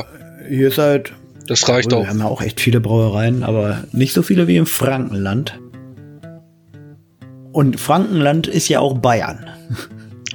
hier 0.49 0.69
ist 0.69 0.79
halt. 0.79 1.13
Das 1.47 1.67
reicht 1.69 1.91
wir 1.91 1.99
auch. 1.99 2.07
haben 2.07 2.19
ja 2.21 2.27
auch 2.27 2.43
echt 2.43 2.61
viele 2.61 2.81
Brauereien, 2.81 3.43
aber 3.43 3.85
nicht 3.93 4.13
so 4.13 4.23
viele 4.23 4.47
wie 4.49 4.57
im 4.59 4.67
Frankenland. 4.67 5.59
Und 7.53 7.81
Frankenland 7.81 8.47
ist 8.47 8.69
ja 8.69 8.81
auch 8.81 8.99
Bayern. 8.99 9.47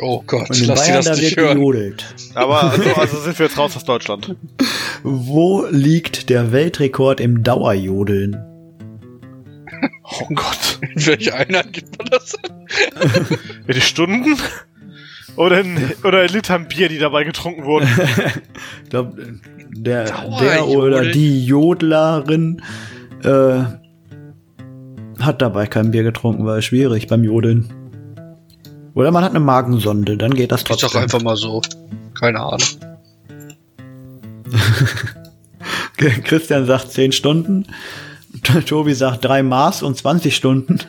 Oh 0.01 0.23
Gott, 0.25 0.49
Und 0.49 0.59
in 0.59 0.65
lass 0.65 0.81
dir 0.85 0.91
Bayern, 0.93 0.95
das 0.97 1.05
da 1.05 1.11
nicht 1.21 1.37
wird 1.37 1.45
hören. 1.47 1.57
gejodelt. 1.59 2.05
Aber 2.33 2.63
also, 2.71 2.93
also 2.95 3.17
sind 3.19 3.37
wir 3.39 3.45
jetzt 3.45 3.57
raus 3.57 3.75
aus 3.77 3.85
Deutschland. 3.85 4.35
Wo 5.03 5.65
liegt 5.69 6.29
der 6.29 6.51
Weltrekord 6.51 7.21
im 7.21 7.43
Dauerjodeln? 7.43 8.43
Oh 10.03 10.27
Gott. 10.33 10.79
In 10.81 11.05
welche 11.05 11.33
Einheit 11.33 11.71
gibt 11.73 11.97
man 11.97 12.07
das? 12.09 12.35
In 13.67 13.73
die 13.73 13.81
Stunden? 13.81 14.37
Oder 15.35 15.61
in, 15.61 15.77
oder 16.03 16.23
in 16.25 16.29
Litern 16.31 16.67
Bier, 16.67 16.89
die 16.89 16.99
dabei 16.99 17.23
getrunken 17.23 17.63
wurden. 17.65 17.87
Ich 18.83 18.89
glaube, 18.89 19.39
der, 19.71 20.03
der 20.39 20.67
oder 20.67 21.09
die 21.09 21.43
Jodlerin 21.45 22.61
äh, 23.23 23.63
hat 25.19 25.41
dabei 25.41 25.65
kein 25.65 25.89
Bier 25.89 26.03
getrunken, 26.03 26.45
war 26.45 26.61
schwierig 26.61 27.07
beim 27.07 27.23
Jodeln. 27.23 27.73
Oder 28.93 29.09
man 29.09 29.23
hat 29.23 29.31
eine 29.31 29.39
Magensonde, 29.39 30.17
dann 30.17 30.35
geht 30.35 30.51
das 30.51 30.61
Ich 30.61 30.67
trotzdem. 30.67 30.89
sag 30.89 31.01
einfach 31.01 31.21
mal 31.23 31.35
so. 31.35 31.61
Keine 32.13 32.39
Ahnung. 32.39 32.59
Christian 36.23 36.65
sagt 36.67 36.91
10 36.91 37.11
Stunden. 37.11 37.65
Tobi 38.65 38.93
sagt 38.93 39.25
3 39.25 39.43
Maß 39.43 39.83
und 39.83 39.97
20 39.97 40.35
Stunden. 40.35 40.79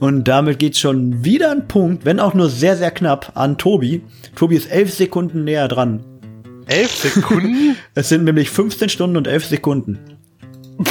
Und 0.00 0.24
damit 0.24 0.58
geht's 0.58 0.78
schon 0.78 1.24
wieder 1.24 1.50
ein 1.50 1.68
Punkt, 1.68 2.04
wenn 2.04 2.20
auch 2.20 2.34
nur 2.34 2.50
sehr, 2.50 2.76
sehr 2.76 2.90
knapp, 2.90 3.32
an 3.34 3.56
Tobi. 3.58 4.02
Tobi 4.34 4.56
ist 4.56 4.70
11 4.70 4.92
Sekunden 4.92 5.44
näher 5.44 5.68
dran. 5.68 6.04
11 6.66 6.90
Sekunden? 6.90 7.76
Es 7.94 8.08
sind 8.08 8.24
nämlich 8.24 8.50
15 8.50 8.88
Stunden 8.88 9.16
und 9.16 9.28
11 9.28 9.46
Sekunden. 9.46 9.98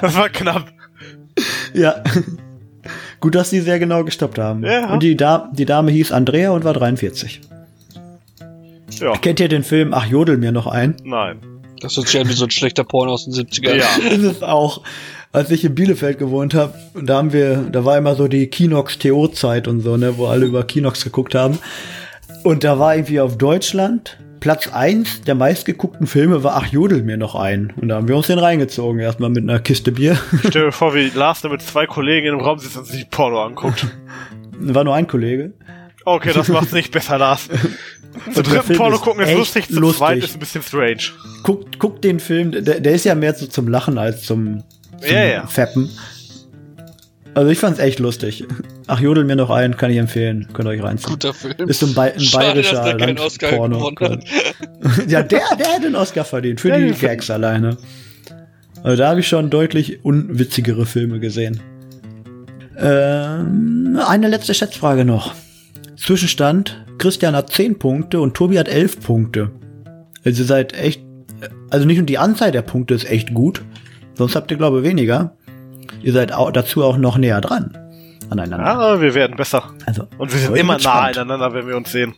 das 0.00 0.14
war 0.16 0.28
knapp. 0.28 0.72
Ja. 1.74 2.02
Gut, 3.20 3.34
dass 3.34 3.50
sie 3.50 3.60
sehr 3.60 3.78
genau 3.78 4.04
gestoppt 4.04 4.38
haben. 4.38 4.62
Ja. 4.64 4.92
Und 4.92 5.02
die, 5.02 5.16
da 5.16 5.50
die 5.52 5.64
Dame 5.64 5.90
hieß 5.90 6.12
Andrea 6.12 6.50
und 6.52 6.64
war 6.64 6.74
43. 6.74 7.40
Ja. 9.00 9.16
Kennt 9.16 9.40
ihr 9.40 9.48
den 9.48 9.64
Film 9.64 9.92
Ach, 9.92 10.06
jodel 10.06 10.36
mir 10.38 10.52
noch 10.52 10.66
ein? 10.66 10.96
Nein. 11.04 11.40
Das 11.80 11.96
hört 11.96 12.08
sich 12.08 12.20
an 12.20 12.28
wie 12.28 12.32
so 12.32 12.44
ein 12.44 12.50
schlechter 12.50 12.84
Porno 12.84 13.12
aus 13.12 13.24
den 13.24 13.34
70ern. 13.34 13.74
Ja. 13.74 13.86
ist 14.10 14.22
es 14.22 14.42
auch. 14.42 14.82
Als 15.32 15.50
ich 15.50 15.64
in 15.64 15.74
Bielefeld 15.74 16.18
gewohnt 16.18 16.54
habe, 16.54 16.74
da 16.94 17.16
haben 17.16 17.32
wir, 17.32 17.68
da 17.70 17.84
war 17.84 17.98
immer 17.98 18.14
so 18.14 18.28
die 18.28 18.46
Kinox 18.46 18.98
TO 18.98 19.28
Zeit 19.28 19.68
und 19.68 19.80
so, 19.80 19.96
ne, 19.96 20.16
wo 20.16 20.26
alle 20.26 20.46
über 20.46 20.64
Kinox 20.64 21.04
geguckt 21.04 21.34
haben. 21.34 21.58
Und 22.42 22.64
da 22.64 22.78
war 22.78 22.94
irgendwie 22.94 23.20
auf 23.20 23.36
Deutschland 23.36 24.18
Platz 24.40 24.68
eins 24.68 25.22
der 25.22 25.34
meistgeguckten 25.34 26.06
Filme 26.06 26.44
war 26.44 26.56
Ach 26.56 26.66
jodel 26.66 27.02
mir 27.02 27.16
noch 27.16 27.34
ein. 27.34 27.72
Und 27.80 27.88
da 27.88 27.96
haben 27.96 28.08
wir 28.08 28.16
uns 28.16 28.28
den 28.28 28.38
reingezogen, 28.38 29.00
erstmal 29.00 29.30
mit 29.30 29.42
einer 29.42 29.58
Kiste 29.58 29.92
Bier. 29.92 30.16
Stell 30.38 30.66
dir 30.66 30.72
vor, 30.72 30.94
wie 30.94 31.08
Lars 31.08 31.40
da 31.40 31.48
mit 31.48 31.62
zwei 31.62 31.86
Kollegen 31.86 32.28
im 32.28 32.40
Raum 32.40 32.58
sitzt 32.58 32.76
und 32.76 32.86
sich 32.86 33.10
Porno 33.10 33.42
anguckt. 33.42 33.86
War 34.58 34.84
nur 34.84 34.94
ein 34.94 35.06
Kollege. 35.06 35.54
Okay, 36.04 36.32
das 36.32 36.48
macht's 36.48 36.70
nicht 36.70 36.92
besser, 36.92 37.18
Lars. 37.18 37.48
Zu 38.32 38.42
der 38.42 38.52
dritten 38.62 38.76
Porno 38.76 38.98
gucken 38.98 39.22
ist 39.24 39.32
lustig, 39.34 39.68
zu 39.68 39.78
lustig. 39.80 39.98
zweit 39.98 40.24
ist 40.24 40.34
ein 40.34 40.40
bisschen 40.40 40.62
strange. 40.62 40.98
Guckt, 41.42 41.78
guckt 41.78 42.02
den 42.04 42.18
Film, 42.20 42.52
der, 42.52 42.80
der 42.80 42.92
ist 42.94 43.04
ja 43.04 43.14
mehr 43.14 43.34
so 43.34 43.46
zum 43.46 43.68
Lachen 43.68 43.98
als 43.98 44.22
zum, 44.22 44.62
zum 45.00 45.10
Ja, 45.10 45.24
ja. 45.24 45.46
Fappen. 45.46 45.90
Also 47.34 47.50
ich 47.50 47.58
fand's 47.58 47.78
echt 47.78 47.98
lustig. 47.98 48.44
Ach, 48.86 48.98
jodel 48.98 49.24
mir 49.24 49.36
noch 49.36 49.50
ein, 49.50 49.76
kann 49.76 49.90
ich 49.90 49.98
empfehlen. 49.98 50.48
Könnt 50.54 50.66
ihr 50.68 50.70
euch 50.72 50.82
reinziehen. 50.82 51.10
Guter 51.10 51.34
Film. 51.34 51.68
Ist 51.68 51.80
so 51.80 51.86
ein, 51.86 51.94
Ba- 51.94 52.04
ein 52.04 52.18
Schade, 52.20 52.46
bayerischer 52.46 52.76
dass 52.76 52.84
der 52.86 52.96
keinen 52.96 53.18
Oscar 53.18 53.50
Landporno. 53.50 53.90
ja, 55.06 55.22
der, 55.22 55.40
der 55.58 55.74
hat 55.74 55.84
den 55.84 55.94
Oscar 55.96 56.24
verdient. 56.24 56.60
Für 56.62 56.70
Ja, 56.70 56.78
die 56.78 56.92
Gags 56.92 57.28
alleine. 57.30 57.76
Also 58.82 58.96
da 59.02 59.10
habe 59.10 59.20
ich 59.20 59.28
schon 59.28 59.50
deutlich 59.50 60.02
unwitzigere 60.04 60.86
Filme 60.86 61.20
gesehen. 61.20 61.60
Ähm, 62.78 63.98
eine 64.06 64.28
letzte 64.28 64.54
Schätzfrage 64.54 65.04
noch. 65.04 65.34
Zwischenstand, 65.96 66.84
Christian 66.98 67.34
hat 67.34 67.50
10 67.50 67.78
Punkte 67.78 68.20
und 68.20 68.34
Tobi 68.34 68.58
hat 68.58 68.68
11 68.68 69.00
Punkte. 69.00 69.50
Also 70.24 70.42
ihr 70.42 70.46
seid 70.46 70.72
echt, 70.74 71.02
also 71.70 71.86
nicht 71.86 71.96
nur 71.98 72.06
die 72.06 72.18
Anzahl 72.18 72.52
der 72.52 72.62
Punkte 72.62 72.94
ist 72.94 73.08
echt 73.08 73.34
gut, 73.34 73.62
sonst 74.14 74.36
habt 74.36 74.50
ihr 74.50 74.56
glaube 74.56 74.78
ich 74.80 74.84
weniger. 74.84 75.36
Ihr 76.02 76.12
seid 76.12 76.32
auch, 76.32 76.50
dazu 76.50 76.84
auch 76.84 76.96
noch 76.96 77.16
näher 77.16 77.40
dran 77.40 77.76
aneinander. 78.30 78.66
Ja, 78.66 79.00
wir 79.00 79.14
werden 79.14 79.36
besser. 79.36 79.72
Also, 79.86 80.06
Und 80.18 80.32
wir 80.32 80.40
sind 80.40 80.56
immer 80.56 80.74
nah 80.74 80.80
spannend. 80.80 81.18
aneinander, 81.18 81.54
wenn 81.54 81.68
wir 81.68 81.76
uns 81.76 81.92
sehen. 81.92 82.14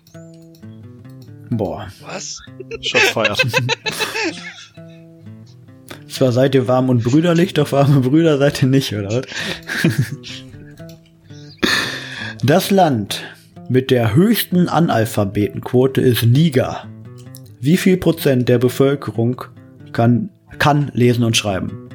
Boah. 1.50 1.88
Was? 2.06 2.40
Schon 2.80 3.00
feiert. 3.00 3.42
Zwar 6.08 6.32
seid 6.32 6.54
ihr 6.54 6.66
warm 6.66 6.88
und 6.88 7.04
brüderlich, 7.04 7.54
doch 7.54 7.72
warme 7.72 8.00
Brüder 8.00 8.38
seid 8.38 8.62
ihr 8.62 8.68
nicht, 8.68 8.94
oder 8.94 9.08
was? 9.08 9.24
Das 12.44 12.70
Land 12.70 13.24
mit 13.68 13.90
der 13.90 14.14
höchsten 14.14 14.68
Analphabetenquote 14.68 16.00
ist 16.00 16.24
Niger. 16.24 16.84
Wie 17.60 17.76
viel 17.76 17.96
Prozent 17.96 18.48
der 18.48 18.58
Bevölkerung 18.58 19.42
kann, 19.92 20.30
kann 20.58 20.90
lesen 20.94 21.24
und 21.24 21.36
schreiben? 21.36 21.88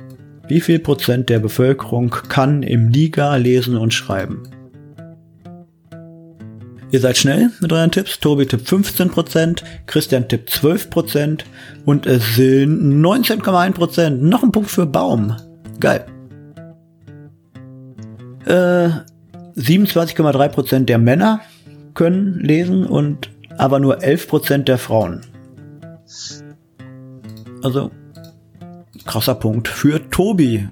Wie 0.48 0.62
viel 0.62 0.80
Prozent 0.80 1.30
der 1.30 1.40
Bevölkerung 1.40 2.10
kann 2.10 2.64
im 2.64 2.90
Niger 2.90 3.40
lesen 3.40 3.78
und 3.78 3.94
schreiben? 3.94 4.44
Ihr 6.92 7.00
seid 7.00 7.18
schnell 7.18 7.50
mit 7.60 7.74
euren 7.74 7.90
Tipps. 7.90 8.20
Tobi 8.20 8.46
tippt 8.46 8.68
15%, 8.68 9.64
Christian 9.88 10.28
tippt 10.28 10.52
12% 10.52 11.40
und 11.86 12.06
es 12.06 12.36
sind 12.36 13.04
19,1%. 13.04 14.12
Noch 14.12 14.44
ein 14.44 14.52
Punkt 14.52 14.70
für 14.70 14.86
Baum. 14.86 15.36
Geil. 15.80 16.06
Äh, 18.46 18.90
27,3% 19.58 20.86
der 20.86 21.00
Männer 21.00 21.42
können 21.94 22.40
lesen 22.40 22.86
und 22.86 23.30
aber 23.58 23.80
nur 23.80 24.00
11% 24.00 24.64
der 24.64 24.78
Frauen. 24.78 25.22
Also, 27.62 27.92
krasser 29.06 29.36
Punkt 29.36 29.68
für 29.68 30.10
Tobi. 30.10 30.68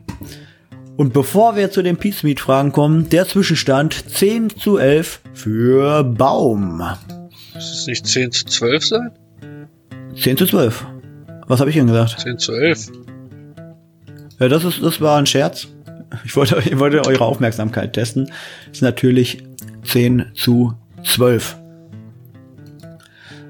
Und 0.98 1.14
bevor 1.14 1.56
wir 1.56 1.72
zu 1.72 1.82
den 1.82 1.98
Peace 1.98 2.24
Meat 2.24 2.40
Fragen 2.40 2.72
kommen, 2.72 3.10
der 3.10 3.28
Zwischenstand 3.28 4.10
10 4.10 4.50
zu 4.52 4.78
11 4.78 5.22
für 5.34 6.04
Baum. 6.04 6.84
Muss 7.54 7.74
es 7.74 7.88
nicht 7.88 8.06
10 8.06 8.32
zu 8.32 8.46
12 8.46 8.86
sein? 8.86 9.12
10 10.16 10.38
zu 10.38 10.46
12. 10.46 10.86
Was 11.48 11.60
habe 11.60 11.70
ich 11.70 11.78
Ihnen 11.78 11.88
gesagt? 11.88 12.20
10 12.20 12.38
zu 12.38 12.54
11. 12.54 12.92
Ja, 14.40 14.48
das 14.48 14.64
ist, 14.64 14.82
das 14.82 15.02
war 15.02 15.18
ein 15.18 15.26
Scherz. 15.26 15.68
Ich 16.26 16.36
wollte, 16.36 16.62
ich 16.66 16.78
wollte 16.78 17.06
eure 17.06 17.26
Aufmerksamkeit 17.26 17.94
testen. 17.94 18.32
Ist 18.72 18.82
natürlich 18.82 19.44
10 19.84 20.32
zu 20.34 20.74
12. 21.04 21.58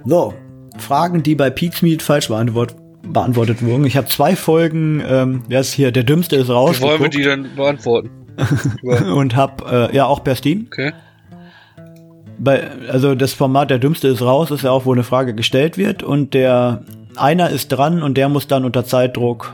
So, 0.06 0.34
Fragen, 0.78 1.24
die 1.24 1.36
bei 1.36 1.50
Meat 1.82 2.02
falsch 2.02 2.28
beantwortet, 2.28 2.78
beantwortet 3.08 3.64
wurden. 3.64 3.86
Ich 3.86 3.98
habe 3.98 4.08
zwei 4.08 4.36
Folgen, 4.36 5.04
ähm, 5.08 5.44
wer 5.48 5.62
ist 5.62 5.74
hier, 5.74 5.92
der 5.92 6.04
Dümmste 6.04 6.36
ist 6.36 6.50
Wie 6.80 6.84
wollen 6.84 7.02
wir 7.02 7.10
die 7.10 7.24
dann 7.24 7.56
beantworten? 7.56 8.10
Und 9.14 9.36
hab, 9.36 9.70
äh, 9.72 9.96
ja, 9.96 10.06
auch 10.06 10.24
per 10.24 10.36
Steam. 10.36 10.68
okay. 10.68 10.94
Bei, 12.40 12.72
also 12.90 13.14
das 13.14 13.34
Format 13.34 13.70
der 13.70 13.78
Dümmste 13.78 14.08
ist 14.08 14.24
raus, 14.24 14.50
ist 14.50 14.64
ja 14.64 14.72
auch, 14.72 14.86
wo 14.86 14.94
eine 14.94 15.04
Frage 15.04 15.36
gestellt 15.36 15.78
wird 15.78 16.02
und 16.02 16.34
der 16.34 16.84
einer 17.16 17.52
ist 17.52 17.68
dran 17.68 18.02
und 18.02 18.18
der 18.18 18.30
muss 18.30 18.48
dann 18.48 18.66
unter 18.66 18.84
Zeitdruck 18.84 19.54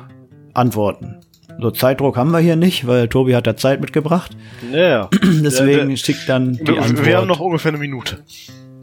antworten. 0.54 1.17
So 1.60 1.72
Zeitdruck 1.72 2.18
haben 2.18 2.32
wir 2.32 2.40
hier 2.40 2.56
nicht, 2.56 2.86
weil 2.88 3.08
Tobi 3.08 3.36
hat 3.36 3.48
da 3.48 3.56
Zeit 3.58 3.82
mitgebracht. 3.82 4.36
Ja. 4.72 5.10
Deswegen 5.24 5.90
der- 5.90 5.96
schickt 5.98 6.28
dann 6.30 6.54
die 6.54 6.68
Wir, 6.68 6.82
Antwort. 6.82 7.06
wir 7.06 7.18
haben 7.18 7.28
noch 7.28 7.40
ungefähr 7.40 7.70
eine 7.70 7.80
Minute. 7.80 8.20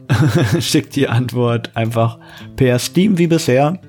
schickt 0.59 0.95
die 0.95 1.07
Antwort 1.07 1.71
einfach 1.75 2.19
per 2.55 2.77
Steam 2.79 3.17
wie 3.17 3.27
bisher. 3.27 3.79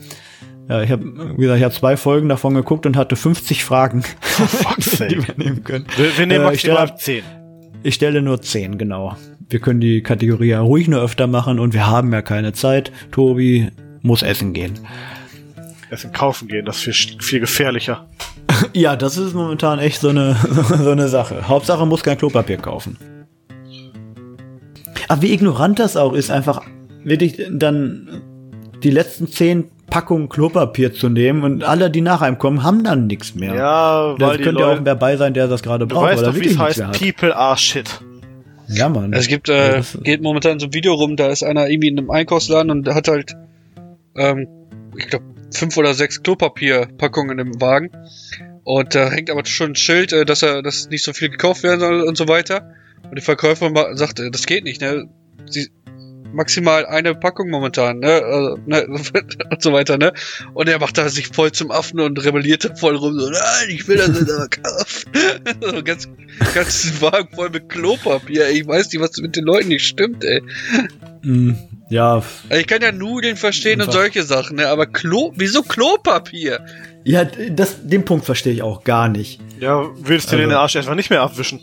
Ja, 0.69 0.83
ich 0.83 0.91
habe, 0.91 1.05
wie 1.37 1.43
gesagt, 1.43 1.59
ich 1.59 1.65
habe 1.65 1.75
zwei 1.75 1.97
Folgen 1.97 2.29
davon 2.29 2.55
geguckt 2.55 2.87
und 2.87 2.97
hatte 2.97 3.15
50 3.17 3.63
Fragen, 3.65 4.03
fuck's 4.21 4.99
die 4.99 5.19
wir 5.27 5.35
nehmen 5.37 5.63
können. 5.63 5.87
Wir, 5.97 6.17
wir 6.19 6.27
nehmen 6.27 6.47
Äh, 6.47 6.55
ich 6.55 6.61
stelle- 6.61 6.75
maximal 6.81 6.99
10. 6.99 7.23
Ich 7.83 7.95
stelle 7.95 8.23
nur 8.23 8.41
10, 8.43 8.79
genau. 8.79 9.17
Wir 9.49 9.61
können 9.61 9.79
die 9.81 10.03
Kategorie 10.03 10.49
ja 10.49 10.61
ruhig 10.61 10.89
nur 10.89 11.01
öfter 11.01 11.29
machen 11.29 11.61
und 11.61 11.73
wir 11.73 11.87
haben 11.87 12.13
ja 12.13 12.21
keine 12.23 12.53
Zeit. 12.53 12.91
Tobi 13.13 13.71
muss 14.03 14.23
essen 14.23 14.53
gehen. 14.55 14.73
Essen 15.91 16.13
kaufen 16.13 16.49
gehen, 16.49 16.65
das 16.65 16.79
ist 16.79 16.87
viel, 16.87 17.21
viel 17.21 17.41
gefährlicher. 17.41 18.07
Ja, 18.73 18.97
das 18.97 19.19
ist 19.19 19.35
momentan 19.35 19.79
echt 19.79 20.01
so 20.01 20.09
eine, 20.09 20.35
so 20.83 20.91
eine 20.91 21.09
Sache. 21.09 21.47
Hauptsache 21.49 21.85
muss 21.85 22.03
kein 22.03 22.17
Klopapier 22.17 22.57
kaufen. 22.57 22.97
Aber 25.09 25.23
wie 25.23 25.33
ignorant 25.33 25.79
das 25.79 25.97
auch 25.97 26.13
ist, 26.15 26.31
einfach 26.31 26.63
wirklich 27.05 27.41
dann 27.51 28.23
die 28.83 28.91
letzten 28.91 29.29
zehn 29.29 29.65
Packungen 29.89 30.29
Klopapier 30.29 30.93
zu 30.93 31.09
nehmen 31.09 31.43
und 31.45 31.65
alle, 31.65 31.91
die 31.91 32.01
nach 32.01 32.23
einem 32.23 32.39
kommen, 32.39 32.63
haben 32.63 32.83
dann 32.83 33.07
nichts 33.07 33.35
mehr. 33.35 33.55
Ja, 33.55 34.15
weil 34.19 34.39
die 34.39 34.43
könnte 34.43 34.63
ja 34.63 34.73
auch 34.73 34.79
wer 34.83 34.95
bei 34.97 35.17
sein, 35.17 35.33
der 35.35 35.47
das 35.49 35.63
gerade 35.63 35.87
du 35.87 35.95
braucht, 35.95 36.07
weißt 36.07 36.23
weil 36.23 36.25
er 36.25 36.33
doch, 36.33 36.35
wie 36.37 36.41
wirklich 36.41 36.53
es 36.53 36.59
nichts 36.59 36.69
heißt, 36.69 36.79
mehr 36.79 36.89
hat. 36.89 36.99
people 37.01 37.37
are 37.37 37.57
shit. 37.57 38.01
Ja, 38.69 38.89
Mann. 38.89 39.13
Es 39.13 39.29
gibt, 39.29 39.49
Ja, 39.49 39.55
äh, 39.55 39.77
das- 39.77 39.99
geht 40.03 40.23
momentan 40.23 40.59
so 40.59 40.67
ein 40.67 40.75
Video 40.75 40.95
rum, 40.95 41.17
da 41.17 41.29
ist 41.29 41.45
einer 41.45 41.69
irgendwie 41.69 41.89
in 41.89 41.99
einem 41.99 42.11
Einkaufsladen 42.11 42.71
und 42.71 42.89
hat 42.89 43.07
halt, 43.07 43.35
ähm, 44.17 44.49
ich 44.97 45.07
glaube, 45.09 45.25
fünf 45.57 45.77
oder 45.77 45.95
sechs 45.95 46.23
Klopapierpackungen 46.23 47.39
im 47.39 47.61
Wagen. 47.61 47.91
Und 48.65 48.95
da 48.95 49.11
hängt 49.11 49.31
aber 49.31 49.45
schon 49.45 49.73
ein 49.73 49.77
Schild, 49.77 50.13
äh, 50.13 50.25
dass 50.25 50.43
er, 50.43 50.63
dass 50.63 50.89
nicht 50.89 51.05
so 51.05 51.13
viel 51.13 51.29
gekauft 51.29 51.63
werden 51.63 51.81
soll 51.81 52.03
und 52.03 52.17
so 52.17 52.29
weiter. 52.29 52.75
Und 53.05 53.17
die 53.17 53.23
Verkäuferin 53.23 53.97
sagt, 53.97 54.21
äh, 54.21 54.31
das 54.31 54.47
geht 54.47 54.65
nicht, 54.65 54.81
ne? 54.81 55.09
Sie, 55.49 55.71
maximal 56.33 56.87
eine 56.87 57.15
Packung 57.15 57.49
momentan, 57.49 58.01
ne? 58.01 58.23
Also, 58.23 58.59
ne? 58.67 58.87
und 59.51 59.63
so 59.63 59.73
weiter, 59.73 59.99
ne? 59.99 60.13
Und 60.55 60.69
er 60.69 60.79
macht 60.79 60.99
da 60.99 61.09
sich 61.09 61.29
voll 61.29 61.53
zum 61.53 61.71
Affen 61.71 62.01
und 62.01 62.23
rebelliert 62.25 62.65
da 62.65 62.75
voll 62.75 62.97
rum, 62.97 63.19
so, 63.19 63.31
nein, 63.31 63.69
ich 63.69 63.89
will 63.89 63.97
das 63.97 64.09
nicht 64.09 64.31
aber 64.31 64.49
kaufen. 64.49 65.13
so 65.61 65.83
ganz, 65.83 66.09
ganz 66.55 67.01
Wagen 67.01 67.29
voll 67.35 67.51
mit 67.51 67.69
Klopapier, 67.69 68.47
ey. 68.47 68.61
Ich 68.61 68.67
weiß 68.67 68.93
nicht, 68.93 69.01
was 69.01 69.17
mit 69.19 69.37
den 69.37 69.45
Leuten 69.45 69.69
nicht 69.69 69.87
stimmt, 69.87 70.25
ey. 70.25 70.43
Mm, 71.23 71.53
ja, 71.89 72.15
Also 72.15 72.61
ich 72.61 72.67
kann 72.67 72.83
ja 72.83 72.93
Nudeln 72.93 73.37
verstehen 73.37 73.81
und 73.81 73.89
Einfach. 73.89 74.01
solche 74.01 74.23
Sachen, 74.25 74.57
ne? 74.57 74.69
Aber 74.69 74.87
Klo, 74.87 75.33
wieso 75.37 75.63
Klopapier? 75.63 76.65
ja, 77.05 77.25
das, 77.25 77.77
den 77.87 78.05
Punkt 78.05 78.25
verstehe 78.25 78.53
ich 78.53 78.63
auch 78.63 78.83
gar 78.85 79.09
nicht. 79.09 79.41
Ja, 79.61 79.89
willst 79.97 80.33
du 80.33 80.37
Also- 80.37 80.49
den 80.49 80.53
Arsch 80.57 80.77
einfach 80.77 80.95
nicht 80.95 81.11
mehr 81.11 81.23
abwischen? 81.23 81.61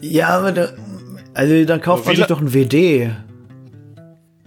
Ja, 0.00 0.28
aber 0.28 0.52
da, 0.52 0.68
also 1.34 1.64
dann 1.64 1.80
kauft 1.80 2.06
man 2.06 2.16
sich 2.16 2.26
doch 2.26 2.40
ein 2.40 2.52
WD. 2.52 3.10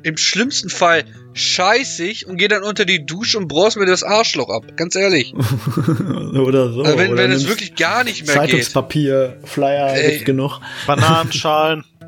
im 0.04 0.16
schlimmsten 0.18 0.70
Fall 0.70 1.04
scheißig 1.34 2.28
und 2.28 2.38
gehe 2.38 2.48
dann 2.48 2.64
unter 2.64 2.86
die 2.86 3.06
Dusche 3.06 3.38
und 3.38 3.48
brauchst 3.48 3.78
mir 3.78 3.86
das 3.86 4.04
Arschloch 4.04 4.50
ab. 4.50 4.64
Ganz 4.78 4.96
ehrlich. 4.96 5.34
oder 6.34 6.72
so. 6.72 6.84
Also 6.84 6.98
wenn, 6.98 7.12
oder 7.14 7.24
wenn 7.24 7.32
es 7.32 7.48
wirklich 7.48 7.76
gar 7.76 8.04
nicht 8.04 8.26
mehr 8.26 8.36
geht. 8.36 8.50
Zeitungspapier, 8.52 9.38
Flyer, 9.44 9.94
Ey. 9.94 10.10
gibt's 10.12 10.26
genug. 10.26 10.60
Bananenschalen. 10.88 11.84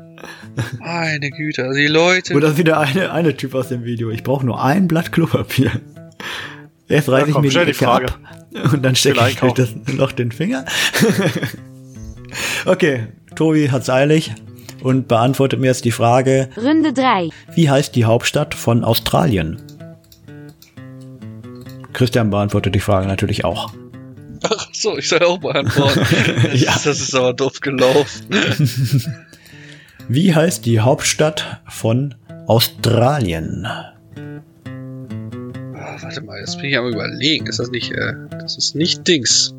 Meine 0.80 1.30
Güte, 1.30 1.64
also 1.64 1.76
die 1.78 1.86
Leute. 1.86 2.34
Oder 2.34 2.56
wieder 2.58 2.78
eine, 2.80 3.12
eine 3.12 3.36
Typ 3.36 3.54
aus 3.54 3.68
dem 3.68 3.84
Video. 3.84 4.10
Ich 4.10 4.22
brauche 4.22 4.44
nur 4.44 4.62
ein 4.62 4.88
Blatt 4.88 5.12
Klopapier. 5.12 5.70
Jetzt 6.88 7.08
reiße 7.08 7.28
ich 7.28 7.34
komm, 7.34 7.42
mir 7.44 7.50
die 7.50 7.64
die 7.66 7.72
Frage. 7.74 8.06
ab 8.08 8.18
und 8.72 8.82
dann 8.84 8.94
stecke 8.96 9.26
ich 9.28 9.36
durch 9.36 9.54
das 9.54 9.70
Loch 9.86 10.12
den 10.12 10.30
Finger. 10.30 10.64
okay, 12.66 13.06
Tobi 13.34 13.70
hat's 13.70 13.88
eilig 13.88 14.32
und 14.82 15.08
beantwortet 15.08 15.60
mir 15.60 15.68
jetzt 15.68 15.84
die 15.84 15.90
Frage, 15.92 16.48
Runde 16.56 16.92
3. 16.92 17.30
wie 17.54 17.70
heißt 17.70 17.94
die 17.94 18.04
Hauptstadt 18.04 18.54
von 18.54 18.84
Australien? 18.84 19.60
Christian 21.92 22.30
beantwortet 22.30 22.74
die 22.74 22.80
Frage 22.80 23.06
natürlich 23.06 23.44
auch. 23.44 23.72
Ach 24.44 24.68
so, 24.72 24.98
ich 24.98 25.08
soll 25.08 25.22
auch 25.22 25.38
beantworten. 25.38 26.00
Das, 26.00 26.60
Ja. 26.60 26.72
ist, 26.74 26.86
das 26.86 27.00
ist 27.00 27.14
aber 27.14 27.32
doof 27.32 27.60
gelaufen. 27.60 28.26
Wie 30.08 30.34
heißt 30.34 30.66
die 30.66 30.80
Hauptstadt 30.80 31.60
von 31.68 32.14
Australien? 32.46 33.66
Ah, 33.66 33.92
warte 36.00 36.22
mal, 36.22 36.38
jetzt 36.40 36.56
bin 36.56 36.66
ich 36.66 36.76
am 36.76 36.88
überlegen. 36.88 37.46
Ist 37.46 37.58
das 37.58 37.70
nicht, 37.70 37.92
äh, 37.92 38.14
das 38.30 38.56
ist 38.56 38.74
nicht 38.74 39.06
Dings, 39.06 39.54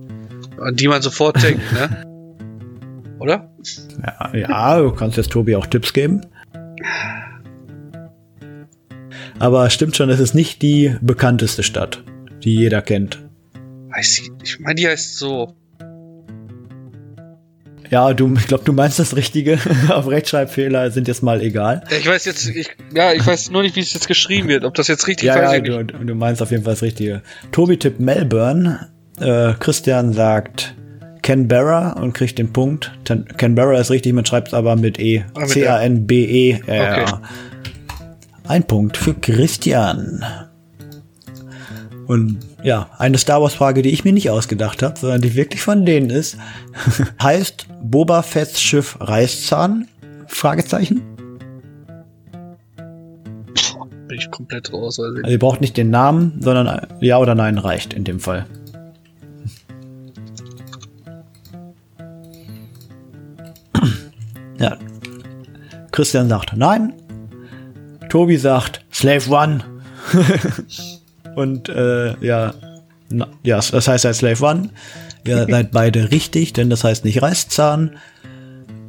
an 0.60 0.76
die 0.76 0.88
man 0.88 1.02
sofort 1.02 1.41
denkt, 1.41 1.62
ne? 1.74 2.06
Oder? 3.20 3.50
Ja, 4.04 4.36
ja, 4.36 4.80
du 4.82 4.91
kannst 4.91 5.18
jetzt 5.18 5.32
Tobi 5.32 5.56
auch 5.56 5.66
Tipps 5.66 5.94
geben. 5.94 6.26
Aber 9.39 9.70
stimmt 9.70 9.96
schon, 9.96 10.10
es 10.10 10.20
ist 10.20 10.36
nicht 10.36 10.62
die 10.62 10.96
bekannteste 11.02 11.64
Stadt, 11.64 12.04
die 12.44 12.56
jeder 12.56 12.82
kennt. 12.82 13.20
Weiß 13.89 14.20
ich, 14.20 14.32
ich 14.44 14.60
meine, 14.60 14.76
die 14.76 14.88
heißt 14.88 15.18
so. 15.18 15.56
Ja, 17.94 18.12
du, 18.12 18.34
ich 18.36 18.48
glaube, 18.48 18.64
du 18.64 18.74
meinst 18.74 18.98
das 18.98 19.16
Richtige. 19.16 19.60
Auf 19.89 20.08
Rechtschreibfehler 20.08 20.89
sind 20.89 21.08
jetzt 21.08 21.22
mal 21.22 21.44
egal. 21.44 21.84
Ja, 21.91 21.98
Ich 21.98 22.08
weiß 22.08 22.26
jetzt, 22.26 22.50
ich, 22.50 22.72
ja, 22.91 23.14
ich 23.14 23.24
weiß 23.24 23.52
nur 23.52 23.62
nicht, 23.62 23.76
wie 23.76 23.82
es 23.82 23.94
jetzt 23.94 24.08
geschrieben 24.08 24.48
wird. 24.48 24.66
Ob 24.66 24.74
das 24.74 24.88
jetzt 24.88 25.06
richtig 25.06 25.28
Ja, 25.28 25.36
weiß 25.36 25.54
ja, 25.54 25.60
nicht. 25.60 25.94
du, 25.94 26.04
du 26.04 26.16
meinst 26.16 26.41
auf 26.41 26.50
jeden 26.50 26.64
Fall 26.64 26.74
das 26.74 26.82
Richtige. 26.82 27.22
Tobi 27.52 27.78
tippt 27.78 28.00
Melbourne. 28.00 28.89
Äh, 29.20 29.54
Christian 29.60 30.12
sagt 30.12 30.74
Canberra 31.22 31.91
und 31.91 32.14
kriegt 32.14 32.39
den 32.39 32.52
Punkt. 32.52 32.91
Ten, 33.04 33.26
Canberra 33.38 33.78
ist 33.78 33.91
richtig, 33.91 34.12
man 34.14 34.26
schreibt 34.26 34.48
es 34.48 34.54
aber 34.56 34.76
mit 34.76 35.00
E. 35.00 35.24
Ah, 35.36 35.41
mit 35.41 35.50
C-A-N-B-E-R. 35.50 37.04
Okay. 37.04 37.14
Ein 38.48 38.64
Punkt 38.64 38.98
für 38.98 39.14
Christian. 39.14 40.26
Und 42.08 42.39
ja, 42.64 42.89
eine 42.97 43.18
Star 43.18 43.41
Wars 43.41 43.54
Frage, 43.54 43.82
die 43.82 43.91
ich 43.91 44.04
mir 44.04 44.14
nicht 44.14 44.30
ausgedacht 44.30 44.84
habe, 44.84 44.99
sondern 44.99 45.22
die 45.22 45.36
wirklich 45.36 45.62
von 45.62 45.86
denen 45.86 46.10
ist. 46.10 46.38
heißt 47.22 47.68
Boba 47.82 48.22
Fett's 48.22 48.62
Schiff 48.62 48.97
Reißzahn? 48.99 49.88
Fragezeichen? 50.28 51.01
Bin 54.08 54.18
ich 54.18 54.30
komplett 54.32 54.74
raus. 54.74 54.99
Also 54.99 55.18
Also 55.18 55.30
ihr 55.30 55.39
braucht 55.39 55.62
nicht 55.62 55.78
den 55.78 55.89
Namen, 55.89 56.39
sondern 56.41 56.68
ein 56.68 56.88
ja 56.99 57.18
oder 57.20 57.36
nein 57.36 57.58
reicht 57.58 57.93
in 57.93 58.04
dem 58.04 58.20
Fall. 58.20 58.45
Ja. 64.60 64.78
Christian 65.91 66.30
sagt 66.30 66.54
nein. 66.56 66.93
Tobi 68.10 68.38
sagt 68.38 68.86
Slave 68.91 69.30
One. 69.30 69.64
Und 71.36 71.70
äh, 71.70 72.16
ja, 72.26 72.54
na, 73.10 73.28
ja, 73.44 73.56
das 73.58 73.88
heißt 73.88 74.06
halt 74.06 74.16
Slave 74.16 74.44
One. 74.46 74.70
Ihr 75.26 75.46
seid 75.50 75.72
beide 75.72 76.12
richtig, 76.12 76.54
denn 76.54 76.70
das 76.70 76.84
heißt 76.84 77.06
nicht 77.06 77.22
Reißzahn. 77.22 77.98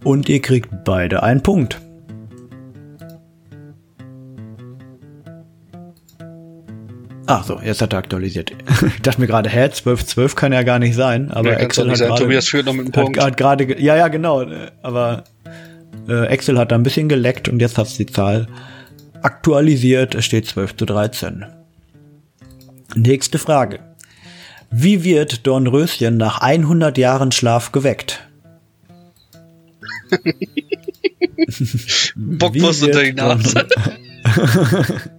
Und 0.03 0.29
ihr 0.29 0.41
kriegt 0.43 0.85
beide 0.85 1.23
einen 1.23 1.43
Punkt. 1.43 1.81
Ach 7.27 7.43
so, 7.45 7.59
jetzt 7.65 7.81
hat 7.81 7.93
er 7.95 7.99
aktualisiert. 8.01 8.53
Ich 8.97 9.01
dachte 9.03 9.21
mir 9.21 9.27
gerade, 9.27 9.49
hä, 9.49 9.71
12, 9.71 10.05
12 10.05 10.35
kann 10.35 10.53
ja 10.53 10.63
gar 10.63 10.79
nicht 10.79 10.95
sein, 10.95 11.31
aber 11.31 11.53
Ja, 11.53 11.59
Excel 11.59 11.91
hat 11.91 11.97
sein. 11.97 12.09
gerade, 12.09 12.23
Tobias 12.23 12.49
führt 12.49 12.67
noch 12.67 12.75
mit 12.75 12.87
einem 12.87 12.95
hat, 12.95 13.03
Punkt. 13.05 13.23
hat 13.23 13.37
gerade, 13.37 13.67
ge- 13.67 13.81
ja, 13.83 13.97
ja, 13.97 14.09
genau, 14.09 14.43
äh, 14.43 14.71
aber 14.83 15.25
äh, 16.09 16.27
Excel 16.27 16.59
hat 16.59 16.71
da 16.71 16.75
ein 16.77 16.83
bisschen 16.83 17.09
geleckt 17.09 17.49
und 17.49 17.61
jetzt 17.61 17.79
hat's 17.79 17.97
die 17.97 18.07
Zahl 18.07 18.47
aktualisiert. 19.23 20.15
Es 20.15 20.27
steht 20.27 20.47
12 20.47 20.77
zu 20.77 20.85
13. 20.85 21.47
Nächste 22.95 23.39
Frage. 23.39 23.81
Wie 24.71 25.05
wird 25.05 25.47
Dornröschen 25.47 26.17
nach 26.17 26.41
100 26.41 26.99
Jahren 26.99 27.33
Schlaf 27.33 27.73
geweckt? 27.73 28.27
Bockwurst 32.17 32.83
Wie 32.83 32.87
unter 32.87 33.03
wird 33.03 33.07
die 33.07 33.13
Nase. 33.13 33.67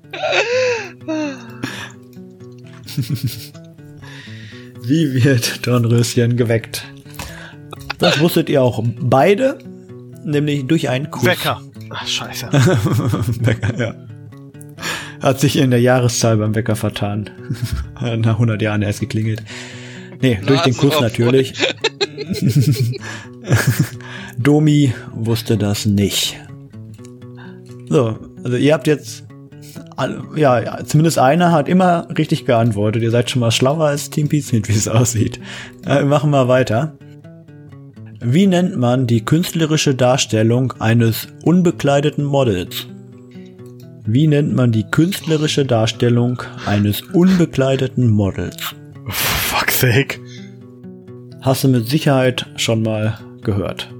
Wie 4.84 5.24
wird 5.24 5.66
Dornröschen 5.66 6.38
geweckt? 6.38 6.86
Das 7.97 8.20
wusstet 8.20 8.49
ihr 8.49 8.61
auch 8.61 8.84
beide, 8.99 9.57
nämlich 10.24 10.68
durch 10.68 10.89
einen 10.89 11.09
Kuss. 11.09 11.26
Wecker. 11.26 11.61
Ach, 11.89 12.07
scheiße. 12.07 12.49
Wecker, 12.51 13.80
ja. 13.80 13.95
Hat 15.26 15.40
sich 15.40 15.58
in 15.58 15.72
der 15.72 15.82
Jahreszahl 15.82 16.38
beim 16.38 16.54
Wecker 16.54 16.76
vertan. 16.76 17.32
Nach 18.00 18.34
100 18.34 18.62
Jahren 18.62 18.84
erst 18.84 19.00
geklingelt. 19.00 19.42
Nee, 20.22 20.38
durch 20.46 20.62
den 20.62 20.78
Kuss 20.78 21.02
natürlich. 21.02 21.56
Domi 24.38 24.94
wusste 25.16 25.58
das 25.58 25.88
nicht. 25.88 26.40
So, 27.90 28.20
also 28.44 28.56
ihr 28.56 28.72
habt 28.72 28.86
jetzt, 28.86 29.24
ja, 30.36 30.86
zumindest 30.86 31.18
einer 31.18 31.52
hat 31.52 31.70
immer 31.70 32.08
richtig 32.16 32.46
geantwortet. 32.46 33.02
Ihr 33.02 33.10
seid 33.10 33.32
schon 33.32 33.40
mal 33.40 33.50
schlauer 33.50 33.86
als 33.86 34.12
Team 34.12 34.30
Pizmeet, 34.30 34.70
wie 34.70 34.74
es 34.74 34.88
aussieht. 34.88 35.40
Äh, 35.88 36.02
wir 36.02 36.06
machen 36.06 36.30
mal 36.30 36.48
weiter. 36.48 37.00
Wie 38.22 38.46
nennt 38.46 38.78
man 38.78 39.08
die 39.08 39.26
künstlerische 39.26 39.96
Darstellung 39.96 40.74
eines 40.78 41.30
unbekleideten 41.44 42.26
Models? 42.26 42.86
Wie 44.06 44.28
nennt 44.28 44.53
man 44.53 44.72
die 44.72 44.84
künstlerische 44.84 45.66
Darstellung 45.66 46.41
eines 46.66 47.01
unbekleideten 47.01 48.08
Models? 48.10 48.76
For 49.08 49.12
fuck's 49.58 49.80
sake. 49.80 50.20
Hast 51.41 51.64
du 51.64 51.68
mit 51.70 51.88
Sicherheit 51.88 52.45
schon 52.56 52.82
mal 52.84 53.18
gehört. 53.41 53.91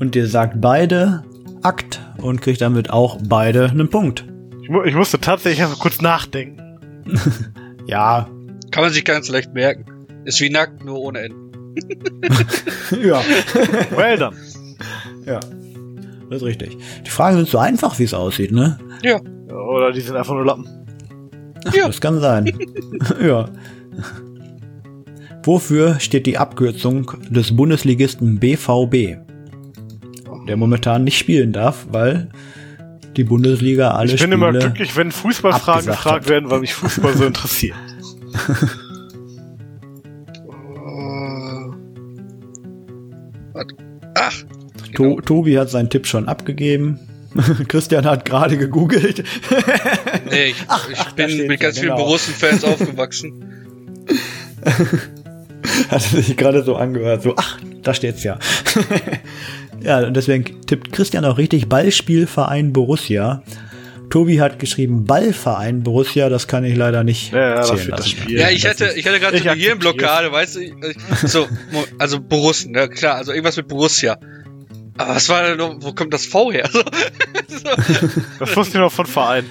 Und 0.00 0.14
ihr 0.14 0.26
sagt 0.28 0.60
beide 0.60 1.24
Akt 1.62 2.00
und 2.18 2.40
kriegt 2.40 2.60
damit 2.60 2.90
auch 2.90 3.18
beide 3.28 3.68
einen 3.68 3.88
Punkt. 3.90 4.24
Ich, 4.62 4.68
mu 4.68 4.82
ich 4.84 4.94
musste 4.94 5.18
tatsächlich 5.20 5.62
einfach 5.62 5.78
kurz 5.80 6.00
nachdenken. 6.00 6.62
Ja, 7.86 8.28
Kann 8.70 8.84
man 8.84 8.92
sich 8.92 9.02
ganz 9.06 9.30
leicht 9.30 9.54
merken. 9.54 9.86
Ist 10.26 10.42
wie 10.42 10.50
nackt, 10.50 10.84
nur 10.84 10.98
ohne 11.00 11.20
Enden. 11.20 11.74
ja, 13.02 13.22
Well 13.96 14.18
done. 14.18 14.36
ja. 15.24 15.40
Das 16.30 16.42
ist 16.42 16.46
richtig. 16.46 16.76
Die 17.06 17.10
Fragen 17.10 17.36
sind 17.36 17.48
so 17.48 17.58
einfach, 17.58 17.98
wie 17.98 18.04
es 18.04 18.14
aussieht, 18.14 18.52
ne? 18.52 18.78
Ja. 19.02 19.20
Oder 19.52 19.92
die 19.92 20.00
sind 20.00 20.16
einfach 20.16 20.34
nur 20.34 20.44
Lappen. 20.44 20.66
Ja. 21.74 21.86
Das 21.86 22.00
kann 22.00 22.20
sein. 22.20 22.52
ja. 23.20 23.48
Wofür 25.44 25.98
steht 26.00 26.26
die 26.26 26.36
Abkürzung 26.38 27.10
des 27.30 27.56
Bundesligisten 27.56 28.38
BVB? 28.38 29.18
Der 30.46 30.56
momentan 30.56 31.04
nicht 31.04 31.18
spielen 31.18 31.52
darf, 31.52 31.86
weil 31.90 32.28
die 33.16 33.24
Bundesliga 33.24 33.92
alle 33.92 34.12
Ich 34.12 34.20
bin 34.20 34.32
Spiele... 34.32 34.34
immer 34.34 34.52
glücklich, 34.58 34.96
wenn 34.96 35.10
Fußballfragen 35.12 35.86
gefragt 35.86 36.24
hat. 36.24 36.28
werden, 36.28 36.50
weil 36.50 36.60
mich 36.60 36.74
Fußball 36.74 37.16
so 37.16 37.24
interessiert. 37.24 37.76
Äh. 43.54 43.64
Ach, 44.14 44.44
To 44.98 45.20
Tobi 45.20 45.58
hat 45.58 45.70
seinen 45.70 45.90
Tipp 45.90 46.06
schon 46.06 46.28
abgegeben. 46.28 46.98
Christian 47.68 48.04
hat 48.04 48.24
gerade 48.24 48.56
gegoogelt. 48.56 49.22
nee, 50.30 50.46
ich, 50.46 50.56
ich 50.56 50.64
ach, 50.68 51.12
bin 51.12 51.46
mit 51.46 51.60
ganz 51.60 51.76
ja, 51.76 51.82
vielen 51.82 51.94
genau. 51.94 52.04
Borussen-Fans 52.04 52.64
aufgewachsen. 52.64 53.32
hat 55.90 56.02
sich 56.02 56.36
gerade 56.36 56.62
so 56.64 56.76
angehört. 56.76 57.22
So, 57.22 57.34
ach, 57.36 57.58
da 57.82 57.94
steht's 57.94 58.24
ja. 58.24 58.38
ja, 59.82 60.06
und 60.06 60.14
deswegen 60.14 60.62
tippt 60.66 60.92
Christian 60.92 61.24
auch 61.24 61.38
richtig 61.38 61.68
Ballspielverein 61.68 62.72
Borussia. 62.72 63.42
Tobi 64.10 64.40
hat 64.40 64.58
geschrieben 64.58 65.04
Ballverein 65.04 65.82
Borussia, 65.82 66.30
das 66.30 66.48
kann 66.48 66.64
ich 66.64 66.74
leider 66.76 67.04
nicht 67.04 67.32
Ja, 67.32 67.56
ja, 67.56 67.62
zählen 67.62 67.88
lassen. 67.88 68.08
Spiel. 68.08 68.38
Ja, 68.38 68.48
ich 68.48 68.66
hatte, 68.66 68.92
ich 68.96 69.06
hatte 69.06 69.20
gerade 69.20 69.38
so 69.38 69.48
eine 69.48 69.60
Hirnblockade, 69.60 70.32
weißt 70.32 70.56
du? 70.56 70.60
Ich- 70.60 70.72
So, 71.26 71.46
also 71.98 72.18
Borussen, 72.20 72.72
ne, 72.72 72.88
klar, 72.88 73.16
also 73.16 73.32
irgendwas 73.32 73.58
mit 73.58 73.68
Borussia. 73.68 74.16
Aber 74.98 75.14
was 75.14 75.28
war 75.28 75.44
denn 75.44 75.58
noch, 75.58 75.76
wo 75.80 75.92
kommt 75.92 76.12
das 76.12 76.26
V 76.26 76.52
her? 76.52 76.68
So. 77.48 77.70
Das 78.38 78.56
wusste 78.56 78.76
ich 78.76 78.80
noch 78.80 78.92
von 78.92 79.06
Verein. 79.06 79.44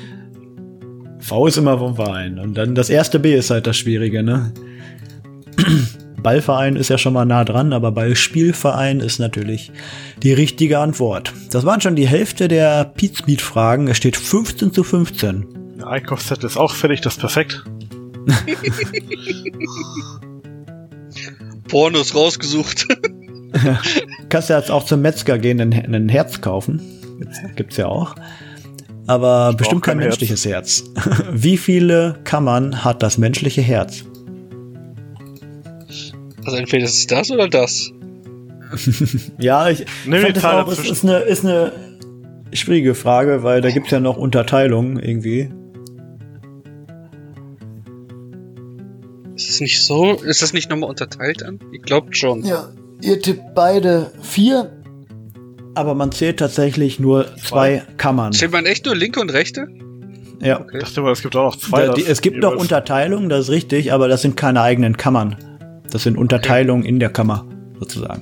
V 1.19 1.47
ist 1.47 1.57
immer 1.57 1.77
vom 1.77 1.95
Verein. 1.95 2.39
Und 2.39 2.53
dann 2.53 2.75
das 2.75 2.89
erste 2.89 3.19
B 3.19 3.35
ist 3.35 3.49
halt 3.49 3.67
das 3.67 3.75
Schwierige, 3.75 4.23
ne? 4.23 4.53
Ballverein 6.23 6.75
ist 6.75 6.89
ja 6.89 6.97
schon 6.97 7.13
mal 7.13 7.25
nah 7.25 7.43
dran, 7.43 7.73
aber 7.73 7.91
Ballspielverein 7.91 8.99
ist 8.99 9.19
natürlich 9.19 9.71
die 10.23 10.31
richtige 10.31 10.79
Antwort. 10.79 11.33
Das 11.51 11.65
waren 11.65 11.81
schon 11.81 11.95
die 11.95 12.07
Hälfte 12.07 12.47
der 12.47 12.85
Pizmeet-Fragen. 12.85 13.87
Es 13.87 13.97
steht 13.97 14.15
15 14.15 14.71
zu 14.73 14.83
15. 14.83 15.75
Der 15.79 15.87
Einkaufszettel 15.87 16.45
ist 16.45 16.57
auch 16.57 16.73
fertig, 16.73 17.01
das 17.01 17.15
ist 17.15 17.19
perfekt. 17.19 17.63
Pornos 21.67 22.15
rausgesucht. 22.15 22.87
Kannst 24.29 24.49
ja 24.49 24.57
jetzt 24.57 24.71
auch 24.71 24.85
zum 24.85 25.01
Metzger 25.01 25.37
gehen, 25.37 25.59
ein, 25.61 25.73
ein 25.73 26.09
Herz 26.09 26.41
kaufen. 26.41 26.81
Gibt's, 27.19 27.37
gibt's 27.55 27.77
ja 27.77 27.87
auch. 27.87 28.15
Aber 29.07 29.53
bestimmt 29.53 29.83
kein, 29.83 29.93
kein 29.93 30.01
Herz. 30.01 30.11
menschliches 30.15 30.45
Herz. 30.45 30.83
Wie 31.31 31.57
viele 31.57 32.19
Kammern 32.23 32.83
hat 32.83 33.01
das 33.01 33.17
menschliche 33.17 33.61
Herz? 33.61 34.03
Also 36.45 36.57
entweder 36.57 36.85
ist 36.85 36.97
es 36.97 37.07
das 37.07 37.31
oder 37.31 37.47
das. 37.49 37.91
Ja, 39.39 39.69
ich 39.69 39.85
Nimm 40.05 40.21
fand 40.21 40.35
das 40.37 40.43
auch, 40.43 40.67
es 40.67 40.75
dazwischen. 40.77 40.91
ist 40.93 41.03
eine, 41.05 41.17
ist 41.19 41.45
eine 41.45 41.71
schwierige 42.51 42.95
Frage, 42.95 43.43
weil 43.43 43.61
da 43.61 43.69
gibt's 43.69 43.91
ja 43.91 44.01
noch 44.01 44.17
Unterteilungen 44.17 44.99
irgendwie. 44.99 45.49
Ist 49.35 49.49
es 49.51 49.61
nicht 49.61 49.81
so? 49.83 50.15
Ist 50.15 50.41
das 50.41 50.51
nicht 50.51 50.69
nochmal 50.69 50.89
unterteilt 50.89 51.43
an? 51.43 51.59
Ich 51.71 51.81
glaube 51.81 52.13
schon. 52.13 52.43
Ja, 52.43 52.67
ihr 53.01 53.21
tippt 53.21 53.53
beide 53.55 54.11
vier, 54.21 54.71
aber 55.75 55.93
man 55.95 56.11
zählt 56.11 56.39
tatsächlich 56.39 56.99
nur 56.99 57.25
zwei 57.37 57.83
Kammern. 57.97 58.33
Zählt 58.33 58.51
man 58.51 58.65
echt 58.65 58.85
nur 58.85 58.95
linke 58.95 59.19
und 59.19 59.31
rechte? 59.31 59.67
Ja. 60.41 60.65
Ich 60.73 60.79
dachte 60.79 61.01
mal, 61.01 61.11
es 61.11 61.21
gibt 61.21 61.35
auch 61.35 61.53
noch 61.53 61.55
zwei. 61.59 61.87
Da, 61.87 61.93
die, 61.93 62.03
es 62.05 62.21
gibt 62.21 62.37
noch 62.37 62.55
Unterteilungen, 62.55 63.29
das 63.29 63.45
ist 63.45 63.49
richtig, 63.49 63.91
aber 63.93 64.07
das 64.07 64.21
sind 64.21 64.37
keine 64.37 64.61
eigenen 64.61 64.97
Kammern. 64.97 65.35
Das 65.91 66.03
sind 66.03 66.17
Unterteilungen 66.17 66.85
in 66.85 66.99
der 66.99 67.09
Kammer, 67.09 67.45
sozusagen. 67.79 68.21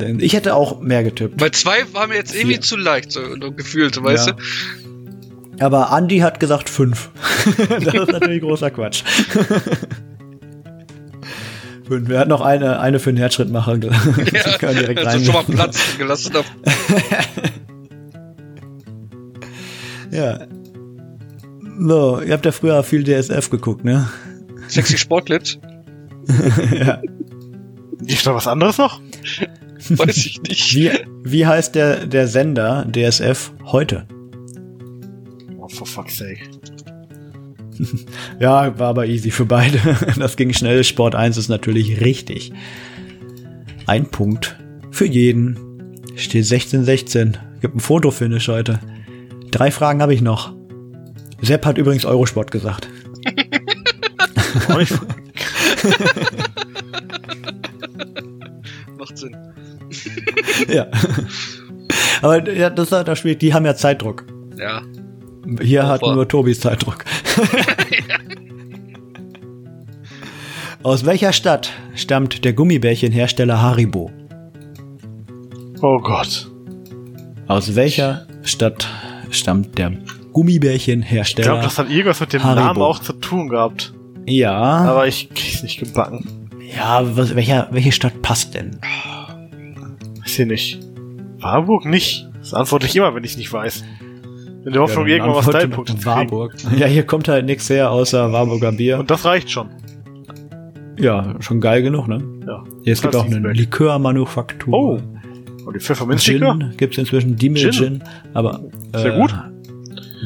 Denn 0.00 0.18
Ich 0.20 0.32
hätte 0.34 0.54
auch 0.54 0.80
mehr 0.80 1.04
getippt. 1.04 1.40
Weil 1.40 1.52
zwei 1.52 1.84
war 1.92 2.08
mir 2.08 2.16
jetzt 2.16 2.34
irgendwie 2.34 2.54
Vier. 2.54 2.62
zu 2.62 2.76
leicht, 2.76 3.12
so, 3.12 3.20
so 3.40 3.52
gefühlt, 3.52 4.02
weißt 4.02 4.26
Ja. 4.28 4.32
du? 4.32 5.64
Aber 5.64 5.96
Andy 5.96 6.18
hat 6.18 6.40
gesagt 6.40 6.68
fünf. 6.68 7.10
das 7.68 7.94
ist 7.94 8.12
natürlich 8.12 8.42
großer 8.42 8.70
Quatsch. 8.70 9.04
fünf. 11.86 12.08
Wir 12.08 12.18
hatten 12.18 12.30
noch 12.30 12.40
eine, 12.40 12.80
eine 12.80 12.98
für 12.98 13.12
den 13.12 13.18
Herzschrittmacher. 13.18 13.78
Können 14.58 14.78
direkt 14.78 14.98
also 14.98 15.10
rein. 15.10 15.24
schon 15.24 15.34
mal 15.34 15.44
Platz 15.44 15.98
gelassen. 15.98 16.32
Ja. 20.10 20.46
So, 21.80 22.20
ihr 22.20 22.32
habt 22.34 22.46
ja 22.46 22.52
früher 22.52 22.84
viel 22.84 23.02
DSF 23.02 23.50
geguckt, 23.50 23.84
ne? 23.84 24.08
Sexy 24.68 24.96
Sportclips? 24.96 25.58
ja. 26.70 27.02
Gibt's 28.00 28.22
da 28.22 28.32
was 28.32 28.46
anderes 28.46 28.78
noch? 28.78 29.00
Weiß 29.88 30.16
ich 30.16 30.40
nicht. 30.42 30.74
Wie, 30.76 30.90
wie 31.24 31.46
heißt 31.46 31.74
der, 31.74 32.06
der 32.06 32.28
Sender 32.28 32.86
DSF 32.90 33.52
heute? 33.64 34.06
Oh, 35.58 35.68
for 35.68 35.84
fuck's 35.86 36.16
sake. 36.18 36.38
Ja, 38.40 38.78
war 38.78 38.88
aber 38.88 39.06
easy 39.06 39.30
für 39.30 39.46
beide. 39.46 39.78
Das 40.18 40.36
ging 40.36 40.52
schnell. 40.52 40.84
Sport 40.84 41.14
1 41.14 41.36
ist 41.36 41.48
natürlich 41.48 42.00
richtig. 42.00 42.52
Ein 43.86 44.06
Punkt 44.10 44.56
für 44.90 45.06
jeden. 45.06 45.58
Steht 46.16 46.44
16-16. 46.44 47.34
Gibt 47.60 47.76
ein 47.76 47.80
Fotofinish 47.80 48.48
heute. 48.48 48.80
Drei 49.50 49.70
Fragen 49.70 50.02
habe 50.02 50.14
ich 50.14 50.20
noch. 50.22 50.52
Sepp 51.42 51.66
hat 51.66 51.78
übrigens 51.78 52.04
Eurosport 52.04 52.50
gesagt. 52.50 52.88
Macht 58.98 59.18
Sinn. 59.18 59.36
ja. 60.68 60.86
Aber 62.22 62.50
ja, 62.50 62.70
das 62.70 62.86
ist 62.86 62.92
halt 62.92 63.08
das 63.08 63.18
Spiel. 63.18 63.34
Die 63.36 63.52
haben 63.52 63.66
ja 63.66 63.74
Zeitdruck. 63.74 64.24
Ja. 64.56 64.82
Hier 65.62 65.86
hat 65.86 66.02
nur 66.02 66.26
Tobis 66.28 66.60
Zeitdruck. 66.60 67.04
Aus 70.82 71.04
welcher 71.06 71.32
Stadt 71.32 71.70
stammt 71.94 72.44
der 72.44 72.52
Gummibärchenhersteller 72.52 73.60
Haribo? 73.62 74.10
oh 75.80 75.98
Gott. 75.98 76.50
Aus 77.46 77.74
welcher 77.74 78.26
Stadt 78.42 78.86
stammt 79.30 79.76
der 79.78 79.92
Ich 79.92 80.32
Gummibärchenhersteller? 80.32 81.48
glaube, 81.48 81.62
das 81.64 81.78
hat 81.78 81.88
irgendwas 81.90 82.20
mit 82.20 82.32
dem 82.32 82.42
Haribo. 82.44 82.64
Namen 82.66 82.82
auch 82.82 82.98
zu 83.00 83.12
tun 83.14 83.48
gehabt. 83.48 83.92
ja, 84.26 84.52
Aber 84.54 85.06
ich 85.06 85.28
krieg's 85.30 85.62
nicht 85.62 85.78
gebacken. 85.78 86.48
ja, 86.74 87.02
was, 87.16 87.34
welcher, 87.34 87.68
welche 87.70 87.92
Stadt 87.92 88.20
passt 88.22 88.54
denn? 88.54 88.78
Weiß 90.22 90.38
ich 90.38 90.46
nicht. 90.46 90.80
Warburg 91.38 91.84
nicht. 91.86 92.26
Das 92.40 92.52
antworte 92.54 92.86
ich 92.86 92.96
immer, 92.96 93.14
wenn 93.14 93.24
ich 93.24 93.36
nicht 93.38 93.52
weiß. 93.52 93.84
In 94.66 94.72
der 94.72 94.82
Hoffnung, 94.82 95.06
Ja, 95.06 95.14
irgendwann 95.16 95.34
was 95.36 95.46
Antwort 95.46 95.62
Teilpunkte 95.62 95.96
zu. 95.98 96.06
Warburg. 96.06 96.54
Ja, 96.76 96.86
hier 96.86 97.02
kommt 97.04 97.28
halt 97.28 97.44
nichts 97.46 97.68
her 97.70 97.90
außer 97.90 98.32
Warburger 98.32 98.72
Bier. 98.72 98.98
Und 98.98 99.10
das 99.10 99.24
reicht 99.24 99.50
schon. 99.50 99.68
ja, 100.98 101.34
schon 101.40 101.60
geil 101.60 101.82
genug, 101.82 102.08
ne? 102.08 102.22
Ja. 102.46 102.64
Hier, 102.82 102.92
es 102.94 103.02
gibt 103.02 103.14
auch 103.16 103.26
eine. 103.26 103.52
Likörmanufaktur. 103.52 104.74
Oh. 104.74 104.98
Und 105.66 105.74
die 105.76 105.80
Pfefferminzlikör? 105.80 106.56
Gin 106.58 106.74
gibt's 106.76 106.98
inzwischen 106.98 107.36
Diemel 107.36 107.62
Gin. 107.62 107.72
Gin, 107.72 108.04
aber 108.34 108.60
Sehr 108.94 109.14
äh, 109.16 109.20
gut. 109.20 109.34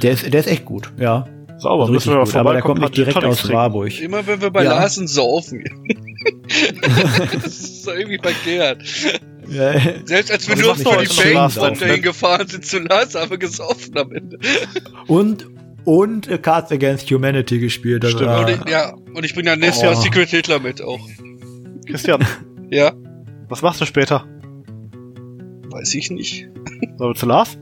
Der 0.02 0.12
ist, 0.12 0.32
der 0.32 0.40
ist 0.40 0.46
echt 0.48 0.64
gut, 0.64 0.92
ja. 0.98 1.26
Sauber, 1.58 1.82
Also 1.82 1.92
müssen 1.92 2.10
wir 2.12 2.18
mal 2.18 2.24
gut, 2.24 2.36
aber 2.36 2.52
der 2.52 2.62
kommt 2.62 2.80
nicht 2.80 2.96
direkt 2.96 3.24
aus 3.24 3.38
trinken. 3.40 3.56
Warburg. 3.56 4.00
Immer 4.00 4.24
wenn 4.26 4.40
wir 4.40 4.50
bei 4.50 4.62
Ja. 4.64 4.70
Larsen 4.74 5.08
saufen. 5.08 5.64
das 7.32 7.46
ist 7.46 7.86
doch 7.86 7.94
irgendwie 7.94 8.18
verkehrt. 8.18 8.82
Ja, 9.50 9.72
Selbst 10.04 10.30
als 10.30 10.46
wir 10.48 10.56
Also 10.56 10.66
nur 10.66 10.74
du 10.76 10.82
die 11.04 11.36
auf, 11.36 11.54
dahin 11.78 12.02
gefahren 12.02 12.46
sind 12.48 12.66
zu 12.66 12.80
Lars, 12.80 13.14
haben 13.14 13.30
wir 13.30 13.38
gesoffen 13.38 13.96
am 13.96 14.12
Ende. 14.12 14.38
und 15.06 15.46
und 15.84 16.28
äh, 16.28 16.36
Cards 16.36 16.70
Against 16.70 17.10
Humanity 17.10 17.58
gespielt. 17.60 18.04
Das 18.04 18.10
Stimmt. 18.10 18.26
war, 18.26 18.40
Und 18.46 18.50
ich, 18.50 18.70
ja, 18.70 18.92
und 19.14 19.24
ich 19.24 19.32
bringe 19.34 19.48
dann 19.50 19.60
nächstes 19.60 19.82
Jahr 19.84 19.96
Oh. 19.96 20.00
Secret 20.00 20.28
Hitler 20.28 20.58
mit 20.60 20.82
auch. 20.82 21.00
Christian, 21.86 22.22
Ja, 22.70 22.92
was 23.48 23.62
machst 23.62 23.80
du 23.80 23.86
später? 23.86 24.26
weiß 25.70 25.94
ich 25.94 26.10
nicht. 26.10 26.46
Sollen 26.98 27.10
wir 27.10 27.14
zu 27.14 27.26
Lars? 27.26 27.56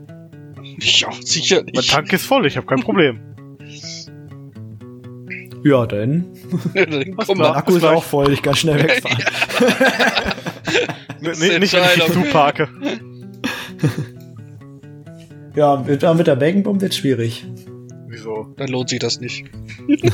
Ja, 0.79 1.09
sicher 1.23 1.57
Mein 1.57 1.65
nicht. 1.75 1.91
Tank 1.91 2.11
ist 2.11 2.25
voll, 2.25 2.45
ich 2.45 2.57
habe 2.57 2.67
kein 2.67 2.81
Problem. 2.81 3.19
ja, 5.63 5.85
dann. 5.85 6.25
Dann 6.73 7.13
Was 7.17 7.27
komm 7.27 7.35
klar. 7.35 7.35
Mein 7.35 7.37
mal. 7.37 7.55
Akku 7.57 7.75
ist 7.75 7.83
auch 7.85 8.03
voll, 8.03 8.31
ich 8.33 8.41
kann 8.41 8.55
schnell 8.55 8.83
wegfahren. 8.83 9.23
Nee, 11.21 11.59
nicht, 11.59 11.73
wenn 11.73 11.83
ich 11.83 12.11
zuparke. 12.11 12.67
Ja, 15.55 15.83
mit, 15.85 16.03
aber 16.03 16.15
mit 16.15 16.27
der 16.27 16.35
Baconbomb 16.35 16.81
wird 16.81 16.93
schwierig. 16.93 17.45
Wieso? 18.09 18.53
Dann 18.57 18.67
lohnt 18.69 18.89
sich 18.89 18.99
das 18.99 19.19
nicht. 19.19 19.45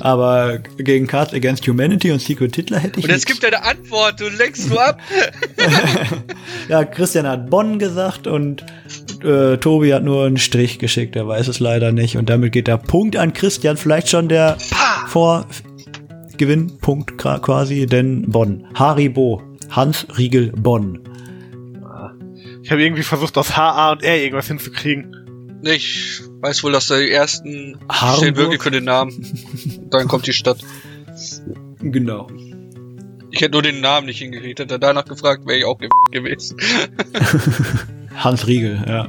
Aber 0.00 0.58
gegen 0.78 1.06
Cards 1.06 1.32
Against 1.34 1.66
Humanity 1.66 2.10
und 2.10 2.20
Secret 2.20 2.54
Hitler 2.56 2.78
hätte 2.78 2.98
ich 3.00 3.04
Und 3.04 3.10
jetzt 3.10 3.26
nichts. 3.28 3.40
gibt 3.40 3.52
er 3.52 3.58
eine 3.58 3.66
Antwort, 3.66 4.20
du 4.20 4.28
lenkst 4.28 4.68
nur 4.70 4.82
ab. 4.84 4.98
Ja, 6.68 6.84
Christian 6.84 7.26
hat 7.26 7.50
Bonn 7.50 7.78
gesagt 7.78 8.26
und 8.26 8.64
äh, 9.22 9.56
Tobi 9.58 9.92
hat 9.92 10.02
nur 10.04 10.24
einen 10.26 10.38
Strich 10.38 10.78
geschickt, 10.78 11.14
er 11.16 11.28
weiß 11.28 11.48
es 11.48 11.60
leider 11.60 11.92
nicht. 11.92 12.16
Und 12.16 12.30
damit 12.30 12.52
geht 12.52 12.66
der 12.68 12.78
Punkt 12.78 13.16
an 13.16 13.32
Christian, 13.34 13.76
vielleicht 13.76 14.08
schon 14.08 14.28
der 14.28 14.56
Vorgewinnpunkt 15.08 17.18
quasi, 17.18 17.86
denn 17.86 18.30
Bonn. 18.30 18.66
Haribo, 18.74 19.42
Hans 19.70 20.06
Riegel 20.16 20.52
Bonn. 20.52 21.00
Ich 22.62 22.70
habe 22.70 22.82
irgendwie 22.82 23.02
versucht, 23.02 23.36
aus 23.36 23.56
H, 23.56 23.72
A 23.72 23.92
und 23.92 24.02
R 24.02 24.16
irgendwas 24.16 24.48
hinzukriegen. 24.48 25.60
Ich 25.62 26.22
weiß 26.40 26.64
wohl, 26.64 26.72
dass 26.72 26.88
die 26.88 27.10
ersten 27.10 27.78
Harburg? 27.90 28.18
stehen 28.18 28.36
wirklich 28.36 28.62
für 28.62 28.70
den 28.70 28.84
Namen. 28.84 29.26
Dann 29.90 30.08
kommt 30.08 30.26
die 30.26 30.32
Stadt. 30.32 30.58
Genau. 31.80 32.26
Ich 33.30 33.42
hätte 33.42 33.52
nur 33.52 33.62
den 33.62 33.80
Namen 33.80 34.06
nicht 34.06 34.18
hingekriegt. 34.18 34.60
Hätte 34.60 34.74
er 34.74 34.78
danach 34.78 35.04
gefragt, 35.04 35.46
wäre 35.46 35.58
ich 35.58 35.64
auch 35.66 35.78
ge 35.78 35.90
gewesen. 36.10 36.56
Hans 38.16 38.46
Riegel, 38.46 38.82
ja. 38.86 39.08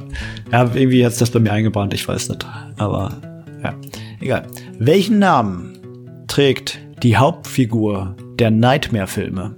Ja, 0.52 0.70
irgendwie 0.74 1.04
hat's 1.04 1.18
das 1.18 1.30
bei 1.30 1.38
mir 1.38 1.52
eingebrannt, 1.52 1.94
ich 1.94 2.06
weiß 2.06 2.28
nicht. 2.28 2.46
Aber 2.76 3.20
ja, 3.62 3.74
egal. 4.20 4.46
Welchen 4.78 5.18
Namen 5.18 6.24
trägt 6.26 6.78
die 7.02 7.16
Hauptfigur 7.16 8.16
der 8.38 8.50
Nightmare-Filme? 8.50 9.56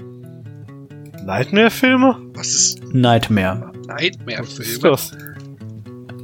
Nightmare-Filme? 1.33 2.17
Was 2.33 2.49
ist 2.55 2.83
Nightmare. 2.95 3.71
Was 3.87 4.59
ist 4.59 4.83
das? 4.83 5.13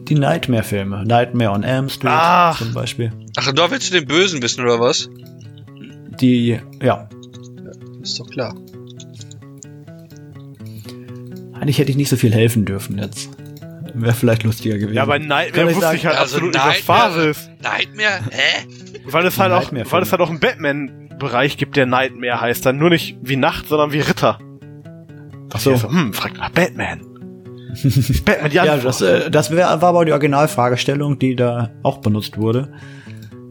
Die 0.08 0.14
Nightmare-Filme. 0.14 1.04
Nightmare 1.04 1.50
on 1.50 1.62
Elm 1.62 1.90
Street 1.90 2.10
Ah. 2.10 2.54
zum 2.56 2.72
Beispiel. 2.72 3.12
Ach, 3.36 3.52
da 3.52 3.70
willst 3.70 3.90
du 3.92 3.98
den 4.00 4.06
Bösen 4.08 4.42
wissen, 4.42 4.64
oder 4.64 4.80
was? 4.80 5.10
Die, 6.20 6.58
ja. 6.82 7.06
Ist 8.02 8.18
doch 8.18 8.30
klar. 8.30 8.54
Eigentlich 11.52 11.76
hätte 11.78 11.90
ich 11.90 11.96
nicht 11.98 12.08
so 12.08 12.16
viel 12.16 12.32
helfen 12.32 12.64
dürfen 12.64 12.96
jetzt. 12.98 13.28
Wäre 13.92 14.14
vielleicht 14.14 14.42
lustiger 14.44 14.78
gewesen. 14.78 14.94
Ja, 14.96 15.04
bei 15.04 15.18
Nightmare 15.18 15.66
ich 15.68 15.76
wusste 15.76 15.80
sagen- 15.82 15.96
ich 15.98 16.06
halt 16.06 16.16
Also 16.18 16.36
absolut 16.36 16.54
nicht, 16.54 16.66
was 16.66 16.78
Phase 16.78 17.28
ist. 17.28 17.50
Nightmare? 17.62 18.20
Hä? 18.30 18.66
Weil 19.04 19.26
es 19.26 19.38
halt 19.38 19.52
auch, 19.52 19.70
weil 19.70 20.02
es 20.02 20.12
halt 20.12 20.22
auch 20.22 20.30
einen 20.30 20.40
Batman-Bereich 20.40 21.58
gibt, 21.58 21.76
der 21.76 21.84
Nightmare 21.84 22.40
heißt. 22.40 22.64
Dann 22.64 22.78
nur 22.78 22.88
nicht 22.88 23.18
wie 23.22 23.36
Nacht, 23.36 23.68
sondern 23.68 23.92
wie 23.92 24.00
Ritter. 24.00 24.38
Ach 25.52 25.60
so. 25.60 25.76
so 25.76 25.88
hm, 25.88 26.12
fragt 26.12 26.38
nach 26.38 26.50
Batman. 26.50 27.00
Batman, 28.24 28.50
die 28.50 28.56
Ja, 28.56 28.76
das, 28.76 29.00
äh, 29.00 29.30
das 29.30 29.50
wär, 29.50 29.66
war 29.66 29.82
aber 29.82 30.04
die 30.04 30.12
Originalfragestellung, 30.12 31.18
die 31.18 31.36
da 31.36 31.70
auch 31.82 31.98
benutzt 31.98 32.38
wurde. 32.38 32.72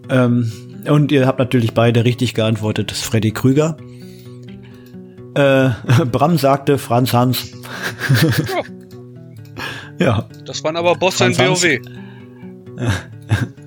Ähm, 0.09 0.51
und 0.87 1.11
ihr 1.11 1.27
habt 1.27 1.39
natürlich 1.39 1.73
beide 1.73 2.03
richtig 2.05 2.33
geantwortet. 2.33 2.91
Das 2.91 2.99
ist 2.99 3.05
Freddy 3.05 3.31
Krüger. 3.31 3.77
Äh, 5.35 5.69
Bram 6.11 6.37
sagte 6.37 6.77
Franz 6.77 7.13
Hans. 7.13 7.51
ja, 9.99 10.27
Das 10.45 10.63
waren 10.63 10.75
aber 10.75 10.95
Bosse 10.95 11.25
in 11.25 11.37
WoW. 11.37 11.79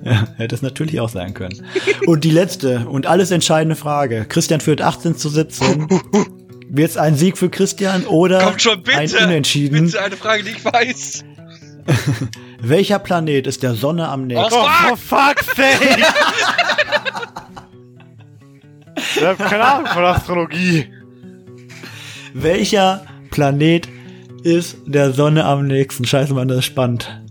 ja, 0.03 0.27
hätte 0.35 0.55
es 0.55 0.61
natürlich 0.61 0.99
auch 0.99 1.09
sein 1.09 1.33
können. 1.33 1.65
Und 2.05 2.23
die 2.23 2.31
letzte 2.31 2.87
und 2.87 3.07
alles 3.07 3.31
entscheidende 3.31 3.75
Frage. 3.75 4.25
Christian 4.27 4.61
führt 4.61 4.81
18 4.81 5.15
zu 5.15 5.29
17. 5.29 5.87
Wird 6.69 6.89
es 6.89 6.97
ein 6.97 7.15
Sieg 7.15 7.37
für 7.37 7.49
Christian 7.49 8.05
oder 8.05 8.41
Kommt 8.41 8.61
schon, 8.61 8.83
bitte. 8.83 8.97
ein 8.97 9.09
Unentschieden? 9.09 9.85
Bitte 9.85 10.01
eine 10.01 10.17
Frage, 10.17 10.43
die 10.43 10.51
ich 10.51 10.65
weiß. 10.65 11.23
Welcher 12.61 12.99
Planet 12.99 13.47
ist 13.47 13.63
der 13.63 13.75
Sonne 13.75 14.09
am 14.09 14.27
nächsten? 14.27 14.53
Oh, 14.53 14.67
for 14.89 14.97
fuck's 14.97 15.45
sake! 15.55 15.97
ich 19.15 19.23
hab 19.23 19.37
keine 19.37 19.63
Ahnung 19.63 19.87
von 19.87 20.03
Astrologie. 20.03 20.91
Welcher 22.33 23.05
Planet 23.31 23.87
ist 24.43 24.77
der 24.85 25.13
Sonne 25.13 25.45
am 25.45 25.67
nächsten? 25.67 26.05
Scheiße, 26.05 26.33
Mann, 26.33 26.47
das 26.47 26.59
ist 26.59 26.65
spannend. 26.65 27.21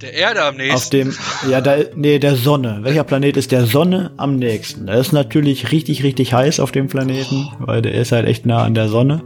Der 0.00 0.12
Erde 0.14 0.42
am 0.42 0.54
Auf 0.54 0.58
nächsten. 0.58 0.90
dem, 0.96 1.14
ja, 1.50 1.60
da, 1.60 1.76
nee, 1.96 2.18
der 2.18 2.36
Sonne. 2.36 2.80
Welcher 2.82 3.02
Planet 3.04 3.36
ist 3.36 3.50
der 3.50 3.66
Sonne 3.66 4.12
am 4.16 4.36
nächsten? 4.36 4.86
Das 4.86 5.08
ist 5.08 5.12
natürlich 5.12 5.72
richtig, 5.72 6.04
richtig 6.04 6.32
heiß 6.32 6.60
auf 6.60 6.70
dem 6.70 6.86
Planeten, 6.86 7.48
weil 7.58 7.82
der 7.82 7.94
ist 7.94 8.12
halt 8.12 8.26
echt 8.26 8.46
nah 8.46 8.62
an 8.62 8.74
der 8.74 8.88
Sonne. 8.88 9.22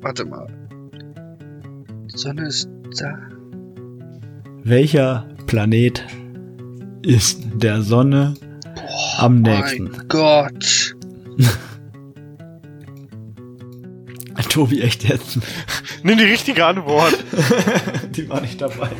Warte 0.00 0.24
mal. 0.24 0.46
Die 2.12 2.16
Sonne 2.16 2.46
ist 2.46 2.68
da. 2.98 3.18
Welcher 4.64 5.26
Planet 5.46 6.02
ist 7.02 7.42
der 7.54 7.82
Sonne 7.82 8.34
am 9.18 9.42
nächsten? 9.42 9.90
Mein 9.90 10.08
Gott. 10.08 10.96
Tobi, 14.48 14.80
echt 14.82 15.04
jetzt? 15.04 15.38
Nimm 16.02 16.18
die 16.18 16.24
richtige 16.24 16.64
Antwort. 16.66 17.14
Die 18.16 18.28
war 18.28 18.40
nicht 18.40 18.60
dabei. 18.60 18.90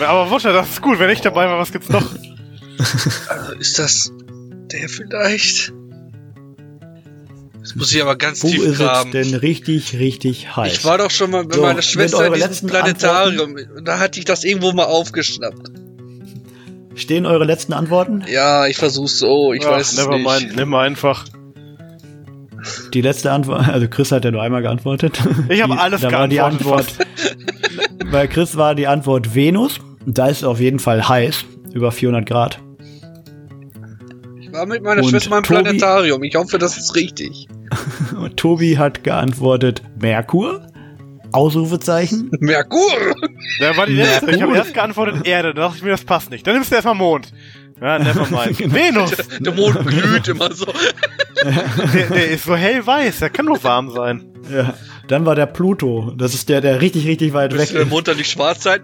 Aber 0.00 0.30
Wutter, 0.30 0.52
das 0.52 0.70
ist 0.70 0.82
gut. 0.82 0.98
Wenn 0.98 1.10
ich 1.10 1.20
dabei 1.20 1.46
war, 1.46 1.58
was 1.58 1.72
gibt's 1.72 1.88
noch? 1.88 2.06
Also 3.28 3.52
ist 3.58 3.78
das 3.78 4.12
der 4.72 4.88
vielleicht? 4.88 5.72
Das 7.60 7.74
muss 7.74 7.92
ich 7.92 8.00
aber 8.00 8.16
ganz 8.16 8.42
Wo 8.42 8.48
tief 8.48 8.62
ist 8.62 8.70
es 8.72 8.78
graben. 8.78 9.12
denn 9.12 9.34
richtig, 9.34 9.94
richtig 9.98 10.56
heiß? 10.56 10.72
Ich 10.72 10.84
war 10.84 10.96
doch 10.98 11.10
schon 11.10 11.30
mal 11.30 11.44
bei 11.44 11.56
So, 11.56 11.60
meiner 11.62 11.74
mit 11.74 11.84
Schwester 11.84 12.26
in 12.26 12.32
diesem 12.32 12.48
letzten 12.48 12.66
Planetarium. 12.68 13.56
Und 13.76 13.84
Da 13.86 13.98
hatte 13.98 14.18
ich 14.18 14.24
das 14.24 14.44
irgendwo 14.44 14.72
mal 14.72 14.84
aufgeschnappt. 14.86 15.70
Stehen 17.00 17.24
eure 17.24 17.44
letzten 17.44 17.72
Antworten? 17.72 18.22
Ja, 18.30 18.66
ich 18.66 18.76
versuch's 18.76 19.18
so. 19.18 19.54
Ich 19.54 19.66
Ach, 19.66 19.70
weiß 19.70 19.92
es 19.92 19.98
never 19.98 20.18
nicht. 20.18 20.26
mind. 20.26 20.56
Nimm 20.56 20.74
einfach. 20.74 21.24
Die 22.92 23.00
letzte 23.00 23.32
Antwort, 23.32 23.66
also 23.72 23.88
Chris 23.88 24.12
hat 24.12 24.26
ja 24.26 24.30
nur 24.30 24.42
einmal 24.42 24.60
geantwortet. 24.60 25.18
Ich 25.48 25.62
habe 25.62 25.80
alles 25.80 26.02
da 26.02 26.12
war 26.12 26.28
die 26.28 26.36
geantwortet. 26.36 26.94
Antwort, 27.00 28.12
Bei 28.12 28.26
Chris 28.26 28.56
war 28.58 28.74
die 28.74 28.86
Antwort 28.86 29.34
Venus. 29.34 29.78
Da 30.04 30.26
ist 30.26 30.38
es 30.38 30.44
auf 30.44 30.60
jeden 30.60 30.78
Fall 30.78 31.08
heiß, 31.08 31.44
über 31.72 31.90
400 31.90 32.26
Grad. 32.26 32.58
Ich 34.42 34.52
war 34.52 34.66
mit 34.66 34.82
meiner 34.82 35.02
Und 35.02 35.08
Schwester 35.08 35.38
im 35.38 35.42
Planetarium. 35.42 36.22
Ich 36.22 36.34
hoffe, 36.34 36.58
das 36.58 36.76
ist 36.76 36.94
richtig. 36.96 37.48
Und 38.14 38.36
Tobi 38.36 38.76
hat 38.76 39.04
geantwortet 39.04 39.82
Merkur. 39.98 40.66
Ausrufezeichen. 41.32 42.30
Merkur! 42.40 43.14
Da 43.60 43.76
war 43.76 43.86
die 43.86 43.94
letzte. 43.94 44.30
Ich 44.30 44.42
habe 44.42 44.56
erst 44.56 44.74
geantwortet 44.74 45.26
Erde. 45.26 45.54
Da 45.54 45.62
dachte 45.62 45.76
ich 45.78 45.82
mir, 45.82 45.90
das 45.90 46.04
passt 46.04 46.30
nicht. 46.30 46.46
Dann 46.46 46.54
nimmst 46.54 46.70
du 46.70 46.74
erstmal 46.76 46.94
Mond. 46.94 47.32
Ja, 47.80 47.98
never 47.98 48.26
mind. 48.30 48.58
Genau. 48.58 48.74
Venus. 48.74 49.12
Der 49.40 49.52
Mond 49.54 49.86
glüht 49.86 50.28
immer 50.28 50.52
so. 50.52 50.66
Der, 51.94 52.06
der 52.10 52.30
ist 52.32 52.44
so 52.44 52.54
hellweiß. 52.54 53.20
Der 53.20 53.30
kann 53.30 53.46
nur 53.46 53.64
warm 53.64 53.90
sein. 53.90 54.26
Ja. 54.52 54.74
Dann 55.08 55.24
war 55.24 55.34
der 55.34 55.46
Pluto. 55.46 56.12
Das 56.14 56.34
ist 56.34 56.50
der, 56.50 56.60
der 56.60 56.82
richtig, 56.82 57.06
richtig 57.06 57.32
weit 57.32 57.52
weg 57.52 57.60
Müsste 57.60 57.74
der 57.74 57.82
ist. 57.84 57.88
Mond 57.88 58.08
dann 58.08 58.18
nicht 58.18 58.30
schwarz 58.30 58.62
sein? 58.62 58.82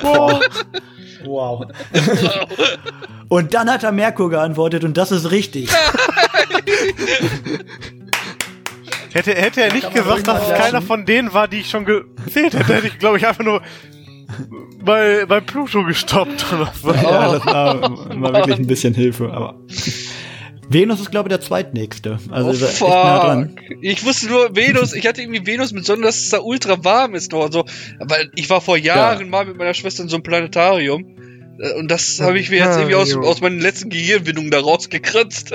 Wow. 0.00 0.40
wow. 1.24 1.66
Und 3.28 3.54
dann 3.54 3.68
hat 3.68 3.82
er 3.82 3.90
Merkur 3.90 4.30
geantwortet 4.30 4.84
und 4.84 4.96
das 4.96 5.10
ist 5.10 5.32
richtig. 5.32 5.68
Hätte, 9.12 9.34
hätte 9.34 9.62
er 9.62 9.72
nicht 9.72 9.92
gesagt, 9.92 10.26
dass 10.28 10.42
es 10.42 10.48
mal 10.48 10.56
keiner 10.58 10.82
von 10.82 11.04
denen 11.06 11.32
war, 11.32 11.48
die 11.48 11.58
ich 11.60 11.70
schon 11.70 11.84
gezählt 11.84 12.54
hätte, 12.54 12.74
hätte 12.74 12.86
ich, 12.88 12.98
glaube 12.98 13.16
ich, 13.18 13.26
einfach 13.26 13.44
nur 13.44 13.62
bei, 14.82 15.24
bei 15.26 15.40
Pluto 15.40 15.84
gestoppt 15.84 16.46
oder 16.52 16.72
so. 16.80 16.92
Ja, 16.94 17.32
das 17.32 17.46
war, 17.46 17.80
war 18.20 18.34
wirklich 18.34 18.58
ein 18.58 18.66
bisschen 18.66 18.94
Hilfe, 18.94 19.30
aber. 19.32 19.54
Venus 20.70 21.00
ist, 21.00 21.10
glaube 21.10 21.28
ich, 21.28 21.30
der 21.30 21.40
zweitnächste. 21.40 22.18
Also 22.30 22.50
Oh, 22.50 22.68
echt 22.68 22.80
nah 22.82 23.18
dran. 23.24 23.56
fuck. 23.56 23.78
Ich 23.80 24.04
wusste 24.04 24.26
nur 24.28 24.54
Venus, 24.54 24.92
ich 24.92 25.06
hatte 25.06 25.22
irgendwie 25.22 25.46
Venus 25.46 25.72
mit 25.72 25.86
Sonne, 25.86 26.02
dass 26.02 26.18
es 26.18 26.28
da 26.28 26.40
ultra 26.40 26.84
warm 26.84 27.14
ist 27.14 27.32
noch 27.32 27.46
und 27.46 27.52
so. 27.52 27.64
Weil 28.00 28.30
ich 28.34 28.50
war 28.50 28.60
vor 28.60 28.76
Jahren 28.76 29.30
mal 29.30 29.46
mit 29.46 29.56
meiner 29.56 29.72
Schwester 29.72 30.02
in 30.02 30.10
so 30.10 30.16
einem 30.16 30.24
Planetarium. 30.24 31.06
Äh, 31.58 31.72
Und 31.78 31.90
das 31.90 32.20
habe 32.20 32.38
ich 32.38 32.50
mir 32.50 32.58
jetzt 32.58 32.76
irgendwie 32.76 32.96
aus, 32.96 33.16
aus 33.16 33.40
meinen 33.40 33.60
letzten 33.60 33.88
Gehirnwindungen 33.88 34.50
da 34.50 34.60
rausgekratzt. 34.60 35.54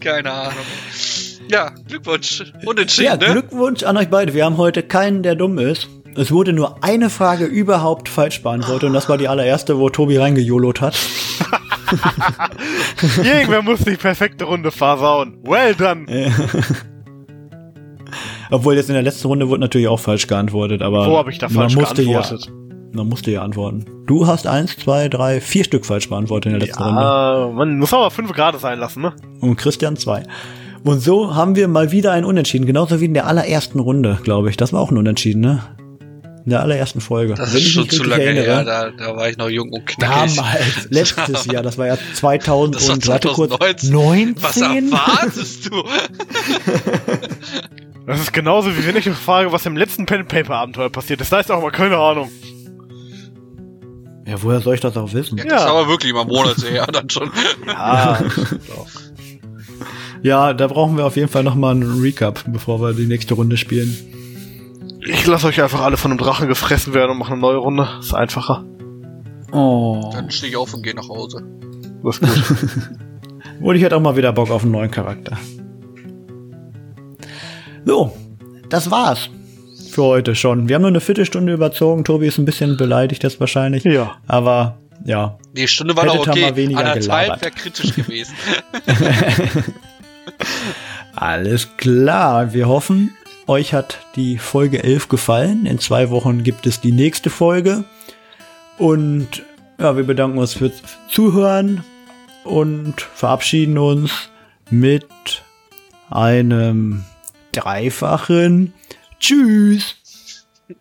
Keine 0.00 0.30
Ahnung. 0.32 0.54
Ja, 1.52 1.70
Glückwunsch. 1.86 2.44
Unentschieden, 2.64 3.06
Ja, 3.06 3.16
ne? 3.16 3.32
Glückwunsch 3.32 3.82
an 3.82 3.98
euch 3.98 4.08
beide. 4.08 4.32
Wir 4.32 4.46
haben 4.46 4.56
heute 4.56 4.82
keinen, 4.82 5.22
der 5.22 5.34
dumm 5.34 5.58
ist. 5.58 5.88
Es 6.16 6.32
wurde 6.32 6.54
nur 6.54 6.82
eine 6.82 7.10
Frage 7.10 7.44
überhaupt 7.44 8.08
falsch 8.08 8.42
beantwortet 8.42 8.84
und 8.84 8.94
das 8.94 9.08
war 9.10 9.18
die 9.18 9.28
allererste, 9.28 9.78
wo 9.78 9.90
Tobi 9.90 10.16
reingejolot 10.16 10.80
hat. 10.80 10.98
Irgendwer 13.22 13.62
muss 13.62 13.80
die 13.80 13.96
perfekte 13.96 14.44
Runde 14.44 14.70
versauen. 14.70 15.38
Well 15.42 15.74
done. 15.74 16.06
Obwohl 18.50 18.74
jetzt 18.76 18.88
in 18.88 18.94
der 18.94 19.02
letzten 19.02 19.28
Runde 19.28 19.48
wurde 19.48 19.60
natürlich 19.60 19.88
auch 19.88 20.00
falsch 20.00 20.26
geantwortet, 20.26 20.80
aber 20.82 21.06
Wo 21.06 21.16
habe 21.18 21.30
ich 21.30 21.38
da 21.38 21.46
man 21.48 21.70
falsch 21.70 21.76
musste 21.76 22.04
geantwortet? 22.04 22.46
Ja, 22.46 22.52
man 22.94 23.08
musste 23.08 23.30
ja 23.30 23.42
antworten. 23.42 23.84
Du 24.06 24.26
hast 24.26 24.46
eins, 24.46 24.76
zwei, 24.76 25.08
drei, 25.08 25.40
vier 25.40 25.64
Stück 25.64 25.86
falsch 25.86 26.08
beantwortet 26.10 26.52
in 26.52 26.58
der 26.58 26.66
letzten 26.66 26.82
Runde. 26.82 27.00
Ah, 27.00 27.50
man 27.54 27.78
muss 27.78 27.92
aber 27.94 28.10
fünf 28.10 28.32
Grad 28.32 28.58
sein 28.60 28.78
lassen, 28.78 29.02
ne? 29.02 29.14
Und 29.40 29.56
Christian 29.56 29.96
zwei. 29.96 30.24
Und 30.84 31.00
so 31.00 31.34
haben 31.34 31.54
wir 31.56 31.68
mal 31.68 31.92
wieder 31.92 32.12
ein 32.12 32.24
Unentschieden, 32.24 32.66
genauso 32.66 33.00
wie 33.00 33.04
in 33.04 33.14
der 33.14 33.26
allerersten 33.26 33.78
Runde, 33.78 34.18
glaube 34.24 34.50
ich. 34.50 34.56
Das 34.56 34.72
war 34.72 34.80
auch 34.80 34.90
ein 34.90 34.96
Unentschieden, 34.96 35.40
ne? 35.40 35.62
In 36.44 36.50
der 36.50 36.60
allerersten 36.60 37.00
Folge. 37.00 37.34
Das 37.34 37.52
Wenn 37.52 37.60
ist 37.60 37.68
schon 37.70 37.88
zu 37.88 38.02
lange 38.02 38.24
erinnere. 38.24 38.46
her, 38.46 38.64
da, 38.64 38.90
da 38.90 39.14
war 39.16 39.28
ich 39.30 39.36
noch 39.36 39.48
jung 39.48 39.70
und 39.70 39.86
knackig. 39.86 40.34
Damals, 40.36 40.64
letztes 40.90 41.44
Jahr, 41.46 41.62
das 41.62 41.78
war 41.78 41.86
ja 41.86 41.96
2000 42.14 42.74
Das 42.74 42.88
war 42.88 42.94
und 42.94 43.06
warte 43.06 43.28
kurz, 43.28 43.50
2019. 43.56 43.92
19? 43.92 44.42
Was 44.42 44.56
erwartest 44.56 45.70
du? 45.70 45.82
Das 48.04 48.20
ist 48.20 48.32
genauso 48.32 48.76
wie 48.76 48.84
wenn 48.84 48.96
ich 48.96 49.06
mich 49.06 49.14
frage, 49.14 49.52
was 49.52 49.64
im 49.64 49.76
letzten 49.76 50.06
Pen 50.06 50.26
Paper 50.26 50.56
Abenteuer 50.56 50.90
passiert 50.90 51.20
ist. 51.20 51.30
Da 51.32 51.38
ist 51.38 51.52
auch 51.52 51.62
mal 51.62 51.70
keine 51.70 51.96
Ahnung. 51.96 52.28
Ja, 54.26 54.42
woher 54.42 54.60
soll 54.60 54.74
ich 54.74 54.80
das 54.80 54.96
auch 54.96 55.12
wissen? 55.12 55.38
Ja, 55.38 55.44
Ja. 55.44 55.50
Das 55.54 55.64
war 55.66 55.70
aber 55.76 55.88
wirklich 55.88 56.12
mal 56.12 56.24
Monate 56.24 56.66
her 56.68 56.86
dann 56.92 57.08
schon. 57.08 57.30
Ja. 57.64 58.20
Ja, 60.22 60.54
da 60.54 60.68
brauchen 60.68 60.96
wir 60.96 61.04
auf 61.04 61.16
jeden 61.16 61.28
Fall 61.28 61.42
nochmal 61.42 61.74
einen 61.74 62.00
Recap, 62.00 62.44
bevor 62.46 62.80
wir 62.80 62.92
die 62.92 63.06
nächste 63.06 63.34
Runde 63.34 63.56
spielen. 63.56 63.96
ich 65.04 65.26
lasse 65.26 65.48
euch 65.48 65.60
einfach 65.60 65.80
alle 65.80 65.96
von 65.96 66.12
einem 66.12 66.18
Drachen 66.18 66.46
gefressen 66.48 66.94
werden 66.94 67.12
und 67.12 67.18
mache 67.18 67.32
eine 67.32 67.40
neue 67.40 67.56
Runde. 67.56 67.88
Ist 67.98 68.14
einfacher. 68.14 68.64
Oh. 69.50 70.10
Dann 70.12 70.30
stehe 70.30 70.50
ich 70.50 70.56
auf 70.56 70.72
und 70.74 70.82
gehe 70.82 70.94
nach 70.94 71.08
Hause. 71.08 71.42
Das 72.04 72.18
ist 72.18 72.20
gut. 72.20 72.68
Und 73.60 73.76
ich 73.76 73.82
hätte 73.82 73.96
auch 73.96 74.00
mal 74.00 74.16
wieder 74.16 74.32
Bock 74.32 74.50
auf 74.50 74.62
einen 74.62 74.72
neuen 74.72 74.90
Charakter. 74.90 75.38
So, 77.84 78.16
das 78.68 78.90
war's 78.90 79.28
für 79.90 80.02
heute 80.02 80.34
schon. 80.34 80.68
Wir 80.68 80.74
haben 80.74 80.82
nur 80.82 80.90
eine 80.90 81.00
Viertelstunde 81.00 81.52
überzogen. 81.52 82.02
Tobi 82.02 82.26
ist 82.26 82.38
ein 82.38 82.44
bisschen 82.44 82.76
beleidigt 82.76 83.22
jetzt 83.22 83.38
wahrscheinlich. 83.38 83.84
ja. 83.84 84.16
Aber 84.26 84.78
ja, 85.04 85.38
Die 85.52 85.68
Stunde 85.68 85.94
war 85.94 86.04
Hättet 86.04 86.26
noch 86.26 86.36
ihr 86.36 86.48
okay. 86.50 86.74
Anderthalb 86.74 87.40
wäre 87.40 87.52
kritisch 87.52 87.94
gewesen. 87.94 88.34
Alles 91.14 91.76
klar. 91.76 92.52
Wir 92.52 92.68
hoffen, 92.68 93.14
euch 93.46 93.74
hat 93.74 93.98
die 94.16 94.38
Folge 94.38 94.82
11 94.82 95.08
gefallen. 95.08 95.66
In 95.66 95.78
zwei 95.78 96.10
Wochen 96.10 96.42
gibt 96.42 96.66
es 96.66 96.80
die 96.80 96.92
nächste 96.92 97.30
Folge. 97.30 97.84
Und 98.78 99.42
ja, 99.78 99.96
wir 99.96 100.04
bedanken 100.04 100.38
uns 100.38 100.54
fürs 100.54 100.82
Zuhören 101.08 101.84
und 102.44 103.00
verabschieden 103.00 103.78
uns 103.78 104.30
mit 104.70 105.06
einem 106.10 107.04
dreifachen 107.52 108.72
Tschüss. 109.18 109.96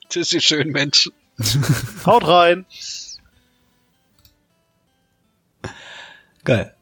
Tschüss, 0.10 0.34
ihr 0.34 0.42
schönen 0.42 0.72
Menschen. 0.72 1.14
Haut 2.06 2.28
rein. 2.28 2.66
Geil. 6.44 6.74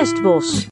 Kerstbos 0.00 0.66